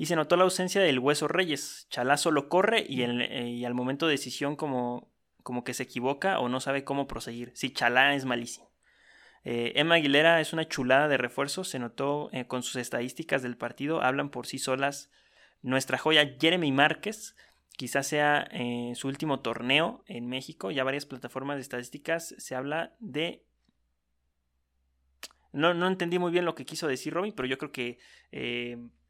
Y 0.00 0.06
se 0.06 0.14
notó 0.14 0.36
la 0.36 0.44
ausencia 0.44 0.80
del 0.80 1.00
Hueso 1.00 1.26
Reyes. 1.26 1.88
Chalá 1.90 2.16
solo 2.16 2.48
corre 2.48 2.86
eh, 2.88 3.48
y 3.48 3.64
al 3.64 3.74
momento 3.74 4.06
de 4.06 4.12
decisión 4.12 4.54
como, 4.54 5.10
como 5.42 5.64
que 5.64 5.74
se 5.74 5.82
equivoca 5.82 6.38
o 6.38 6.48
no 6.48 6.60
sabe 6.60 6.84
cómo 6.84 7.08
proseguir. 7.08 7.50
Sí, 7.54 7.72
Chalá 7.72 8.14
es 8.14 8.24
malísimo. 8.24 8.70
Eh, 9.42 9.72
Emma 9.74 9.96
Aguilera 9.96 10.40
es 10.40 10.52
una 10.52 10.68
chulada 10.68 11.08
de 11.08 11.16
refuerzo, 11.16 11.64
se 11.64 11.80
notó 11.80 12.30
eh, 12.32 12.46
con 12.46 12.62
sus 12.62 12.76
estadísticas 12.76 13.42
del 13.42 13.56
partido, 13.56 14.00
hablan 14.00 14.30
por 14.30 14.46
sí 14.46 14.60
solas. 14.60 15.10
Nuestra 15.62 15.98
joya 15.98 16.36
Jeremy 16.40 16.70
Márquez, 16.70 17.34
quizás 17.76 18.06
sea 18.06 18.48
su 18.94 19.08
último 19.08 19.40
torneo 19.40 20.04
en 20.06 20.28
México, 20.28 20.70
ya 20.70 20.84
varias 20.84 21.06
plataformas 21.06 21.56
de 21.56 21.62
estadísticas 21.62 22.36
se 22.38 22.54
habla 22.54 22.94
de... 23.00 23.44
No, 25.52 25.74
no 25.74 25.88
entendí 25.88 26.20
muy 26.20 26.30
bien 26.30 26.44
lo 26.44 26.54
que 26.54 26.64
quiso 26.64 26.86
decir 26.86 27.14
Robin, 27.14 27.32
pero 27.34 27.48
yo 27.48 27.58
creo 27.58 27.72
que 27.72 27.98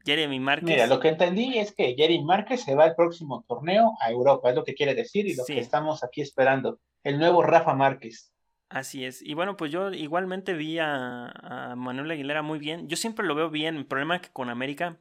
Jeremy 0.05 0.39
Márquez... 0.39 0.69
Mira, 0.69 0.87
lo 0.87 0.99
que 0.99 1.09
entendí 1.09 1.57
es 1.57 1.73
que 1.73 1.95
Jerry 1.95 2.23
Márquez 2.23 2.61
se 2.63 2.75
va 2.75 2.85
al 2.85 2.95
próximo 2.95 3.43
torneo 3.47 3.93
a 3.99 4.09
Europa, 4.11 4.49
es 4.49 4.55
lo 4.55 4.63
que 4.63 4.73
quiere 4.75 4.95
decir 4.95 5.27
y 5.27 5.35
lo 5.35 5.43
Sí. 5.43 5.53
que 5.55 5.59
estamos 5.59 6.03
aquí 6.03 6.21
esperando. 6.21 6.79
El 7.03 7.19
nuevo 7.19 7.43
Rafa 7.43 7.73
Márquez. 7.73 8.31
Así 8.69 9.03
es. 9.03 9.21
Y 9.21 9.33
bueno, 9.33 9.57
pues 9.57 9.71
yo 9.71 9.91
igualmente 9.91 10.53
vi 10.53 10.77
a, 10.79 11.25
a 11.27 11.75
Manuel 11.75 12.11
Aguilera 12.11 12.41
muy 12.43 12.59
bien. 12.59 12.87
Yo 12.87 12.97
siempre 12.97 13.25
lo 13.25 13.33
veo 13.35 13.49
bien. 13.49 13.75
El 13.77 13.85
problema 13.87 14.15
es 14.17 14.21
que 14.21 14.29
con 14.31 14.49
América 14.49 14.97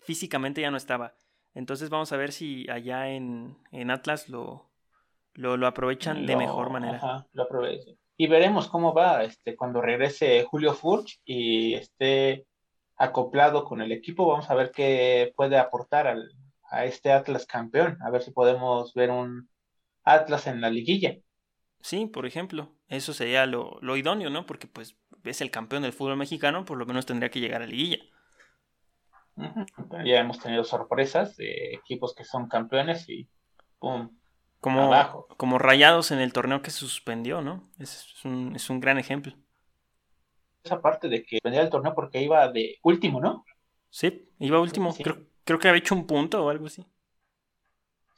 físicamente 0.00 0.60
ya 0.60 0.70
no 0.70 0.76
estaba. 0.76 1.14
Entonces 1.54 1.90
vamos 1.90 2.12
a 2.12 2.16
ver 2.16 2.32
si 2.32 2.68
allá 2.70 3.08
en, 3.10 3.56
en 3.72 3.90
Atlas 3.90 4.28
lo, 4.28 4.70
lo, 5.34 5.56
lo 5.56 5.66
aprovechan 5.66 6.26
de 6.26 6.32
Lo- 6.34 6.38
mejor 6.38 6.70
manera. 6.70 6.96
Ajá, 6.96 7.26
lo 7.32 7.42
aproveche. 7.44 7.96
Y 8.16 8.26
veremos 8.26 8.68
cómo 8.68 8.92
va 8.92 9.22
este, 9.22 9.54
cuando 9.54 9.80
regrese 9.80 10.42
Julio 10.44 10.74
Furch 10.74 11.20
y 11.24 11.74
esté 11.74 12.46
acoplado 12.98 13.64
con 13.64 13.80
el 13.80 13.92
equipo. 13.92 14.26
Vamos 14.28 14.50
a 14.50 14.54
ver 14.54 14.72
qué 14.72 15.32
puede 15.36 15.58
aportar 15.58 16.06
al- 16.06 16.32
a 16.70 16.84
este 16.84 17.12
Atlas 17.12 17.46
campeón. 17.46 17.98
A 18.02 18.10
ver 18.10 18.22
si 18.22 18.30
podemos 18.32 18.92
ver 18.94 19.10
un 19.10 19.48
Atlas 20.04 20.46
en 20.46 20.60
la 20.60 20.70
liguilla. 20.70 21.16
Sí, 21.80 22.06
por 22.06 22.26
ejemplo. 22.26 22.74
Eso 22.88 23.12
sería 23.12 23.46
lo, 23.46 23.78
lo 23.82 23.96
idóneo, 23.96 24.30
¿no? 24.30 24.46
Porque 24.46 24.66
pues 24.66 24.96
es 25.24 25.40
el 25.40 25.50
campeón 25.50 25.82
del 25.82 25.92
fútbol 25.92 26.16
mexicano, 26.16 26.64
por 26.64 26.78
lo 26.78 26.86
menos 26.86 27.06
tendría 27.06 27.30
que 27.30 27.40
llegar 27.40 27.62
a 27.62 27.66
liguilla. 27.66 27.98
Ujú. 29.36 29.64
Ya 30.04 30.18
hemos 30.20 30.40
tenido 30.40 30.64
sorpresas 30.64 31.36
de 31.36 31.74
equipos 31.74 32.14
que 32.14 32.24
son 32.24 32.48
campeones 32.48 33.08
y 33.08 33.28
¡pum! 33.78 34.10
Como, 34.60 34.82
Abajo. 34.82 35.28
como 35.36 35.58
rayados 35.58 36.10
en 36.10 36.18
el 36.18 36.32
torneo 36.32 36.62
que 36.62 36.70
se 36.72 36.80
suspendió, 36.80 37.40
¿no? 37.42 37.70
Es, 37.78 38.06
es 38.16 38.24
un, 38.24 38.56
es 38.56 38.68
un 38.70 38.80
gran 38.80 38.98
ejemplo. 38.98 39.34
Esa 40.68 40.82
parte 40.82 41.08
de 41.08 41.24
que 41.24 41.38
venía 41.42 41.62
el 41.62 41.70
torneo 41.70 41.94
porque 41.94 42.20
iba 42.20 42.46
de 42.48 42.76
último, 42.82 43.20
¿no? 43.20 43.44
Sí, 43.88 44.28
iba 44.38 44.60
último. 44.60 44.92
Sí. 44.92 45.02
Creo, 45.02 45.16
creo 45.44 45.58
que 45.58 45.68
había 45.68 45.80
hecho 45.80 45.94
un 45.94 46.06
punto 46.06 46.44
o 46.44 46.50
algo 46.50 46.66
así. 46.66 46.84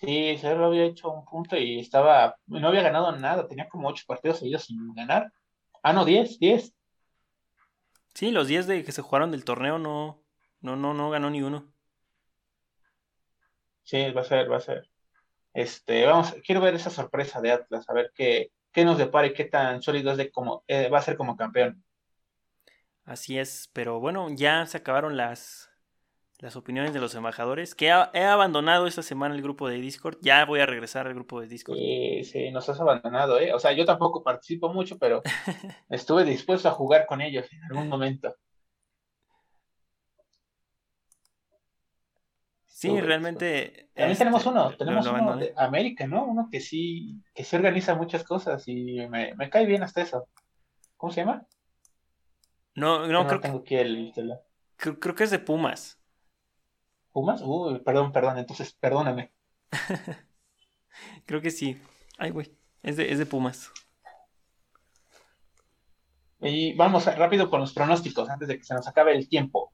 Sí, 0.00 0.36
solo 0.38 0.64
había 0.64 0.84
hecho 0.84 1.10
un 1.10 1.24
punto 1.24 1.56
y 1.56 1.78
estaba, 1.78 2.36
no 2.46 2.68
había 2.68 2.82
ganado 2.82 3.12
nada, 3.12 3.46
tenía 3.46 3.68
como 3.68 3.88
ocho 3.88 4.04
partidos 4.06 4.38
seguidos 4.38 4.64
sin 4.64 4.94
ganar. 4.94 5.30
Ah, 5.82 5.92
no, 5.92 6.04
diez, 6.04 6.38
diez. 6.40 6.74
Sí, 8.14 8.32
los 8.32 8.48
10 8.48 8.66
de 8.66 8.82
que 8.82 8.90
se 8.90 9.02
jugaron 9.02 9.30
del 9.30 9.44
torneo 9.44 9.78
no, 9.78 10.22
no, 10.60 10.74
no, 10.74 10.92
no 10.92 11.10
ganó 11.10 11.30
ni 11.30 11.42
uno. 11.42 11.72
Sí, 13.84 14.10
va 14.10 14.22
a 14.22 14.24
ser, 14.24 14.50
va 14.50 14.56
a 14.56 14.60
ser. 14.60 14.90
Este, 15.52 16.06
vamos, 16.06 16.34
quiero 16.44 16.60
ver 16.60 16.74
esa 16.74 16.90
sorpresa 16.90 17.40
de 17.40 17.52
Atlas, 17.52 17.88
a 17.88 17.92
ver 17.94 18.12
qué, 18.14 18.52
qué 18.72 18.84
nos 18.84 18.98
depara 18.98 19.28
y 19.28 19.34
qué 19.34 19.44
tan 19.44 19.82
sólido 19.82 20.12
es 20.12 20.16
de 20.16 20.30
como, 20.30 20.64
eh, 20.66 20.88
va 20.88 20.98
a 20.98 21.02
ser 21.02 21.16
como 21.16 21.36
campeón. 21.36 21.84
Así 23.10 23.40
es, 23.40 23.68
pero 23.72 23.98
bueno, 23.98 24.28
ya 24.30 24.64
se 24.66 24.76
acabaron 24.76 25.16
las, 25.16 25.68
las 26.38 26.54
opiniones 26.54 26.94
de 26.94 27.00
los 27.00 27.12
embajadores. 27.16 27.74
Que 27.74 27.90
ha- 27.90 28.08
he 28.14 28.22
abandonado 28.22 28.86
esta 28.86 29.02
semana 29.02 29.34
el 29.34 29.42
grupo 29.42 29.68
de 29.68 29.80
Discord. 29.80 30.18
Ya 30.22 30.44
voy 30.44 30.60
a 30.60 30.66
regresar 30.66 31.08
al 31.08 31.14
grupo 31.14 31.40
de 31.40 31.48
Discord. 31.48 31.76
Sí, 31.76 32.22
sí, 32.22 32.50
nos 32.52 32.68
has 32.68 32.80
abandonado, 32.80 33.40
¿eh? 33.40 33.52
O 33.52 33.58
sea, 33.58 33.72
yo 33.72 33.84
tampoco 33.84 34.22
participo 34.22 34.72
mucho, 34.72 34.96
pero 34.96 35.22
estuve 35.90 36.22
dispuesto 36.22 36.68
a 36.68 36.70
jugar 36.70 37.04
con 37.06 37.20
ellos 37.20 37.52
en 37.52 37.64
algún 37.64 37.88
momento. 37.88 38.36
Sí, 42.68 42.86
Estuve 42.86 43.02
realmente. 43.08 43.88
También 43.92 44.12
este, 44.12 44.24
tenemos 44.24 44.46
uno, 44.46 44.76
tenemos 44.76 45.04
lo 45.06 45.14
uno 45.14 45.36
de 45.36 45.52
América, 45.56 46.06
¿no? 46.06 46.26
Uno 46.26 46.46
que 46.48 46.60
sí, 46.60 47.20
que 47.34 47.42
sí 47.42 47.56
organiza 47.56 47.96
muchas 47.96 48.22
cosas 48.22 48.62
y 48.68 49.04
me, 49.08 49.34
me 49.34 49.50
cae 49.50 49.66
bien 49.66 49.82
hasta 49.82 50.00
eso. 50.00 50.28
¿Cómo 50.96 51.12
se 51.12 51.22
llama? 51.22 51.44
No, 52.80 53.02
Que 53.02 53.12
no, 53.12 53.26
creo, 53.26 53.40
que- 53.40 53.48
tengo 53.48 54.12
celular. 54.14 54.40
creo, 54.76 54.98
creo 54.98 55.14
que 55.14 55.24
es 55.24 55.30
de 55.30 55.38
Pumas. 55.38 55.98
¿Pumas? 57.12 57.42
Uy, 57.44 57.80
perdón, 57.80 58.12
perdón, 58.12 58.38
entonces 58.38 58.72
perdóname. 58.72 59.32
Creo 61.26 61.40
que 61.40 61.50
sí. 61.50 61.80
Ay, 62.18 62.30
güey. 62.30 62.56
Es 62.82 62.96
de, 62.96 63.12
es 63.12 63.18
de 63.18 63.26
Pumas. 63.26 63.70
Y 66.40 66.74
vamos 66.74 67.04
rápido 67.16 67.50
con 67.50 67.60
los 67.60 67.72
pronósticos 67.72 68.28
antes 68.30 68.48
de 68.48 68.58
que 68.58 68.64
se 68.64 68.74
nos 68.74 68.86
acabe 68.88 69.14
el 69.14 69.28
tiempo. 69.28 69.72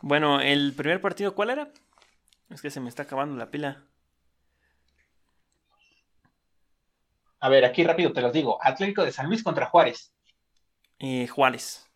Bueno, 0.00 0.40
el 0.40 0.72
primer 0.74 1.00
partido, 1.00 1.34
¿cuál 1.34 1.50
era? 1.50 1.72
Es 2.50 2.62
que 2.62 2.70
se 2.70 2.80
me 2.80 2.88
está 2.88 3.02
acabando 3.02 3.36
la 3.36 3.50
pila. 3.50 3.84
A 7.40 7.48
ver, 7.48 7.64
aquí 7.64 7.84
rápido 7.84 8.12
te 8.12 8.20
los 8.22 8.32
digo. 8.32 8.58
Atlético 8.62 9.04
de 9.04 9.12
San 9.12 9.26
Luis 9.26 9.42
contra 9.42 9.66
Juárez. 9.66 10.12
Eh, 11.00 11.26
Juárez. 11.26 11.88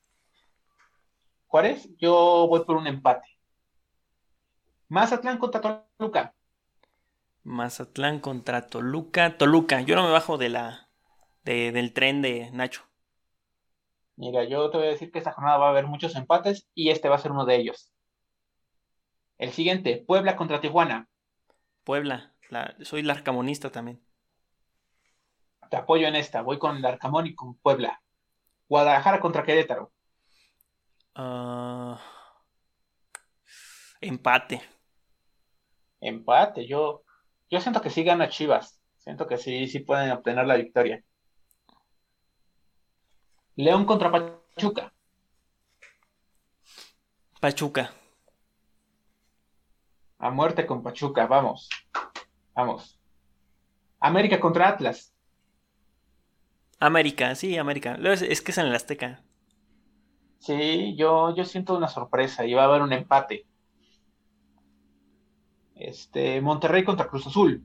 Juárez, 1.47 1.89
yo 1.99 2.49
voy 2.49 2.65
por 2.65 2.75
un 2.77 2.89
empate. 2.89 3.29
Mazatlán 4.95 5.39
contra 5.39 5.61
Toluca. 5.61 6.23
Mazatlán 7.45 8.19
contra 8.19 8.67
Toluca. 8.67 9.39
Toluca. 9.39 9.81
Yo 9.83 9.95
no 9.95 10.03
me 10.05 10.11
bajo 10.11 10.39
de 10.39 10.49
la, 10.49 10.89
de- 11.45 11.73
del 11.73 11.93
tren 11.93 12.23
de 12.23 12.51
Nacho. 12.53 12.83
Mira, 14.17 14.45
yo 14.45 14.71
te 14.71 14.79
voy 14.79 14.87
a 14.87 14.91
decir 14.91 15.13
que 15.13 15.19
esta 15.19 15.33
jornada 15.33 15.59
va 15.59 15.67
a 15.67 15.71
haber 15.71 15.87
muchos 15.87 16.17
empates 16.17 16.67
y 16.75 16.89
este 16.91 17.09
va 17.11 17.17
a 17.17 17.19
ser 17.19 17.33
uno 17.33 17.45
de 17.45 17.57
ellos. 17.57 17.93
El 19.37 19.53
siguiente, 19.53 20.03
Puebla 20.07 20.37
contra 20.37 20.63
Tijuana. 20.63 21.07
Puebla. 21.85 22.35
La, 22.51 22.75
soy 22.83 23.03
larcamonista 23.05 23.71
también. 23.71 24.03
Te 25.71 25.77
apoyo 25.77 26.07
en 26.07 26.17
esta. 26.17 26.43
Voy 26.43 26.59
con 26.61 26.77
el 26.77 26.85
Arcamón 26.85 27.27
y 27.27 27.35
con 27.35 27.55
Puebla. 27.57 28.02
Guadalajara 28.73 29.21
contra 29.21 29.43
Querétaro. 29.43 29.93
Ah, 31.15 32.01
empate. 34.01 34.63
Empate. 36.01 36.67
Yo, 36.67 37.05
yo 37.51 37.61
siento 37.61 37.83
que 37.83 37.91
sí 37.91 38.03
gana 38.03 38.31
Chivas. 38.31 38.81
Siento 38.97 39.27
que 39.27 39.37
sí, 39.37 39.67
sí 39.67 39.81
pueden 39.81 40.11
obtener 40.13 40.47
la 40.47 40.57
victoria. 40.57 41.05
León 43.57 43.85
contra 43.85 44.11
Pachuca. 44.11 44.95
Pachuca. 47.43 47.93
A 50.17 50.31
muerte 50.31 50.67
con 50.67 50.83
Pachuca. 50.83 51.27
Vamos. 51.27 51.69
Vamos. 52.55 52.99
América 54.01 54.41
contra 54.41 54.69
Atlas. 54.71 55.12
América, 56.83 57.37
sí, 57.37 57.57
América. 57.57 57.97
Es, 58.03 58.23
es 58.23 58.43
que 58.43 58.51
es 58.51 58.59
en 58.59 58.67
el 58.67 58.75
Azteca. 58.75 59.23
Sí, 60.41 60.97
yo, 60.97 61.33
yo 61.37 61.45
siento 61.45 61.77
una 61.77 61.87
sorpresa 61.87 62.45
y 62.45 62.55
va 62.55 62.63
a 62.63 62.65
haber 62.65 62.83
un 62.83 62.93
empate. 62.93 63.47
Este, 65.77 66.41
Monterrey 66.41 66.83
contra 66.83 67.09
Cruz 67.09 67.29
Azul. 67.29 67.65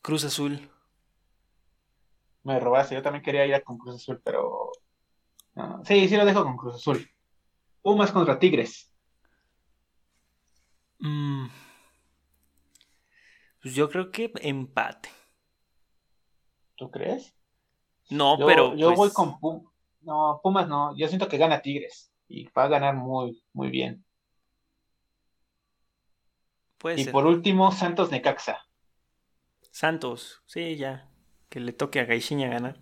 Cruz 0.00 0.24
Azul. 0.24 0.68
Me 2.42 2.58
robaste, 2.58 2.96
yo 2.96 3.02
también 3.02 3.22
quería 3.22 3.46
ir 3.46 3.54
a 3.54 3.60
con 3.60 3.78
Cruz 3.78 3.94
Azul, 3.94 4.20
pero. 4.24 4.72
no. 5.54 5.84
Sí, 5.84 6.08
sí 6.08 6.16
lo 6.16 6.24
dejo 6.24 6.42
con 6.42 6.56
Cruz 6.56 6.74
Azul. 6.74 7.08
Pumas 7.82 8.10
contra 8.10 8.40
Tigres. 8.40 8.92
Mm. 10.98 11.46
Pues 13.60 13.76
yo 13.76 13.88
creo 13.88 14.10
que 14.10 14.32
empate. 14.40 15.21
¿Tú 16.82 16.90
crees? 16.90 17.32
No, 18.10 18.36
Yo, 18.38 18.46
pero. 18.46 18.74
yo 18.74 18.88
pues, 18.88 18.96
voy 18.98 19.10
con 19.12 19.38
Pumas. 19.38 19.72
No, 20.00 20.40
Pumas 20.42 20.66
no. 20.66 20.96
Yo 20.96 21.06
siento 21.06 21.28
que 21.28 21.38
gana 21.38 21.62
Tigres. 21.62 22.12
Y 22.26 22.48
va 22.50 22.64
a 22.64 22.68
ganar 22.68 22.96
muy, 22.96 23.40
muy 23.52 23.70
bien. 23.70 24.04
Puede 26.78 27.00
Y 27.00 27.04
ser. 27.04 27.12
por 27.12 27.26
último, 27.26 27.70
Santos 27.70 28.10
Necaxa. 28.10 28.58
Santos, 29.70 30.42
sí, 30.46 30.76
ya. 30.76 31.08
Que 31.48 31.60
le 31.60 31.72
toque 31.72 32.00
a 32.00 32.04
Gaishiña 32.04 32.48
ganar. 32.48 32.78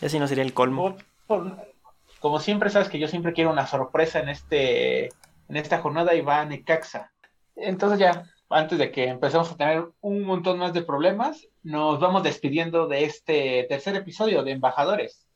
Ya 0.00 0.08
si 0.08 0.18
no 0.20 0.28
sería 0.28 0.44
el 0.44 0.54
colmo. 0.54 0.94
Por- 0.94 1.04
por- 1.26 1.74
como 2.20 2.38
siempre 2.38 2.70
sabes 2.70 2.88
que 2.88 2.98
yo 2.98 3.08
siempre 3.08 3.32
quiero 3.32 3.50
una 3.50 3.66
sorpresa 3.66 4.20
en 4.20 4.28
este 4.28 5.06
en 5.48 5.56
esta 5.56 5.78
jornada 5.78 6.14
y 6.14 6.20
va 6.22 6.40
a 6.40 6.44
Necaxa. 6.44 7.12
Entonces 7.56 7.98
ya, 7.98 8.24
antes 8.48 8.78
de 8.78 8.90
que 8.90 9.08
empecemos 9.08 9.50
a 9.50 9.56
tener 9.56 9.84
un 10.00 10.22
montón 10.24 10.58
más 10.58 10.72
de 10.72 10.82
problemas, 10.82 11.48
nos 11.62 12.00
vamos 12.00 12.22
despidiendo 12.22 12.86
de 12.86 13.04
este 13.04 13.66
tercer 13.68 13.96
episodio 13.96 14.42
de 14.42 14.52
Embajadores. 14.52 15.26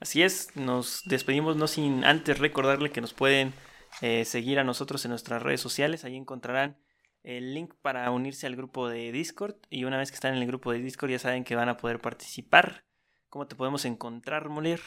Así 0.00 0.22
es, 0.22 0.54
nos 0.54 1.02
despedimos 1.06 1.56
no 1.56 1.66
sin 1.66 2.04
antes 2.04 2.38
recordarle 2.38 2.90
que 2.90 3.00
nos 3.00 3.14
pueden 3.14 3.52
eh, 4.00 4.24
seguir 4.24 4.58
a 4.58 4.64
nosotros 4.64 5.04
en 5.04 5.10
nuestras 5.10 5.42
redes 5.42 5.60
sociales, 5.60 6.04
ahí 6.04 6.16
encontrarán 6.16 6.78
el 7.24 7.52
link 7.54 7.74
para 7.82 8.10
unirse 8.10 8.46
al 8.46 8.56
grupo 8.56 8.88
de 8.88 9.12
Discord 9.12 9.56
y 9.70 9.84
una 9.84 9.98
vez 9.98 10.10
que 10.10 10.14
están 10.14 10.34
en 10.34 10.42
el 10.42 10.46
grupo 10.46 10.72
de 10.72 10.78
Discord 10.78 11.10
ya 11.10 11.18
saben 11.18 11.44
que 11.44 11.56
van 11.56 11.68
a 11.68 11.76
poder 11.76 12.00
participar. 12.00 12.84
¿Cómo 13.28 13.46
te 13.46 13.56
podemos 13.56 13.84
encontrar, 13.84 14.48
Molier? 14.48 14.80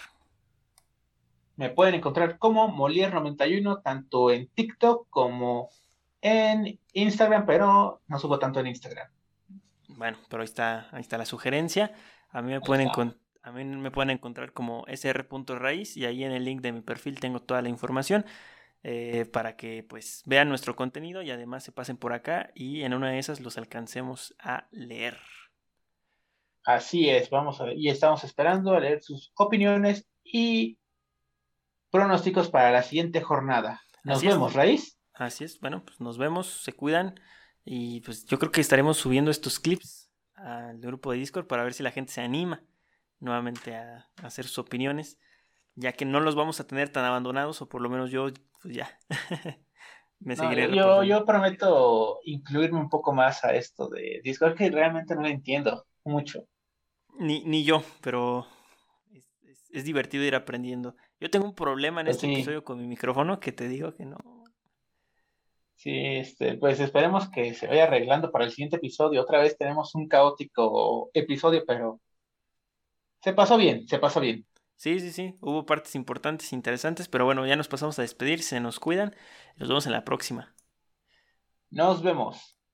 Me 1.55 1.69
pueden 1.69 1.95
encontrar 1.95 2.39
como 2.39 2.69
Molier91 2.69 3.83
tanto 3.83 4.31
en 4.31 4.47
TikTok 4.47 5.07
como 5.09 5.69
en 6.21 6.79
Instagram, 6.93 7.45
pero 7.45 8.01
no 8.07 8.19
subo 8.19 8.39
tanto 8.39 8.59
en 8.59 8.67
Instagram. 8.67 9.09
Bueno, 9.89 10.17
pero 10.29 10.41
ahí 10.41 10.45
está, 10.45 10.87
ahí 10.91 11.01
está 11.01 11.17
la 11.17 11.25
sugerencia. 11.25 11.93
A 12.29 12.41
mí 12.41 12.51
me 12.51 12.61
pueden 12.61 12.89
a 13.43 13.51
mí 13.51 13.63
me 13.65 13.89
pueden 13.89 14.11
encontrar 14.11 14.53
como 14.53 14.85
sr.raíz 14.87 15.97
y 15.97 16.05
ahí 16.05 16.23
en 16.23 16.31
el 16.31 16.45
link 16.45 16.61
de 16.61 16.71
mi 16.71 16.81
perfil 16.81 17.19
tengo 17.19 17.41
toda 17.41 17.61
la 17.61 17.69
información. 17.69 18.25
Eh, 18.83 19.25
para 19.31 19.55
que 19.57 19.83
pues 19.87 20.23
vean 20.25 20.49
nuestro 20.49 20.75
contenido 20.75 21.21
y 21.21 21.29
además 21.29 21.63
se 21.63 21.71
pasen 21.71 21.97
por 21.97 22.13
acá 22.13 22.49
y 22.55 22.81
en 22.81 22.95
una 22.95 23.11
de 23.11 23.19
esas 23.19 23.39
los 23.39 23.59
alcancemos 23.59 24.35
a 24.39 24.67
leer. 24.71 25.19
Así 26.63 27.07
es, 27.07 27.29
vamos 27.29 27.61
a 27.61 27.65
ver, 27.65 27.77
y 27.77 27.89
estamos 27.89 28.23
esperando 28.23 28.73
a 28.73 28.79
leer 28.79 29.03
sus 29.03 29.31
opiniones 29.35 30.07
y 30.23 30.79
pronósticos 31.91 32.49
para 32.49 32.71
la 32.71 32.81
siguiente 32.81 33.21
jornada. 33.21 33.81
Nos 34.03 34.23
vemos, 34.23 34.53
Raíz. 34.53 34.97
Así 35.21 35.43
es, 35.43 35.59
bueno, 35.59 35.83
pues 35.85 35.99
nos 35.99 36.17
vemos, 36.17 36.47
se 36.47 36.73
cuidan 36.73 37.19
y 37.63 38.01
pues 38.01 38.25
yo 38.25 38.39
creo 38.39 38.51
que 38.51 38.61
estaremos 38.61 38.97
subiendo 38.97 39.29
estos 39.29 39.59
clips 39.59 40.11
al 40.33 40.79
grupo 40.79 41.11
de 41.11 41.19
Discord 41.19 41.47
para 41.47 41.63
ver 41.63 41.73
si 41.73 41.83
la 41.83 41.91
gente 41.91 42.11
se 42.11 42.21
anima 42.21 42.63
nuevamente 43.19 43.75
a 43.75 44.09
hacer 44.23 44.45
sus 44.45 44.57
opiniones 44.57 45.19
ya 45.75 45.93
que 45.93 46.05
no 46.05 46.19
los 46.19 46.35
vamos 46.35 46.59
a 46.59 46.67
tener 46.67 46.89
tan 46.89 47.05
abandonados, 47.05 47.61
o 47.61 47.69
por 47.69 47.81
lo 47.81 47.89
menos 47.89 48.11
yo, 48.11 48.27
pues 48.61 48.75
ya, 48.75 48.99
me 50.19 50.35
seguiré. 50.35 50.73
yo, 50.75 51.03
yo 51.03 51.25
prometo 51.25 52.19
incluirme 52.23 52.79
un 52.79 52.89
poco 52.89 53.13
más 53.13 53.43
a 53.43 53.53
esto 53.55 53.89
de 53.89 54.21
Discord, 54.23 54.55
que 54.55 54.69
realmente 54.69 55.15
no 55.15 55.21
lo 55.21 55.27
entiendo 55.27 55.85
mucho. 56.03 56.45
Ni, 57.19 57.43
ni 57.45 57.63
yo, 57.63 57.83
pero 58.01 58.47
es, 59.71 59.83
divertido 59.83 60.23
ir 60.23 60.35
aprendiendo. 60.35 60.95
Yo 61.19 61.29
tengo 61.29 61.45
un 61.45 61.55
problema 61.55 62.01
en 62.01 62.07
pues 62.07 62.17
este 62.17 62.31
episodio 62.31 62.63
con 62.63 62.79
mi 62.79 62.87
micrófono 62.87 63.39
que 63.39 63.51
te 63.51 63.67
digo 63.67 63.93
que 63.93 64.05
no. 64.05 64.17
Sí, 65.81 65.89
este, 65.95 66.57
pues 66.59 66.79
esperemos 66.79 67.27
que 67.31 67.55
se 67.55 67.65
vaya 67.65 67.85
arreglando 67.85 68.31
para 68.31 68.45
el 68.45 68.51
siguiente 68.51 68.75
episodio. 68.75 69.19
Otra 69.21 69.39
vez 69.41 69.57
tenemos 69.57 69.95
un 69.95 70.07
caótico 70.07 71.09
episodio, 71.11 71.63
pero 71.65 71.99
se 73.23 73.33
pasó 73.33 73.57
bien, 73.57 73.87
se 73.87 73.97
pasó 73.97 74.19
bien. 74.19 74.45
Sí, 74.75 74.99
sí, 74.99 75.11
sí, 75.11 75.35
hubo 75.41 75.65
partes 75.65 75.95
importantes, 75.95 76.53
interesantes, 76.53 77.07
pero 77.07 77.25
bueno, 77.25 77.47
ya 77.47 77.55
nos 77.55 77.67
pasamos 77.67 77.97
a 77.99 78.03
despedir, 78.03 78.43
se 78.43 78.59
nos 78.59 78.79
cuidan, 78.79 79.15
nos 79.57 79.69
vemos 79.69 79.85
en 79.87 79.93
la 79.93 80.03
próxima. 80.03 80.53
Nos 81.71 82.03
vemos. 82.03 82.55